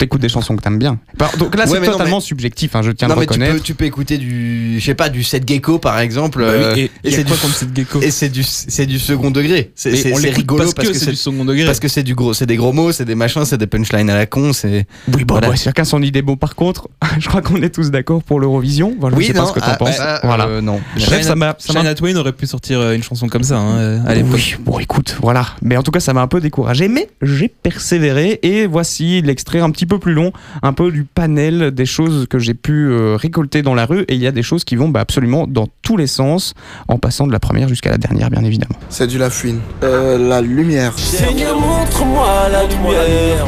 T'écoutes 0.00 0.22
des 0.22 0.30
chansons 0.30 0.56
que 0.56 0.62
t'aimes 0.62 0.78
bien. 0.78 0.98
Donc 1.38 1.54
là, 1.56 1.64
Ouais, 1.64 1.72
c'est 1.78 1.80
non, 1.86 1.92
totalement 1.92 2.16
mais- 2.16 2.20
subjectif, 2.22 2.74
hein, 2.74 2.80
je 2.82 2.90
tiens 2.90 3.06
non, 3.08 3.16
à 3.16 3.20
le 3.20 3.26
tu 3.26 3.28
reconnaître. 3.32 3.52
peux, 3.56 3.60
tu 3.60 3.74
peux 3.74 3.84
écouter 3.84 4.16
du, 4.16 4.80
je 4.80 4.84
sais 4.86 4.94
pas, 4.94 5.10
du 5.10 5.22
Seth 5.22 5.46
Gecko 5.46 5.78
par 5.78 5.98
exemple. 6.00 6.38
Bah 6.42 6.52
oui, 6.56 6.64
euh, 6.64 6.88
et 7.04 7.08
a 7.12 7.16
c'est 7.16 7.24
quoi 7.26 7.36
du, 7.36 7.42
comme 7.42 7.50
Seth 7.52 7.76
Gecko 7.76 8.00
Et 8.00 8.10
c'est 8.10 8.30
du, 8.30 8.42
c'est 8.42 8.86
du 8.86 8.98
second 8.98 9.30
degré. 9.30 9.72
C'est 9.74 9.90
rigolo 10.30 10.62
parce 10.64 10.72
parce, 10.74 10.88
que 10.88 10.92
que, 10.94 10.98
c'est 10.98 11.10
du 11.10 11.16
second 11.16 11.44
degré. 11.44 11.66
Parce 11.66 11.80
que 11.80 11.88
c'est 11.88 12.02
du 12.02 12.14
gros, 12.14 12.32
c'est 12.32 12.46
des 12.46 12.56
gros 12.56 12.72
mots, 12.72 12.92
c'est 12.92 13.04
des 13.04 13.14
machins, 13.14 13.44
c'est 13.44 13.58
des 13.58 13.66
punchlines 13.66 14.08
à 14.08 14.14
la 14.14 14.24
con, 14.24 14.54
c'est. 14.54 14.86
Oui, 15.14 15.24
bon, 15.24 15.34
Voilà. 15.34 15.48
bah, 15.50 15.54
chacun 15.56 15.84
son 15.84 16.00
idée. 16.02 16.22
Bon, 16.22 16.36
par 16.36 16.54
contre, 16.54 16.88
je 17.18 17.28
crois 17.28 17.42
qu'on 17.42 17.60
est 17.62 17.68
tous 17.68 17.90
d'accord 17.90 18.22
pour 18.22 18.40
l'Eurovision. 18.40 18.96
Voilà, 18.98 19.18
Oui, 19.18 19.24
je 19.24 19.28
sais 19.28 19.34
pas 19.34 19.40
non, 19.40 19.46
ce 19.48 19.52
que 19.52 19.60
t'en 19.60 19.66
ah, 19.66 19.76
penses. 19.76 19.96
ça, 19.96 20.20
voilà. 20.24 20.46
euh, 20.46 20.60
non. 20.62 20.80
Bref, 20.96 21.22
ça 21.22 21.34
m'a. 21.36 21.54
Twain 21.94 22.16
aurait 22.16 22.32
pu 22.32 22.46
sortir 22.46 22.80
euh, 22.80 22.94
une 22.94 23.02
chanson 23.02 23.28
comme 23.28 23.42
ça 23.42 23.58
hein, 23.58 23.76
euh, 23.76 23.98
à. 24.06 24.14
Oui, 24.14 24.54
bon, 24.60 24.78
écoute, 24.78 25.18
voilà. 25.20 25.44
Mais 25.60 25.76
en 25.76 25.82
tout 25.82 25.90
cas, 25.90 26.00
ça 26.00 26.14
m'a 26.14 26.22
un 26.22 26.26
peu 26.26 26.40
découragé, 26.40 26.88
mais 26.88 27.08
j'ai 27.20 27.48
persévéré 27.48 28.38
et 28.42 28.66
voici 28.66 29.20
l'extrait 29.20 29.60
un 29.60 29.70
petit 29.70 29.86
peu 29.90 29.98
plus 29.98 30.14
long, 30.14 30.32
un 30.62 30.72
peu 30.72 30.90
du 30.90 31.04
panel 31.04 31.72
des 31.72 31.84
choses 31.84 32.26
que 32.30 32.38
j'ai 32.38 32.54
pu 32.54 32.88
euh, 32.88 33.16
récolter 33.16 33.62
dans 33.62 33.74
la 33.74 33.84
rue. 33.84 34.04
Et 34.08 34.14
il 34.14 34.22
y 34.22 34.26
a 34.26 34.32
des 34.32 34.42
choses 34.42 34.62
qui 34.64 34.76
vont 34.76 34.88
bah, 34.88 35.00
absolument 35.00 35.46
dans 35.46 35.66
tous 35.82 35.96
les 35.96 36.06
sens, 36.06 36.54
en 36.88 36.98
passant 36.98 37.26
de 37.26 37.32
la 37.32 37.40
première 37.40 37.68
jusqu'à 37.68 37.90
la 37.90 37.98
dernière, 37.98 38.30
bien 38.30 38.44
évidemment. 38.44 38.76
C'est 38.88 39.08
du 39.08 39.18
La 39.18 39.28
Fouine. 39.28 39.60
Euh, 39.82 40.16
la 40.16 40.40
lumière. 40.40 40.96
Seigneur, 40.96 41.58
montre-moi 41.60 42.48
la 42.52 42.62
lumière, 42.66 43.46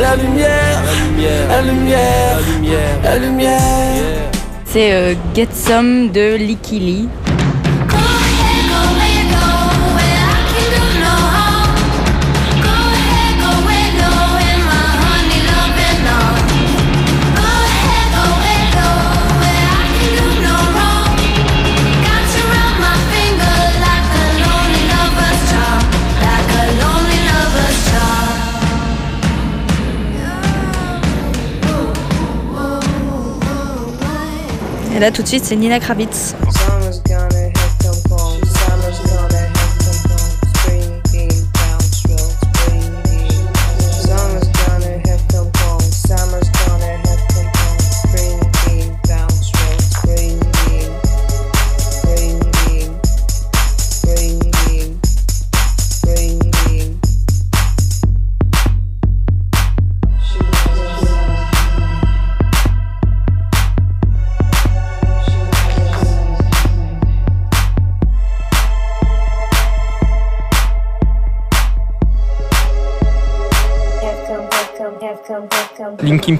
la 0.00 0.16
lumière, 0.16 0.82
la 1.48 1.62
lumière, 1.62 2.40
la 3.04 3.18
lumière. 3.18 3.60
C'est 4.64 4.94
euh, 4.94 5.14
Get 5.34 5.48
Some 5.52 6.10
de 6.12 6.36
Licky 6.36 7.06
Et 34.94 34.98
là 34.98 35.10
tout 35.10 35.22
de 35.22 35.28
suite 35.28 35.44
c'est 35.44 35.56
Nina 35.56 35.80
Kravitz. 35.80 36.34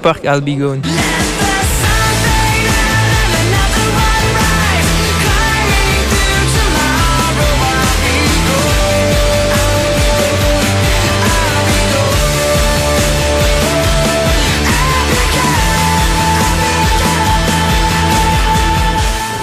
Come. 0.03 0.23
Linkin 0.23 0.23
Park, 0.23 0.25
I'll 0.25 0.41
Be 0.41 0.59
Gone. 0.59 0.83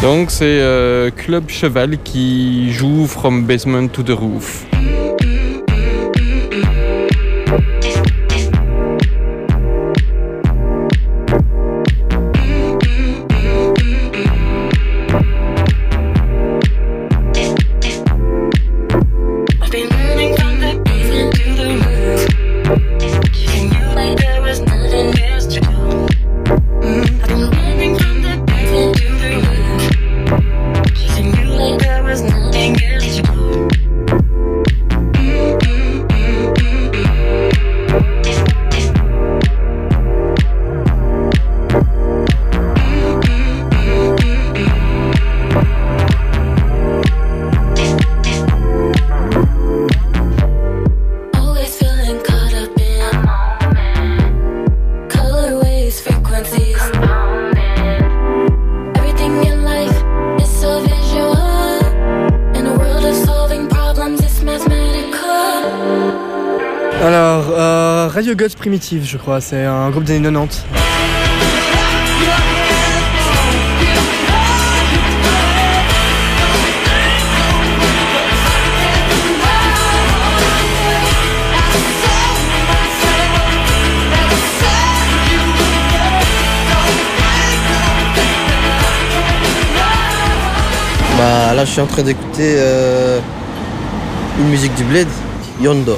Donc, 0.01 0.31
c'est 0.31 0.45
euh, 0.45 1.11
Club 1.11 1.49
Cheval 1.49 1.97
qui 1.97 2.71
joue 2.71 3.05
From 3.05 3.43
Basement 3.43 3.89
to 3.89 4.01
the 4.01 4.11
Roof. 4.11 4.68
Radio 68.29 68.45
Gods 68.45 68.57
Primitive, 68.57 69.05
je 69.07 69.17
crois, 69.17 69.41
c'est 69.41 69.65
un 69.65 69.89
groupe 69.89 70.03
des 70.03 70.17
années 70.17 70.29
90. 70.29 70.63
Bah 91.17 91.53
là 91.55 91.65
je 91.65 91.71
suis 91.71 91.81
en 91.81 91.87
train 91.87 92.03
d'écouter 92.03 92.57
euh, 92.59 93.19
une 94.37 94.49
musique 94.49 94.75
du 94.75 94.83
Bled, 94.83 95.07
Yondo. 95.59 95.97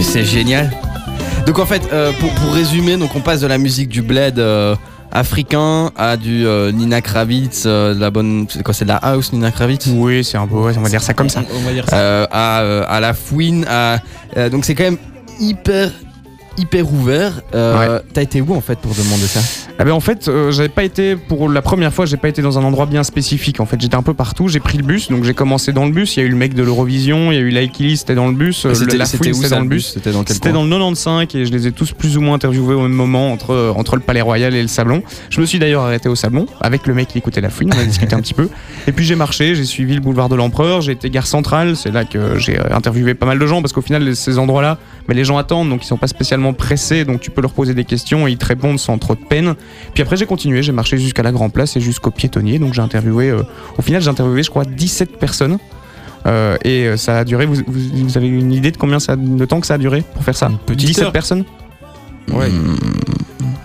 Mais 0.00 0.06
c'est 0.06 0.24
génial. 0.24 0.70
Donc 1.46 1.58
en 1.58 1.66
fait, 1.66 1.82
euh, 1.92 2.10
pour, 2.18 2.30
pour 2.32 2.54
résumer, 2.54 2.96
donc 2.96 3.14
on 3.14 3.20
passe 3.20 3.42
de 3.42 3.46
la 3.46 3.58
musique 3.58 3.90
du 3.90 4.00
bled 4.00 4.38
euh, 4.38 4.74
africain 5.12 5.90
à 5.94 6.16
du 6.16 6.46
euh, 6.46 6.72
Nina 6.72 7.02
Kravitz, 7.02 7.64
euh, 7.66 7.92
de 7.92 8.00
la 8.00 8.10
bonne, 8.10 8.46
c'est 8.48 8.62
quoi, 8.62 8.72
c'est 8.72 8.86
de 8.86 8.88
la 8.88 8.96
house 8.96 9.30
Nina 9.34 9.50
Kravitz? 9.50 9.88
Oui, 9.92 10.24
c'est 10.24 10.38
un 10.38 10.46
peu, 10.46 10.54
ouais, 10.54 10.72
on 10.78 10.80
va 10.80 10.88
dire 10.88 11.02
ça 11.02 11.12
comme 11.12 11.28
ça. 11.28 11.42
On 11.54 11.66
va 11.66 11.72
dire 11.74 11.84
ça. 11.86 12.24
à, 12.32 12.60
euh, 12.62 12.82
à 12.88 13.00
la 13.00 13.12
fouine, 13.12 13.66
à, 13.68 13.98
euh, 14.38 14.48
donc 14.48 14.64
c'est 14.64 14.74
quand 14.74 14.84
même 14.84 14.96
hyper 15.38 15.90
hyper 16.58 16.92
ouvert. 16.92 17.42
Euh, 17.54 18.00
T'as 18.12 18.22
été 18.22 18.40
où 18.40 18.54
en 18.54 18.60
fait 18.60 18.78
pour 18.78 18.94
demander 18.94 19.26
ça? 19.26 19.40
Ah 19.78 19.84
ben 19.84 19.92
en 19.92 20.00
fait, 20.00 20.28
euh, 20.28 20.50
j'avais 20.50 20.68
pas 20.68 20.84
été 20.84 21.16
pour 21.16 21.48
la 21.48 21.62
première 21.62 21.92
fois, 21.92 22.04
j'ai 22.06 22.16
pas 22.16 22.28
été 22.28 22.42
dans 22.42 22.58
un 22.58 22.64
endroit 22.64 22.86
bien 22.86 23.02
spécifique. 23.02 23.60
En 23.60 23.66
fait, 23.66 23.80
j'étais 23.80 23.94
un 23.96 24.02
peu 24.02 24.14
partout. 24.14 24.48
J'ai 24.48 24.60
pris 24.60 24.76
le 24.78 24.84
bus, 24.84 25.08
donc 25.10 25.24
j'ai 25.24 25.34
commencé 25.34 25.72
dans 25.72 25.84
le 25.86 25.92
bus. 25.92 26.16
Il 26.16 26.20
y 26.20 26.22
a 26.22 26.26
eu 26.26 26.30
le 26.30 26.36
mec 26.36 26.54
de 26.54 26.62
l'Eurovision, 26.62 27.32
il 27.32 27.34
y 27.36 27.38
a 27.38 27.40
eu 27.40 27.50
Laikili, 27.50 27.96
c'était 27.96 28.14
dans 28.14 28.26
le 28.28 28.34
bus. 28.34 28.66
euh, 28.66 28.74
C'était- 28.74 28.96
la 28.98 29.06
dans 29.50 29.60
le 29.60 29.68
bus. 29.68 29.92
C'était 29.94 30.12
dans 30.12 30.22
quel 30.24 30.34
C'était 30.34 30.50
coin 30.50 30.58
dans 30.60 30.64
le 30.64 30.70
95 30.70 31.26
et 31.34 31.46
je 31.46 31.52
les 31.52 31.66
ai 31.66 31.72
tous 31.72 31.92
plus 31.92 32.16
ou 32.16 32.20
moins 32.20 32.34
interviewés 32.34 32.74
au 32.74 32.82
même 32.82 32.92
moment 32.92 33.32
entre 33.32 33.72
entre 33.76 33.96
le 33.96 34.02
Palais 34.02 34.20
Royal 34.20 34.54
et 34.54 34.62
le 34.62 34.68
Sablon. 34.68 35.02
Je 35.30 35.40
me 35.40 35.46
suis 35.46 35.58
d'ailleurs 35.58 35.82
arrêté 35.84 36.08
au 36.08 36.14
Sablon 36.14 36.46
avec 36.60 36.86
le 36.86 36.94
mec 36.94 37.08
qui 37.08 37.18
écoutait 37.18 37.40
la 37.40 37.50
Fouine. 37.50 37.70
On 37.74 37.78
a 37.78 37.84
discuté 37.84 38.14
un 38.14 38.20
petit 38.20 38.34
peu. 38.34 38.48
Et 38.86 38.92
puis 38.92 39.04
j'ai 39.04 39.14
marché, 39.16 39.54
j'ai 39.54 39.64
suivi 39.64 39.94
le 39.94 40.00
boulevard 40.00 40.28
de 40.28 40.36
l'Empereur. 40.36 40.80
J'ai 40.82 40.92
été 40.92 41.10
gare 41.10 41.26
centrale. 41.26 41.76
C'est 41.76 41.90
là 41.92 42.04
que 42.04 42.38
j'ai 42.38 42.58
interviewé 42.70 43.14
pas 43.14 43.26
mal 43.26 43.38
de 43.38 43.46
gens 43.46 43.60
parce 43.62 43.72
qu'au 43.72 43.82
final 43.82 44.14
ces 44.14 44.38
endroits-là, 44.38 44.78
mais 45.08 45.14
les 45.14 45.24
gens 45.24 45.36
attendent 45.38 45.68
donc 45.70 45.84
ils 45.84 45.86
sont 45.86 45.96
pas 45.96 46.06
spécialement 46.06 46.52
pressés. 46.52 47.04
Donc 47.04 47.20
tu 47.20 47.30
peux 47.30 47.40
leur 47.42 47.52
poser 47.52 47.74
des 47.74 47.84
questions 47.84 48.26
et 48.28 48.32
ils 48.32 48.38
te 48.38 48.46
répondent 48.46 48.78
sans 48.78 48.98
trop 48.98 49.14
de 49.14 49.20
peine. 49.24 49.54
Puis 49.94 50.02
après, 50.02 50.16
j'ai 50.16 50.26
continué, 50.26 50.62
j'ai 50.62 50.72
marché 50.72 50.98
jusqu'à 50.98 51.22
la 51.22 51.32
Grand 51.32 51.50
Place 51.50 51.76
et 51.76 51.80
jusqu'au 51.80 52.10
piétonnier. 52.10 52.58
Donc 52.58 52.74
j'ai 52.74 52.82
interviewé, 52.82 53.30
euh, 53.30 53.42
au 53.78 53.82
final, 53.82 54.00
j'ai 54.02 54.08
interviewé, 54.10 54.42
je 54.42 54.50
crois, 54.50 54.64
17 54.64 55.16
personnes. 55.18 55.58
Euh, 56.26 56.58
et 56.64 56.84
euh, 56.86 56.96
ça 56.98 57.18
a 57.18 57.24
duré, 57.24 57.46
vous, 57.46 57.54
vous- 57.66 58.04
vous 58.04 58.16
avez 58.18 58.28
une 58.28 58.52
idée 58.52 58.70
de 58.70 58.76
combien 58.76 58.98
ça, 59.00 59.16
de 59.16 59.44
temps 59.46 59.58
que 59.60 59.66
ça 59.66 59.74
a 59.74 59.78
duré 59.78 60.02
pour 60.14 60.22
faire 60.22 60.36
ça? 60.36 60.50
Petite 60.66 60.88
17 60.88 61.04
heure. 61.06 61.12
personnes? 61.12 61.44
Ouais. 62.30 62.48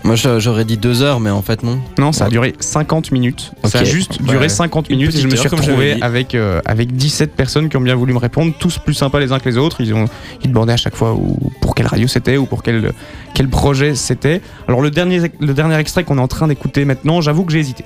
Moi 0.03 0.15
j'a- 0.15 0.39
j'aurais 0.39 0.65
dit 0.65 0.77
deux 0.77 1.01
heures, 1.01 1.19
mais 1.19 1.29
en 1.29 1.41
fait 1.41 1.63
non. 1.63 1.79
Non, 1.97 2.11
ça 2.11 2.25
a 2.25 2.29
duré 2.29 2.53
50 2.59 3.11
minutes. 3.11 3.51
Ça 3.65 3.79
a 3.79 3.83
juste 3.83 4.19
Ouais. 4.21 4.27
duré 4.29 4.49
50 4.49 4.89
Une 4.89 4.97
minutes 4.97 5.15
et 5.15 5.19
je 5.19 5.27
me 5.27 5.35
suis 5.35 5.47
retrouvé 5.47 5.97
avec, 6.01 6.35
euh, 6.35 6.61
avec 6.65 6.93
17 6.95 7.35
personnes 7.35 7.69
qui 7.69 7.77
ont 7.77 7.81
bien 7.81 7.95
voulu 7.95 8.13
me 8.13 8.19
répondre, 8.19 8.53
tous 8.59 8.77
plus 8.79 8.93
sympas 8.93 9.19
les 9.19 9.31
uns 9.31 9.39
que 9.39 9.49
les 9.49 9.57
autres. 9.57 9.81
Ils, 9.81 9.93
ont, 9.93 10.05
ils 10.43 10.49
demandaient 10.49 10.73
à 10.73 10.77
chaque 10.77 10.95
fois 10.95 11.13
où- 11.13 11.37
pour 11.61 11.75
quelle 11.75 11.87
radio 11.87 12.07
c'était 12.07 12.37
ou 12.37 12.45
pour 12.45 12.63
quel, 12.63 12.91
quel 13.33 13.49
projet 13.49 13.95
c'était. 13.95 14.41
Alors 14.67 14.81
le 14.81 14.91
dernier, 14.91 15.21
le 15.39 15.53
dernier 15.53 15.75
extrait 15.77 16.03
qu'on 16.03 16.17
est 16.17 16.21
en 16.21 16.27
train 16.27 16.47
d'écouter 16.47 16.85
maintenant, 16.85 17.21
j'avoue 17.21 17.43
que 17.43 17.51
j'ai 17.51 17.59
hésité. 17.59 17.83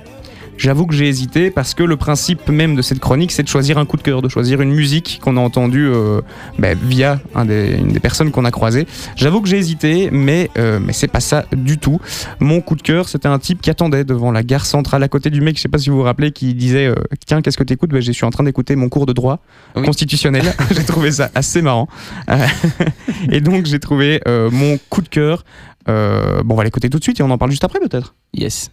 J'avoue 0.60 0.86
que 0.86 0.94
j'ai 0.94 1.08
hésité 1.08 1.50
parce 1.50 1.72
que 1.72 1.82
le 1.82 1.96
principe 1.96 2.50
même 2.50 2.76
de 2.76 2.82
cette 2.82 2.98
chronique, 2.98 3.32
c'est 3.32 3.42
de 3.42 3.48
choisir 3.48 3.78
un 3.78 3.86
coup 3.86 3.96
de 3.96 4.02
cœur, 4.02 4.20
de 4.20 4.28
choisir 4.28 4.60
une 4.60 4.72
musique 4.72 5.18
qu'on 5.22 5.38
a 5.38 5.40
entendue 5.40 5.88
euh, 5.88 6.20
bah, 6.58 6.74
via 6.74 7.18
un 7.34 7.46
des, 7.46 7.76
une 7.78 7.92
des 7.92 7.98
personnes 7.98 8.30
qu'on 8.30 8.44
a 8.44 8.50
croisées. 8.50 8.86
J'avoue 9.16 9.40
que 9.40 9.48
j'ai 9.48 9.56
hésité, 9.56 10.10
mais, 10.12 10.50
euh, 10.58 10.78
mais 10.78 10.92
c'est 10.92 11.08
pas 11.08 11.20
ça 11.20 11.46
du 11.56 11.78
tout. 11.78 11.98
Mon 12.40 12.60
coup 12.60 12.76
de 12.76 12.82
cœur, 12.82 13.08
c'était 13.08 13.26
un 13.26 13.38
type 13.38 13.62
qui 13.62 13.70
attendait 13.70 14.04
devant 14.04 14.32
la 14.32 14.42
gare 14.42 14.66
centrale 14.66 15.02
à 15.02 15.08
côté 15.08 15.30
du 15.30 15.40
mec, 15.40 15.56
je 15.56 15.62
sais 15.62 15.68
pas 15.68 15.78
si 15.78 15.88
vous 15.88 15.96
vous 15.96 16.02
rappelez, 16.02 16.30
qui 16.30 16.52
disait 16.52 16.88
euh, 16.88 16.94
Tiens, 17.26 17.40
qu'est-ce 17.40 17.56
que 17.56 17.64
t'écoutes? 17.64 17.90
Ben, 17.90 18.02
Je 18.02 18.12
suis 18.12 18.26
en 18.26 18.30
train 18.30 18.44
d'écouter 18.44 18.76
mon 18.76 18.90
cours 18.90 19.06
de 19.06 19.14
droit 19.14 19.38
constitutionnel. 19.74 20.44
j'ai 20.70 20.84
trouvé 20.84 21.10
ça 21.10 21.30
assez 21.34 21.62
marrant. 21.62 21.88
Euh, 22.28 22.46
et 23.30 23.40
donc, 23.40 23.64
j'ai 23.64 23.78
trouvé 23.78 24.20
euh, 24.28 24.50
mon 24.50 24.78
coup 24.90 25.00
de 25.00 25.08
cœur. 25.08 25.44
Euh, 25.88 26.42
bon, 26.42 26.54
on 26.54 26.58
va 26.58 26.64
l'écouter 26.64 26.90
tout 26.90 26.98
de 26.98 27.02
suite 27.02 27.18
et 27.20 27.22
on 27.22 27.30
en 27.30 27.38
parle 27.38 27.50
juste 27.50 27.64
après, 27.64 27.80
peut-être. 27.80 28.14
Yes. 28.34 28.70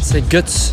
C'est 0.00 0.26
Guts 0.28 0.72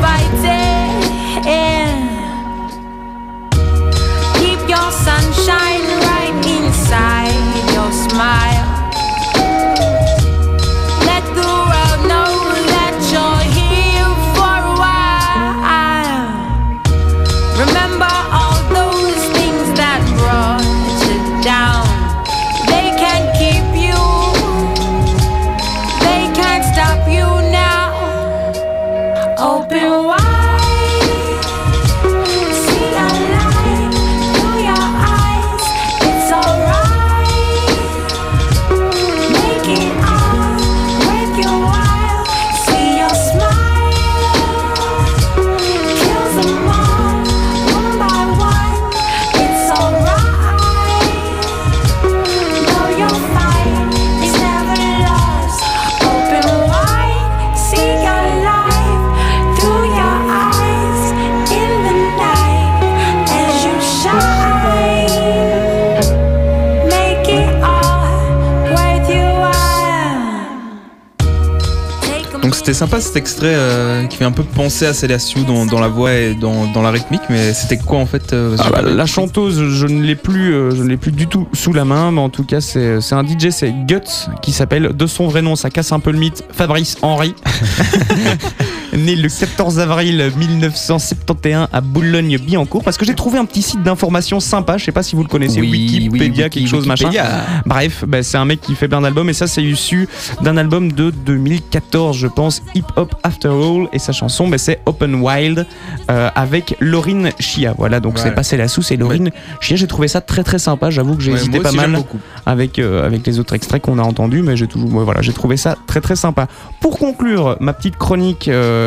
sympa 72.81 72.99
cet 72.99 73.15
extrait 73.15 73.53
euh, 73.53 74.07
qui 74.07 74.17
fait 74.17 74.25
un 74.25 74.31
peu 74.31 74.41
penser 74.41 74.87
à 74.87 74.95
Célaciou 74.95 75.43
dans, 75.43 75.67
dans 75.67 75.79
la 75.79 75.87
voix 75.87 76.15
et 76.15 76.33
dans, 76.33 76.65
dans 76.65 76.81
la 76.81 76.89
rythmique, 76.89 77.21
mais 77.29 77.53
c'était 77.53 77.77
quoi 77.77 77.99
en 77.99 78.07
fait 78.07 78.33
euh, 78.33 78.57
Ah 78.57 78.71
bah, 78.71 78.81
la 78.81 79.05
chanteuse, 79.05 79.69
je 79.69 79.85
ne 79.85 80.01
l'ai 80.01 80.15
plus, 80.15 80.51
euh, 80.51 80.71
je 80.71 80.81
ne 80.81 80.89
l'ai 80.89 80.97
plus 80.97 81.11
du 81.11 81.27
tout 81.27 81.47
sous 81.53 81.73
la 81.73 81.85
main, 81.85 82.09
mais 82.09 82.21
en 82.21 82.29
tout 82.29 82.43
cas, 82.43 82.59
c'est 82.59 82.99
c'est 82.99 83.13
un 83.13 83.23
DJ, 83.23 83.51
c'est 83.51 83.71
Guts, 83.71 84.31
qui 84.41 84.51
s'appelle 84.51 84.95
de 84.95 85.05
son 85.05 85.27
vrai 85.27 85.43
nom, 85.43 85.55
ça 85.55 85.69
casse 85.69 85.91
un 85.91 85.99
peu 85.99 86.09
le 86.09 86.17
mythe, 86.17 86.43
Fabrice 86.53 86.97
Henry. 87.03 87.35
né 88.93 89.15
le 89.15 89.29
14 89.29 89.79
avril 89.79 90.31
1971 90.37 91.67
à 91.71 91.81
Boulogne-Billancourt, 91.81 92.83
parce 92.83 92.97
que 92.97 93.05
j'ai 93.05 93.15
trouvé 93.15 93.37
un 93.39 93.45
petit 93.45 93.61
site 93.61 93.83
d'information 93.83 94.39
sympa, 94.39 94.77
je 94.77 94.85
sais 94.85 94.91
pas 94.91 95.03
si 95.03 95.15
vous 95.15 95.23
le 95.23 95.29
connaissez, 95.29 95.61
Oui, 95.61 95.69
Wikipédia, 96.11 96.45
oui, 96.45 96.49
quelque 96.49 96.67
chose 96.67 96.87
Wikipédia. 96.87 97.23
machin. 97.23 97.43
Bref, 97.65 98.03
bah, 98.07 98.23
c'est 98.23 98.37
un 98.37 98.45
mec 98.45 98.61
qui 98.61 98.75
fait 98.75 98.87
plein 98.87 99.01
d'albums, 99.01 99.29
et 99.29 99.33
ça 99.33 99.47
c'est 99.47 99.63
issu 99.63 100.07
d'un 100.41 100.57
album 100.57 100.91
de 100.91 101.09
2014, 101.11 102.17
je 102.17 102.27
pense, 102.27 102.61
Hip 102.75 102.83
Hop 102.95 103.15
After 103.23 103.49
All, 103.49 103.87
et 103.93 103.99
sa 103.99 104.11
chanson, 104.11 104.47
bah, 104.47 104.57
c'est 104.57 104.79
Open 104.85 105.15
Wild, 105.15 105.65
euh, 106.09 106.29
avec 106.35 106.75
Laurine 106.79 107.31
Chia. 107.39 107.73
Voilà, 107.77 107.99
donc 107.99 108.15
Ouais. 108.15 108.21
c'est 108.23 108.31
passé 108.35 108.57
la 108.57 108.67
sous, 108.67 108.81
c'est 108.81 108.97
Laurine 108.97 109.29
Chia. 109.61 109.75
J'ai 109.77 109.87
trouvé 109.87 110.07
ça 110.07 110.21
très 110.21 110.43
très 110.43 110.59
sympa, 110.59 110.89
j'avoue 110.89 111.15
que 111.15 111.23
j'ai 111.23 111.31
Ouais, 111.31 111.37
hésité 111.39 111.59
pas 111.59 111.71
mal 111.71 111.97
avec, 112.45 112.77
euh, 112.79 113.05
avec 113.05 113.25
les 113.25 113.39
autres 113.39 113.53
extraits 113.55 113.81
qu'on 113.81 113.99
a 113.99 114.03
entendus, 114.03 114.41
mais 114.41 114.57
j'ai 114.57 114.67
toujours, 114.67 114.93
ouais, 114.93 115.03
voilà, 115.05 115.21
j'ai 115.21 115.33
trouvé 115.33 115.55
ça 115.57 115.75
très 115.87 116.01
très 116.01 116.15
sympa. 116.15 116.47
Pour 116.81 116.97
conclure 116.99 117.57
ma 117.59 117.73
petite 117.73 117.95
chronique, 117.97 118.47
euh, 118.47 118.80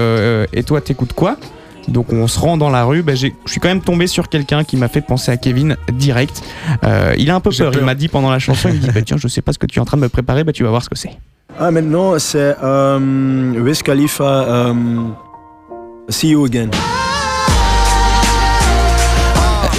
et 0.52 0.62
toi 0.62 0.80
t'écoutes 0.80 1.12
quoi 1.12 1.36
donc 1.88 2.12
on 2.12 2.26
se 2.28 2.38
rend 2.38 2.56
dans 2.56 2.70
la 2.70 2.84
rue, 2.84 3.02
ben, 3.02 3.14
je 3.14 3.28
suis 3.46 3.60
quand 3.60 3.68
même 3.68 3.82
tombé 3.82 4.06
sur 4.06 4.28
quelqu'un 4.28 4.64
qui 4.64 4.76
m'a 4.76 4.88
fait 4.88 5.00
penser 5.00 5.30
à 5.30 5.36
Kevin 5.36 5.76
direct. 5.92 6.42
Euh, 6.84 7.14
il 7.18 7.30
a 7.30 7.34
un 7.34 7.40
peu 7.40 7.50
peur, 7.50 7.72
il 7.74 7.82
m'a 7.82 7.94
dit 7.94 8.08
pendant 8.08 8.30
la 8.30 8.38
chanson, 8.38 8.68
il 8.70 8.76
me 8.76 8.80
dit 8.80 8.90
bah, 8.94 9.02
tiens 9.04 9.16
je 9.18 9.28
sais 9.28 9.42
pas 9.42 9.52
ce 9.52 9.58
que 9.58 9.66
tu 9.66 9.78
es 9.78 9.82
en 9.82 9.84
train 9.84 9.96
de 9.96 10.02
me 10.02 10.08
préparer, 10.08 10.44
bah, 10.44 10.52
tu 10.52 10.62
vas 10.64 10.70
voir 10.70 10.82
ce 10.82 10.88
que 10.88 10.96
c'est. 10.96 11.10
Ah, 11.58 11.70
maintenant, 11.70 12.18
c'est 12.18 12.56
euh, 12.62 13.60
Wiz 13.60 13.82
Khalifa, 13.82 14.24
euh, 14.24 14.74
See 16.08 16.30
You 16.30 16.46
Again. 16.46 16.70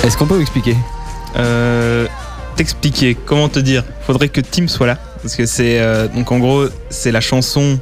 Est-ce 0.04 0.16
qu'on 0.18 0.28
peut 0.28 0.36
vous 0.36 0.42
expliquer? 0.42 0.76
Euh, 1.36 2.06
T'expliquer, 2.56 3.16
comment 3.26 3.50
te 3.50 3.60
dire? 3.60 3.84
Faudrait 4.02 4.30
que 4.30 4.40
Tim 4.40 4.68
soit 4.68 4.88
là. 4.88 4.98
Parce 5.22 5.36
que 5.36 5.46
c'est. 5.46 5.80
euh, 5.80 6.08
donc 6.08 6.32
en 6.32 6.40
gros, 6.40 6.66
c'est 6.90 7.12
la 7.12 7.20
chanson 7.20 7.80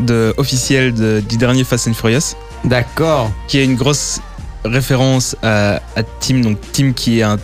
de, 0.00 0.34
officielle 0.36 0.92
de- 0.94 1.22
du 1.28 1.36
dernier 1.36 1.64
Fast 1.64 1.88
and 1.88 1.94
Furious. 1.94 2.34
D'accord. 2.64 3.30
Qui 3.48 3.58
est 3.58 3.64
une 3.64 3.76
grosse 3.76 4.20
référence 4.64 5.36
à, 5.42 5.76
à 5.96 6.02
Tim. 6.20 6.40
Donc 6.40 6.58
Tim 6.72 6.92
qui 6.92 7.18
est 7.20 7.22
un, 7.22 7.38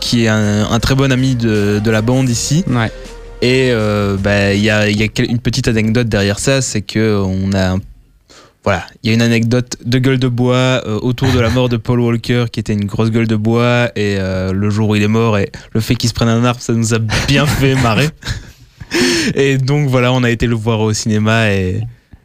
qui 0.00 0.24
est 0.24 0.28
un, 0.28 0.70
un 0.70 0.78
très 0.80 0.94
bon 0.94 1.12
ami 1.12 1.34
de, 1.34 1.80
de 1.82 1.90
la 1.90 2.02
bande 2.02 2.28
ici. 2.28 2.64
Ouais. 2.68 2.90
Et 3.42 3.70
euh, 3.72 4.16
bah, 4.16 4.54
il 4.54 4.62
y, 4.62 4.70
a, 4.70 4.88
y 4.88 5.02
a 5.02 5.06
une 5.28 5.38
petite 5.38 5.68
anecdote 5.68 6.08
derrière 6.08 6.38
ça, 6.38 6.62
c'est 6.62 6.80
que 6.82 7.22
on 7.22 7.52
a 7.52 7.72
un- 7.74 7.78
voilà, 8.64 8.84
il 9.04 9.10
y 9.10 9.12
a 9.12 9.14
une 9.14 9.22
anecdote 9.22 9.76
de 9.84 9.98
gueule 9.98 10.18
de 10.18 10.26
bois 10.26 10.56
euh, 10.56 10.98
autour 11.02 11.30
de 11.30 11.38
la 11.38 11.50
mort 11.50 11.68
de 11.68 11.76
Paul 11.76 12.00
Walker, 12.00 12.46
qui 12.50 12.58
était 12.58 12.72
une 12.72 12.86
grosse 12.86 13.10
gueule 13.12 13.28
de 13.28 13.36
bois, 13.36 13.90
et 13.94 14.16
euh, 14.18 14.52
le 14.52 14.70
jour 14.70 14.88
où 14.88 14.96
il 14.96 15.02
est 15.04 15.08
mort, 15.08 15.38
et 15.38 15.52
le 15.72 15.80
fait 15.80 15.94
qu'il 15.94 16.08
se 16.08 16.14
prenne 16.14 16.28
un 16.28 16.42
arbre, 16.44 16.60
ça 16.60 16.72
nous 16.72 16.92
a 16.94 16.98
bien 17.28 17.46
fait 17.46 17.74
marrer. 17.76 18.08
Et 19.34 19.58
donc 19.58 19.88
voilà, 19.88 20.12
on 20.12 20.22
a 20.22 20.30
été 20.30 20.46
le 20.46 20.54
voir 20.56 20.80
au 20.80 20.92
cinéma, 20.92 21.50
et, 21.52 21.56
et 21.58 21.76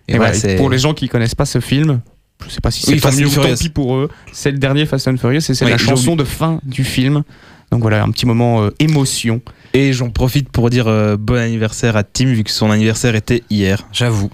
Et 0.08 0.18
voilà, 0.18 0.32
voilà, 0.32 0.34
c'est- 0.34 0.56
pour 0.58 0.70
les 0.70 0.78
gens 0.78 0.94
qui 0.94 1.08
connaissent 1.10 1.36
pas 1.36 1.46
ce 1.46 1.60
film, 1.60 2.02
je 2.46 2.52
sais 2.52 2.62
pas 2.62 2.72
si 2.72 2.82
c'est 2.82 2.92
Oui, 2.94 3.00
tant 3.00 3.10
Fast 3.10 3.20
mieux 3.20 3.26
and 3.28 3.30
ou 3.30 3.36
tant 3.36 3.42
Furious. 3.44 3.58
pis 3.60 3.70
pour 3.70 3.96
eux, 3.96 4.10
c'est 4.32 4.52
le 4.52 4.58
dernier 4.58 4.86
Fast 4.86 5.08
and 5.08 5.18
Furious 5.18 5.38
et 5.40 5.54
c'est 5.54 5.66
Oui, 5.66 5.72
la 5.72 5.78
chanson 5.78 6.16
de 6.16 6.24
fin 6.24 6.60
du 6.64 6.84
film. 6.84 7.24
Donc 7.72 7.82
voilà, 7.82 8.04
un 8.04 8.12
petit 8.12 8.26
moment 8.26 8.64
euh, 8.64 8.70
émotion. 8.80 9.42
Et 9.74 9.94
j'en 9.94 10.10
profite 10.10 10.50
pour 10.50 10.70
dire 10.70 10.88
euh, 10.88 11.16
bon 11.18 11.38
anniversaire 11.38 11.96
à 11.96 12.04
Tim, 12.04 12.26
vu 12.34 12.44
que 12.44 12.52
son 12.52 12.70
anniversaire 12.72 13.16
était 13.16 13.44
hier. 13.50 13.88
J'avoue. 13.94 14.30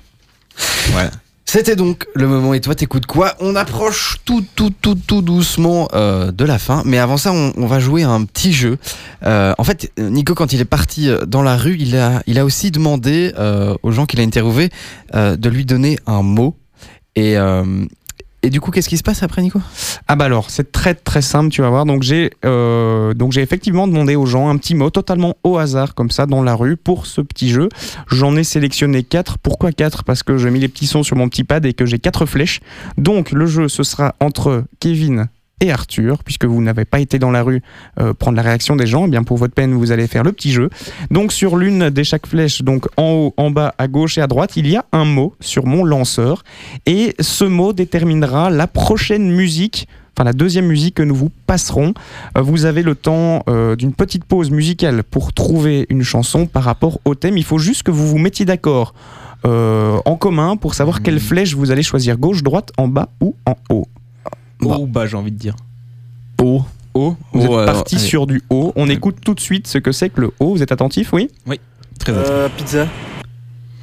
Voilà. 0.92 1.12
C'était 1.50 1.78
donc 1.78 2.06
le 2.14 2.28
moment 2.28 2.54
et 2.54 2.60
toi 2.60 2.76
t'écoutes 2.76 3.06
quoi 3.06 3.36
On 3.40 3.56
approche 3.56 4.18
tout 4.26 4.44
tout 4.56 4.70
tout 4.82 4.96
tout 4.96 5.22
doucement 5.22 5.88
euh, 5.94 6.30
de 6.34 6.44
la 6.44 6.60
fin, 6.60 6.84
mais 6.86 6.98
avant 6.98 7.16
ça 7.16 7.32
on, 7.32 7.66
va 7.66 7.80
jouer 7.80 8.04
un 8.04 8.26
petit 8.26 8.52
jeu. 8.52 8.78
Euh, 9.24 9.54
en 9.58 9.64
fait, 9.64 9.94
Nico 9.98 10.36
quand 10.36 10.52
il 10.52 10.60
est 10.60 10.66
parti 10.66 11.10
euh, 11.10 11.26
dans 11.26 11.44
la 11.44 11.56
rue, 11.56 11.78
il 11.80 11.96
a 11.96 12.46
aussi 12.46 12.70
demandé 12.70 13.32
aux 13.82 13.92
gens 13.92 14.06
qu'il 14.06 14.20
a 14.20 14.24
interviewés 14.24 14.70
de 15.14 15.50
lui 15.50 15.64
donner 15.64 15.98
un 16.06 16.22
mot. 16.22 16.58
Et 17.16 17.38
et 18.44 18.50
du 18.50 18.62
coup 18.62 18.72
qu'est-ce 18.72 18.90
qui 18.90 18.98
se 18.98 19.04
passe 19.04 19.24
après 19.24 19.42
Nico? 19.42 19.62
Ah 20.08 20.16
bah 20.16 20.26
alors, 20.26 20.50
c'est 20.50 20.72
très 20.72 20.96
très 20.96 21.22
simple, 21.22 21.50
tu 21.50 21.62
vas 21.62 21.70
voir. 21.70 21.86
Donc 21.86 22.04
j'ai 22.04 22.32
euh, 22.46 23.14
donc 23.14 23.32
j'ai 23.32 23.42
effectivement 23.42 23.88
demandé 23.88 24.16
aux 24.16 24.26
gens 24.26 24.50
un 24.50 24.58
petit 24.58 24.76
mot 24.76 24.90
totalement 24.90 25.36
au 25.44 25.58
hasard 25.58 25.96
comme 25.96 26.12
ça 26.12 26.26
dans 26.26 26.44
la 26.44 26.56
rue 26.56 26.78
pour 26.78 27.06
ce 27.06 27.22
petit 27.22 27.50
jeu. 27.50 27.70
J'en 28.10 28.36
ai 28.36 28.44
sélectionné 28.44 29.04
quatre. 29.04 29.38
Pourquoi 29.38 29.72
quatre? 29.72 30.04
Parce 30.04 30.24
que 30.24 30.38
j'ai 30.38 30.50
mis 30.50 30.60
les 30.60 30.68
petits 30.68 30.88
sons 30.88 31.04
sur 31.04 31.18
mon 31.18 31.30
petit 31.30 31.44
pad 31.44 31.66
et 31.66 31.74
que 31.74 31.86
j'ai 31.86 32.00
quatre 32.00 32.26
flèches. 32.26 32.62
Donc 32.98 33.32
le 33.32 33.48
jeu 33.48 33.68
ce 33.68 33.84
sera 33.84 34.16
entre 34.20 34.64
Kevin 34.80 35.28
et 35.62 35.72
Arthur, 35.72 36.24
puisque 36.24 36.46
vous 36.46 36.62
n'avez 36.62 36.86
pas 36.86 37.00
été 37.00 37.20
dans 37.20 37.32
la 37.32 37.44
rue 37.44 37.62
euh, 38.00 38.14
prendre 38.14 38.38
la 38.38 38.44
réaction 38.44 38.76
des 38.76 38.88
gens, 38.88 39.06
eh 39.06 39.10
bien 39.10 39.24
pour 39.24 39.38
votre 39.38 39.54
peine 39.54 39.74
vous 39.74 39.92
allez 39.92 40.08
faire 40.08 40.24
le 40.24 40.32
petit 40.32 40.52
jeu. 40.52 40.70
Donc 41.12 41.32
sur 41.32 41.58
l'une 41.58 41.90
des 41.90 42.04
chaque 42.04 42.28
flèche, 42.28 42.62
donc 42.62 42.88
en 42.98 43.12
haut, 43.12 43.34
en 43.38 43.52
bas, 43.52 43.74
à 43.78 43.88
gauche 43.88 44.18
et 44.18 44.22
à 44.22 44.28
droite, 44.28 44.56
il 44.56 44.68
y 44.68 44.76
a 44.76 44.86
un 44.92 45.06
mot 45.06 45.36
sur 45.40 45.66
mon 45.66 45.84
lanceur, 45.84 46.44
et 46.86 47.16
ce 47.20 47.46
mot 47.46 47.74
déterminera 47.74 48.50
la 48.50 48.68
prochaine 48.68 49.32
musique. 49.32 49.88
Enfin, 50.16 50.24
la 50.24 50.34
deuxième 50.34 50.66
musique 50.66 50.96
que 50.96 51.04
nous 51.04 51.14
vous 51.14 51.30
passerons. 51.46 51.94
Euh, 52.36 52.42
Vous 52.42 52.66
avez 52.66 52.82
le 52.82 52.96
temps 52.96 53.44
euh, 53.50 53.76
d'une 53.76 53.94
petite 53.94 54.26
pause 54.26 54.50
musicale 54.50 55.04
pour 55.04 55.32
trouver 55.32 55.86
une 55.90 56.02
chanson 56.02 56.48
par 56.48 56.64
rapport 56.64 57.00
au 57.06 57.14
thème. 57.14 57.38
Il 57.38 57.44
faut 57.44 57.60
juste 57.60 57.84
que 57.84 57.92
vous 57.92 58.08
vous 58.08 58.18
mettiez 58.18 58.44
d'accord 58.44 58.96
euh, 59.46 60.00
en 60.06 60.16
commun 60.16 60.58
pour 60.58 60.74
savoir 60.74 61.04
quelle 61.04 61.20
flèche 61.20 61.54
vous 61.54 61.70
allez 61.70 61.84
choisir, 61.84 62.18
gauche, 62.18 62.42
droite, 62.42 62.72
en 62.78 62.88
bas 62.88 63.10
ou 63.22 63.36
en 63.46 63.54
haut. 63.70 63.86
Haut 64.62 64.76
ou 64.82 64.88
bas, 64.88 65.06
j'ai 65.06 65.18
envie 65.18 65.32
de 65.32 65.38
dire. 65.38 65.56
Haut. 66.42 66.64
Haut. 66.94 67.16
Vous 67.34 67.44
êtes 67.44 67.66
parti 67.66 68.00
sur 68.00 68.26
du 68.28 68.42
haut. 68.50 68.74
On 68.76 68.90
écoute 68.90 69.18
tout 69.24 69.34
de 69.36 69.40
suite 69.40 69.68
ce 69.68 69.78
que 69.78 69.92
c'est 69.92 70.10
que 70.10 70.22
le 70.22 70.32
haut. 70.40 70.56
Vous 70.56 70.64
êtes 70.64 70.72
attentif, 70.72 71.14
oui 71.14 71.30
Oui, 71.46 71.60
très 72.00 72.12
Euh, 72.16 72.50
pizza. 72.56 72.88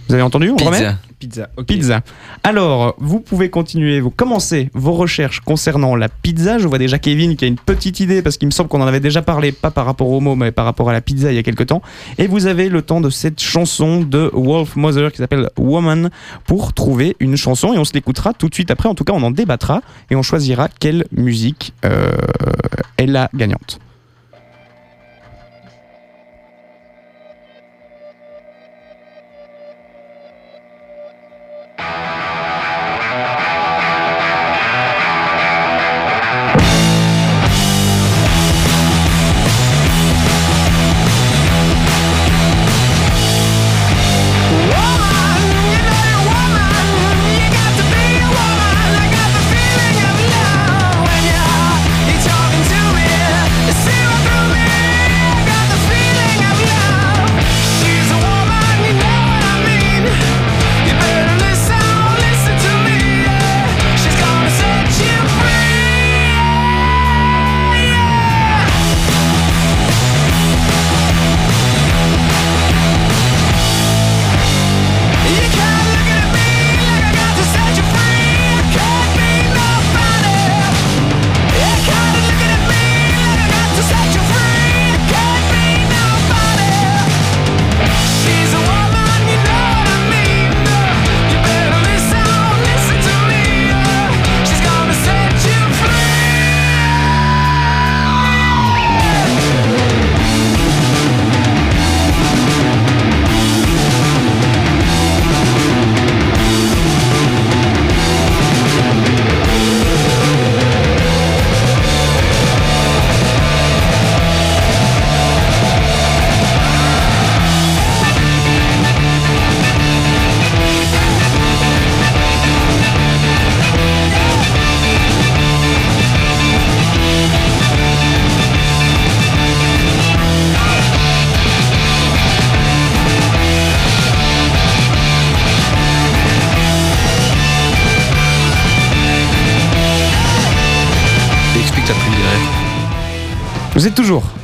Vous 0.09 0.15
avez 0.15 0.23
entendu 0.23 0.51
On 0.51 0.57
Pizza. 0.57 0.71
remet 0.71 0.91
Pizza. 1.25 1.49
Pizza. 1.67 2.01
Alors, 2.43 2.95
vous 2.99 3.19
pouvez 3.19 3.49
continuer, 3.49 3.99
vous 4.01 4.11
commencez 4.11 4.69
vos 4.75 4.93
recherches 4.93 5.41
concernant 5.41 5.97
la 5.97 6.11
pizza. 6.11 6.59
Je 6.59 6.69
vois 6.69 6.77
déjà 6.77 6.99
Kevin 6.99 7.35
qui 7.35 7.47
a 7.47 7.49
une 7.49 7.57
petite 7.57 8.01
idée 8.01 8.21
parce 8.21 8.37
qu'il 8.37 8.47
me 8.47 8.51
semble 8.51 8.69
qu'on 8.69 8.83
en 8.83 8.87
avait 8.87 9.01
déjà 9.01 9.23
parlé, 9.23 9.51
pas 9.51 9.71
par 9.71 9.87
rapport 9.87 10.11
au 10.11 10.21
mot, 10.21 10.35
mais 10.35 10.53
par 10.53 10.67
rapport 10.67 10.91
à 10.91 10.93
la 10.93 11.01
pizza 11.01 11.33
il 11.33 11.37
y 11.37 11.39
a 11.39 11.43
quelques 11.43 11.67
temps. 11.67 11.81
Et 12.19 12.27
vous 12.27 12.45
avez 12.47 12.69
le 12.69 12.83
temps 12.83 13.01
de 13.01 13.09
cette 13.09 13.41
chanson 13.41 14.03
de 14.03 14.31
Wolf 14.35 14.77
Mother 14.77 15.13
qui 15.13 15.19
s'appelle 15.19 15.49
Woman 15.57 16.11
pour 16.47 16.75
trouver 16.75 17.17
une 17.21 17.37
chanson 17.37 17.73
et 17.73 17.79
on 17.79 17.85
se 17.85 17.95
l'écoutera 17.95 18.35
tout 18.35 18.51
de 18.51 18.55
suite 18.55 18.71
après. 18.71 18.91
En 18.91 18.95
tout 18.95 19.05
cas, 19.05 19.15
on 19.15 19.23
en 19.23 19.31
débattra 19.31 19.81
et 20.11 20.17
on 20.17 20.23
choisira 20.23 20.69
quelle 20.69 21.07
musique 21.11 21.73
euh, 21.87 22.13
est 22.99 23.07
la 23.07 23.31
gagnante. 23.35 23.81
Bye. 31.87 32.24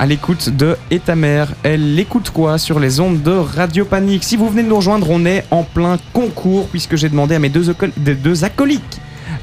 À 0.01 0.07
l'écoute 0.07 0.49
de 0.57 0.77
Et 0.91 0.99
ta 0.99 1.15
mère, 1.15 1.53
elle 1.63 1.99
écoute 1.99 2.31
quoi 2.31 2.57
sur 2.57 2.81
les 2.81 3.01
ondes 3.01 3.23
de 3.23 3.33
Radio 3.33 3.85
Panique? 3.85 4.25
Si 4.25 4.39
vous 4.39 4.49
venez 4.49 4.63
de 4.63 4.69
nous 4.69 4.77
rejoindre, 4.77 5.11
on 5.11 5.27
est 5.27 5.45
en 5.51 5.63
plein 5.63 5.99
concours 6.15 6.69
puisque 6.69 6.97
j'ai 6.97 7.11
demandé 7.11 7.35
à 7.35 7.39
mes 7.39 7.51
deux, 7.51 7.69
acolytes. 8.43 9.01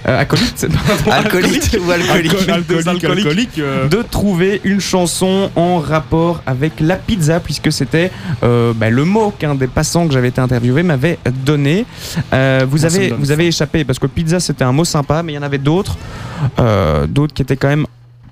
euh, 0.08 0.26
pardon, 1.05 1.12
Alcoolique 1.12 1.78
ou 1.80 1.91
alcoolique 1.91 3.60
euh. 3.60 3.88
de 3.88 4.01
trouver 4.01 4.60
une 4.64 4.80
chanson 4.80 5.51
en 5.55 5.78
rapport 5.78 6.41
avec 6.47 6.80
la 6.80 6.95
pizza 6.95 7.39
puisque 7.39 7.72
c'était 7.72 8.10
euh, 8.41 8.74
bah, 8.76 8.89
le 8.89 9.05
mot 9.05 9.32
qu'un 9.38 9.53
des 9.53 9.68
passants 9.68 10.08
que 10.08 10.14
j'avais 10.14 10.30
été 10.30 10.41
interviewé 10.41 10.82
m'avait 10.82 11.20
donné. 11.45 11.86
Euh, 12.34 12.66
vous, 12.68 12.84
avez, 12.84 13.10
vous 13.10 13.30
avez 13.30 13.45
échappé 13.45 13.84
parce 13.84 13.99
que 13.99 14.08
pizza 14.08 14.39
c'était 14.39 14.64
un 14.64 14.72
mot 14.72 14.86
sympa 14.86 15.22
mais 15.22 15.34
il 15.34 15.36
y 15.36 15.39
en 15.39 15.43
avait 15.43 15.60
d'autres, 15.60 15.97
euh, 16.60 17.05
d'autres 17.05 17.36
qui 17.36 17.43
étaient 17.43 17.58
quand 17.58 17.70
même 17.70 17.86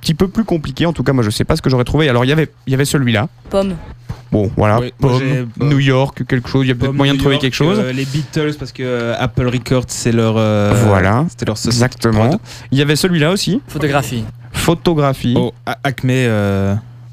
petit 0.06 0.14
peu 0.14 0.28
plus 0.28 0.43
compliqués. 0.43 0.86
En 0.86 0.93
tout 0.93 1.01
cas 1.03 1.14
moi 1.14 1.24
je 1.24 1.32
sais 1.32 1.43
pas 1.45 1.56
ce 1.56 1.62
que 1.64 1.70
j'aurais 1.72 1.84
trouvé. 1.84 2.08
Alors 2.10 2.24
il 2.26 2.28
y 2.28 2.32
avait, 2.32 2.49
il 2.68 2.72
y 2.72 2.74
avait 2.76 2.86
celui-là. 2.86 3.28
Pomme. 3.49 3.76
Bon 4.32 4.51
voilà, 4.58 4.82
Pomme, 4.99 5.20
j'ai- 5.20 5.45
New 5.64 5.80
York, 5.80 6.24
quelque 6.28 6.49
chose, 6.49 6.66
il 6.66 6.70
y 6.70 6.72
a 6.72 6.76
peut-être 6.76 6.93
moyen 6.93 7.14
de 7.14 7.20
trouver 7.20 7.36
York, 7.36 7.41
quelque 7.43 7.53
chose. 7.56 7.80
euh, 7.80 7.91
les 7.93 8.06
Beatles, 8.06 8.56
parce 8.60 8.72
que 8.72 8.84
euh, 8.84 9.16
Apple 9.18 9.47
Records, 9.47 9.86
c'est 9.88 10.12
leur. 10.12 10.36
euh, 10.38 10.74
voilà, 10.88 11.26
C'était 11.30 11.45
leur 11.45 11.58
société. 11.58 11.76
exactement. 11.86 12.39
Il 12.72 12.78
y 12.78 12.82
avait 12.82 12.95
celui-là 12.95 13.32
aussi. 13.32 13.62
Photographie. 13.68 14.26
Photographie. 14.51 15.36
Oh, 15.38 15.53
Acme. 15.84 16.10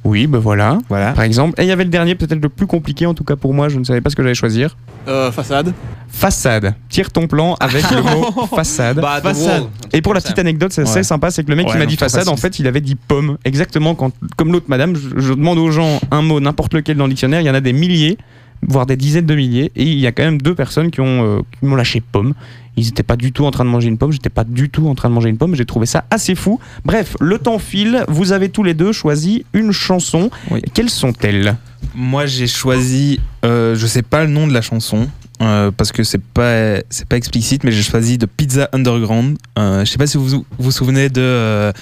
Oui, 0.05 0.27
ben 0.27 0.39
voilà, 0.39 0.79
Voilà. 0.89 1.13
par 1.13 1.23
exemple. 1.25 1.61
Et 1.61 1.65
il 1.65 1.69
y 1.69 1.73
avait 1.73 1.85
le 1.85 1.91
dernier, 1.91 2.15
peut-être 2.17 2.43
le 2.43 2.49
plus 2.49 2.67
compliqué, 2.67 3.07
en 3.07 3.15
tout 3.15 3.23
cas 3.23 3.37
pour 3.37 3.55
moi, 3.55 3.69
je 3.69 3.79
ne 3.79 3.85
savais 3.85 4.01
pas 4.01 4.11
ce 4.11 4.17
que 4.17 4.23
j'allais 4.23 4.35
choisir. 4.35 4.77
Euh, 5.07 5.31
façade. 5.31 5.73
Façade. 6.09 6.75
Tire 6.89 7.11
ton 7.11 7.27
plan 7.29 7.55
avec 7.61 7.89
le 7.91 8.03
mot 8.03 8.47
façade. 8.57 9.01
Bah, 9.01 9.21
façade. 9.23 9.65
Et 9.93 10.03
pour 10.03 10.13
la 10.15 10.21
petite 10.21 10.39
anecdote, 10.39 10.73
c'est 10.73 10.83
Ouais. 10.83 10.89
assez 10.89 11.03
sympa, 11.05 11.31
c'est 11.31 11.45
que 11.45 11.51
le 11.51 11.57
mec 11.57 11.67
Ouais, 11.67 11.73
qui 11.73 11.79
m'a 11.79 11.87
dit 11.87 11.97
façade, 11.97 12.29
en 12.29 12.37
fait, 12.37 12.59
il 12.59 12.67
avait 12.67 12.81
dit 12.81 12.97
pomme. 12.97 13.39
Exactement, 13.45 13.95
quand, 13.95 14.13
comme 14.37 14.53
l'autre 14.53 14.67
madame, 14.69 14.97
je, 14.97 15.21
je 15.21 15.33
demande 15.35 15.59
aux 15.59 15.71
gens 15.71 16.01
un 16.11 16.23
mot, 16.23 16.41
n'importe 16.41 16.75
lequel 16.75 16.97
dans 16.97 17.05
le 17.07 17.11
dictionnaire, 17.11 17.41
il 17.41 17.47
y 17.47 17.51
en 17.51 17.55
a 17.55 17.61
des 17.61 17.73
milliers, 17.73 18.19
voire 18.67 18.87
des 18.87 18.97
dizaines 18.97 19.27
de 19.27 19.35
milliers, 19.35 19.73
et 19.77 19.85
il 19.85 19.99
y 19.99 20.07
a 20.07 20.13
quand 20.13 20.23
même 20.23 20.41
deux 20.41 20.55
personnes 20.55 20.91
qui 20.91 21.01
ont 21.01 21.39
euh, 21.39 21.41
qui 21.59 21.67
m'ont 21.67 21.77
lâché 21.77 22.01
pomme. 22.01 22.35
Ils 22.77 22.87
n'étaient 22.87 23.03
pas 23.03 23.17
du 23.17 23.33
tout 23.33 23.45
en 23.45 23.51
train 23.51 23.65
de 23.67 23.71
manger 23.71 23.89
une 23.89 23.99
pomme, 23.99 24.13
j'étais 24.13 24.31
pas 24.31 24.45
du 24.45 24.71
tout 24.71 24.89
en 24.89 24.95
train 24.95 25.11
de 25.11 25.15
manger 25.15 25.29
une 25.29 25.37
pomme, 25.37 25.55
j'ai 25.55 25.67
trouvé 25.67 25.85
ça 25.85 26.05
assez 26.11 26.35
fou. 26.35 26.59
Bref, 26.87 27.17
le 27.21 27.39
temps 27.39 27.59
file, 27.59 28.05
vous 28.09 28.33
avez 28.33 28.49
tous 28.49 28.63
les 28.63 28.73
deux 28.73 28.93
choisi 28.93 29.45
une 29.53 29.73
chanson. 29.73 30.31
Oui. 30.51 30.63
Quelles 30.73 30.89
sont-elles? 30.89 31.57
Moi, 31.95 32.25
j'ai 32.25 32.47
choisi. 32.47 33.21
euh, 33.45 33.75
je 33.75 33.87
sais 33.87 34.01
pas 34.03 34.25
le 34.25 34.31
nom 34.31 34.47
de 34.47 34.55
la 34.55 34.63
chanson. 34.63 35.09
euh, 35.43 35.71
parce 35.77 35.93
que 35.93 36.03
c'est 36.05 36.23
pas 36.23 36.77
c'est 36.89 37.07
pas 37.09 37.17
explicite 37.17 37.65
mais 37.65 37.73
j'ai 37.73 37.83
choisi 37.83 38.17
de 38.17 38.27
Pizza 38.27 38.69
Underground 38.73 39.39
euh, 39.59 39.85
je 39.85 39.91
sais 39.91 39.99
pas 39.99 40.07
si 40.07 40.17
vous 40.17 40.29
vous 40.29 40.45
vous 40.59 40.71
souvenez 40.71 41.09
de 41.09 41.73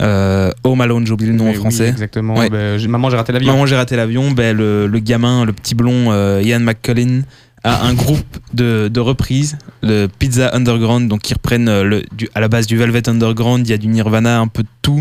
euh, 0.00 0.48
euh, 0.48 0.52
Home 0.64 0.80
Alone 0.80 1.06
j'ai 1.06 1.12
oublié 1.12 1.30
le 1.30 1.36
nom 1.36 1.46
en 1.46 1.50
Oui, 1.50 1.54
français 1.56 1.88
exactement. 1.88 2.34
Ouais. 2.36 2.50
Ben, 2.50 2.84
maman, 2.88 3.10
j'ai 3.10 3.16
raté 3.16 3.32
l'avion. 3.32 3.52
Maman 3.52 3.66
j'ai 3.66 3.76
raté 3.76 3.96
l'avion 3.96 4.30
ben, 4.32 4.56
le, 4.56 4.86
le 4.86 4.98
gamin 4.98 5.44
le 5.44 5.52
petit 5.52 5.74
blond 5.74 6.10
euh, 6.12 6.40
Ian 6.44 6.60
McCullin 6.60 7.22
a 7.62 7.84
un 7.86 7.94
groupe 8.02 8.38
de, 8.52 8.88
de 8.88 9.00
reprises 9.00 9.56
le 9.82 10.06
Pizza 10.06 10.50
Underground 10.54 11.08
donc 11.08 11.22
qui 11.22 11.34
reprennent 11.34 11.68
euh, 11.68 11.82
le, 11.84 12.02
du, 12.12 12.28
à 12.34 12.40
la 12.40 12.48
base 12.48 12.66
du 12.66 12.76
Velvet 12.76 13.08
Underground 13.08 13.66
il 13.66 13.70
y 13.70 13.74
a 13.74 13.78
du 13.78 13.86
Nirvana 13.88 14.38
un 14.40 14.48
peu 14.48 14.62
de 14.62 14.68
tout 14.82 15.00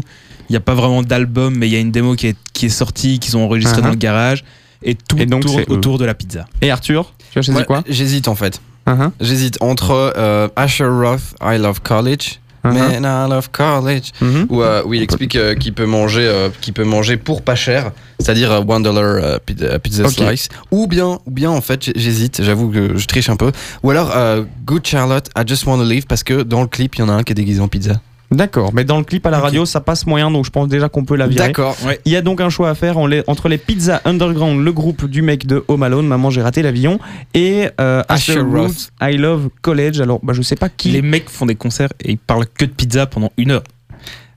il 0.50 0.54
n'y 0.54 0.58
a 0.58 0.62
pas 0.62 0.74
vraiment 0.76 1.02
d'album 1.04 1.56
mais 1.58 1.68
il 1.68 1.74
y 1.74 1.76
a 1.76 1.80
une 1.80 1.92
démo 1.92 2.16
qui 2.16 2.28
est, 2.28 2.38
qui 2.54 2.68
est 2.68 2.70
sortie 2.70 3.20
qu'ils 3.20 3.36
ont 3.38 3.44
enregistrée 3.46 3.80
Uh-huh. 3.82 3.84
dans 3.86 3.90
le 3.90 3.96
garage 3.96 4.44
et 4.84 4.96
tout 4.96 5.18
Et 5.18 5.26
donc, 5.26 5.42
tourne 5.44 5.62
eux. 5.62 5.66
autour 5.70 5.98
de 5.98 6.06
la 6.06 6.14
pizza 6.14 6.46
Et 6.62 6.70
Arthur, 6.70 7.14
tu 7.32 7.40
as 7.40 7.42
choisi 7.42 7.64
quoi? 7.64 7.84
J'hésite 7.88 8.28
en 8.28 8.36
fait. 8.36 8.62
Uh-huh. 8.86 9.12
J'hésite 9.22 9.58
entre 9.62 10.14
euh, 10.18 10.50
Asher 10.58 10.84
Roth, 10.86 11.36
I 11.42 11.58
Love 11.58 11.80
College. 11.82 12.42
Uh-huh. 12.66 12.74
Man, 12.74 13.04
I 13.04 13.30
love 13.30 13.50
college. 13.52 14.12
Mhm. 14.22 14.48
Où, 14.50 14.62
euh, 14.62 14.84
où 14.86 14.94
il 14.94 15.02
explique 15.02 15.36
euh, 15.36 15.54
qu'il 15.54 15.74
peut 15.74 15.86
manger, 15.86 16.26
euh, 16.26 16.50
qu'il 16.62 16.74
peut 16.74 16.86
manger 16.86 17.18
pour 17.18 17.42
pas 17.42 17.56
cher, 17.56 17.92
c'est-à-dire 18.20 18.52
euh, 18.54 18.62
one 18.66 18.84
dollar 18.84 19.04
euh, 19.04 19.38
pizza, 19.40 20.08
slice. 20.08 20.48
Ou 20.72 20.88
bien, 20.88 21.20
ou 21.26 21.32
bien 21.32 21.50
en 21.52 21.60
fait, 21.62 21.92
j'hésite. 21.96 22.42
J'avoue 22.42 22.70
que 22.70 22.98
je 22.98 23.06
triche 23.06 23.30
un 23.30 23.36
peu. 23.36 23.52
Ou 23.84 23.92
alors 23.92 24.12
euh, 24.16 24.44
Good 24.66 24.86
Charlotte, 24.88 25.30
I 25.38 25.42
just 25.46 25.66
wanna 25.66 25.84
leave 25.84 26.06
parce 26.08 26.24
que 26.24 26.44
dans 26.44 26.62
le 26.62 26.68
clip, 26.68 26.96
il 26.96 27.00
y 27.00 27.04
en 27.04 27.10
a 27.10 27.14
un 27.14 27.24
qui 27.24 27.34
est 27.34 27.36
déguisé 27.36 27.60
en 27.60 27.68
pizza. 27.68 28.00
D'accord, 28.36 28.72
mais 28.74 28.84
dans 28.84 28.98
le 28.98 29.04
clip 29.04 29.26
à 29.26 29.30
la 29.30 29.40
radio, 29.40 29.66
ça 29.66 29.80
passe 29.82 30.06
moyen, 30.06 30.32
donc 30.32 30.46
je 30.46 30.50
pense 30.50 30.68
déjà 30.68 30.90
qu'on 30.90 31.06
peut 31.06 31.16
la 31.16 31.28
virer. 31.28 31.48
D'accord. 31.48 31.76
Il 32.06 32.12
y 32.12 32.16
a 32.16 32.22
donc 32.22 32.42
un 32.42 32.50
choix 32.50 32.70
à 32.70 32.76
faire 32.76 32.98
entre 32.98 33.50
les 33.50 33.58
Pizza 33.58 34.02
Underground, 34.06 34.64
le 34.64 34.72
groupe 34.72 35.06
du 35.06 35.22
mec 35.22 35.46
de 35.48 35.64
Home 35.68 35.84
Alone, 35.84 36.08
Maman 36.08 36.30
j'ai 36.30 36.42
raté 36.42 36.62
l'avion, 36.62 37.00
et 37.34 37.68
euh, 37.80 38.02
Asher 38.10 38.40
Roth. 38.40 38.92
I 39.02 39.18
Love 39.18 39.50
College. 39.62 40.02
Alors, 40.02 40.20
bah, 40.24 40.34
je 40.34 40.42
sais 40.42 40.56
pas 40.56 40.70
qui. 40.70 40.90
les 40.90 41.02
mecs 41.02 41.30
font 41.30 41.46
des 41.46 41.56
concerts 41.56 41.90
et 42.04 42.12
ils 42.12 42.18
parlent 42.18 42.46
que 42.48 42.66
de 42.66 42.72
pizza 42.72 43.06
pendant 43.06 43.32
une 43.38 43.52
heure 43.52 43.64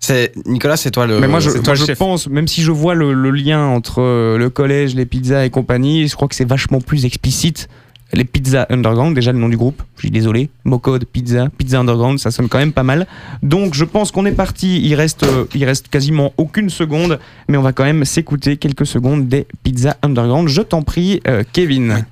C'est 0.01 0.32
Nicolas, 0.47 0.76
c'est 0.76 0.90
toi 0.90 1.07
le. 1.07 1.18
mais 1.20 1.28
moi, 1.28 1.40
je, 1.40 1.51
c'est 1.51 1.57
moi, 1.57 1.64
toi 1.64 1.74
le 1.74 1.80
je 1.80 1.84
chef. 1.86 1.99
pense, 1.99 2.28
même 2.28 2.47
si 2.49 2.62
je 2.62 2.70
vois 2.72 2.94
le, 2.94 3.12
le 3.12 3.30
lien 3.30 3.64
entre 3.66 4.01
euh, 4.03 4.38
le 4.38 4.51
collège, 4.51 4.94
les 4.94 5.07
pizzas 5.07 5.44
et 5.44 5.51
compagnie, 5.51 6.07
je 6.09 6.14
crois 6.14 6.28
que 6.28 6.34
c'est 6.34 6.49
vachement 6.49 6.80
plus 6.80 7.05
explicite. 7.05 7.68
Les 8.12 8.24
Pizza 8.24 8.66
Underground, 8.70 9.14
déjà 9.14 9.32
le 9.32 9.38
nom 9.38 9.48
du 9.48 9.57
groupe, 9.57 9.82
je 9.96 10.02
suis 10.02 10.11
désolé, 10.12 10.48
Mocode 10.64 11.04
Pizza, 11.07 11.48
Pizza 11.59 11.80
Underground, 11.80 12.18
ça 12.20 12.30
sonne 12.30 12.48
quand 12.48 12.59
même 12.59 12.72
pas 12.72 12.84
mal. 12.84 13.07
Donc 13.42 13.74
je 13.74 13.84
pense 13.84 14.12
qu'on 14.12 14.24
est 14.26 14.32
parti, 14.32 14.80
il 14.80 14.94
reste, 14.94 15.24
euh, 15.24 15.44
il 15.54 15.64
reste 15.64 15.88
quasiment 15.88 16.32
aucune 16.36 16.70
seconde, 16.70 17.18
mais 17.48 17.57
on 17.59 17.62
va 17.62 17.72
quand 17.72 17.82
même 17.84 18.04
s'écouter 18.04 18.57
quelques 18.59 18.86
secondes 18.86 19.26
des 19.28 19.46
Pizza 19.64 19.96
Underground. 20.02 20.48
Je 20.48 20.62
t'en 20.62 20.82
prie, 20.82 21.20
euh, 21.26 21.42
Kevin. 21.52 22.07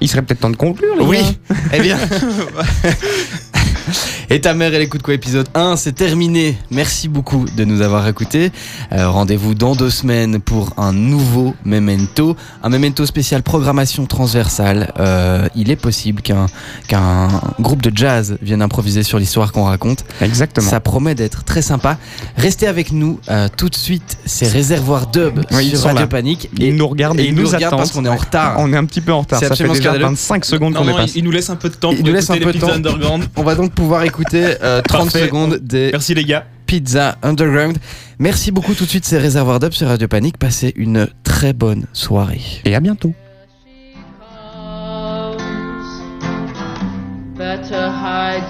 Il 0.00 0.08
serait 0.08 0.22
peut-être 0.22 0.40
temps 0.40 0.50
de 0.50 0.56
conclure, 0.56 0.96
les 0.98 1.04
Oui, 1.04 1.18
gars. 1.18 1.56
eh 1.74 1.80
bien. 1.82 1.98
Et 4.30 4.40
ta 4.40 4.54
mère, 4.54 4.72
elle 4.74 4.82
écoute 4.82 5.02
quoi 5.02 5.14
épisode 5.14 5.48
1 5.54 5.76
C'est 5.76 5.92
terminé. 5.92 6.56
Merci 6.70 7.08
beaucoup 7.08 7.44
de 7.56 7.64
nous 7.64 7.82
avoir 7.82 8.06
écoutés. 8.08 8.50
Euh, 8.92 9.08
Rendez-vous 9.08 9.54
dans 9.54 9.74
deux 9.74 9.90
semaines 9.90 10.40
pour 10.40 10.72
un 10.76 10.92
nouveau 10.92 11.54
Memento. 11.64 12.36
Un 12.62 12.68
Memento 12.70 13.04
spécial 13.06 13.42
programmation 13.42 14.06
transversale. 14.06 14.92
Euh, 14.98 15.48
il 15.54 15.70
est 15.70 15.76
possible 15.76 16.22
qu'un 16.22 16.46
qu'un 16.88 17.28
groupe 17.60 17.82
de 17.82 17.92
jazz 17.94 18.38
vienne 18.42 18.62
improviser 18.62 19.02
sur 19.02 19.18
l'histoire 19.18 19.52
qu'on 19.52 19.64
raconte. 19.64 20.04
Exactement. 20.20 20.68
Ça 20.68 20.80
promet 20.80 21.14
d'être 21.14 21.44
très 21.44 21.62
sympa. 21.62 21.98
Restez 22.36 22.66
avec 22.66 22.92
nous. 22.92 23.20
Euh, 23.28 23.48
tout 23.54 23.68
de 23.68 23.74
suite, 23.76 24.16
c'est 24.24 24.48
Réservoir 24.48 25.06
Dub 25.08 25.40
Oui, 25.52 25.66
ils 25.66 25.70
sur 25.70 25.78
sont 25.80 25.88
Radio 25.88 26.00
là. 26.02 26.06
Panique. 26.06 26.48
Ils 26.58 26.74
nous 26.76 26.88
regardent 26.88 27.18
et 27.18 27.24
et 27.24 27.26
ils 27.26 27.28
ils 27.30 27.34
nous 27.34 27.42
nous 27.42 27.48
regardent 27.48 27.64
attendent. 27.64 27.78
parce 27.80 27.92
qu'on 27.92 28.04
est 28.04 28.08
en 28.08 28.16
retard. 28.16 28.56
On 28.58 28.72
est 28.72 28.76
un 28.76 28.84
petit 28.84 29.00
peu 29.00 29.12
en 29.12 29.20
retard. 29.20 29.38
C'est 29.38 29.44
Ça 29.48 29.54
fait 29.54 29.64
absolument 29.64 29.74
déjà 29.74 29.90
scandaleux. 29.90 30.04
25 30.06 30.44
secondes 30.44 30.72
non, 30.74 30.80
qu'on 30.80 30.84
non, 30.86 30.92
dépasse. 30.92 31.14
il, 31.14 31.18
il 31.18 31.24
nous 31.24 31.30
laisse 31.30 31.50
un 31.50 31.56
peu 31.56 31.68
de 31.68 31.74
temps 31.74 31.94
pour 31.94 32.04
nous 32.04 32.10
écouter 32.14 32.32
un 32.32 32.36
peu 32.38 32.46
les 32.50 32.52
de 32.54 32.58
temps. 32.58 32.72
Underground 32.72 33.24
On 33.36 33.42
va 33.42 33.54
donc 33.54 33.73
pouvoir 33.74 34.04
écouter 34.04 34.54
euh, 34.62 34.80
30 34.82 35.04
Parfait. 35.10 35.26
secondes 35.26 35.56
des 35.56 35.90
merci 35.92 36.14
les 36.14 36.24
gars 36.24 36.44
Pizza 36.66 37.16
Underground. 37.22 37.76
Merci 38.18 38.50
beaucoup 38.50 38.74
tout 38.74 38.84
de 38.84 38.88
suite, 38.90 39.04
c'est 39.04 39.18
Réservoir 39.18 39.60
Dub 39.60 39.72
sur 39.72 39.88
Radio 39.88 40.08
Panique. 40.08 40.38
Passez 40.38 40.72
une 40.76 41.08
très 41.22 41.52
bonne 41.52 41.86
soirée. 41.92 42.40
Et 42.64 42.74
à 42.74 42.80
bientôt. 42.80 43.12
Better 47.36 47.90
hide 47.90 48.44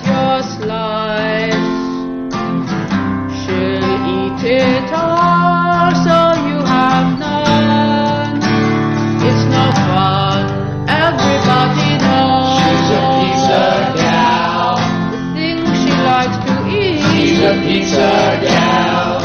pizza 17.63 18.41
gal. 18.43 19.21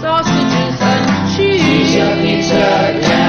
Sausages 0.00 0.80
and 0.80 1.36
cheese. 1.36 1.62
She's 1.62 1.96
a 1.96 2.16
pizza 2.20 3.00
gal. 3.00 3.19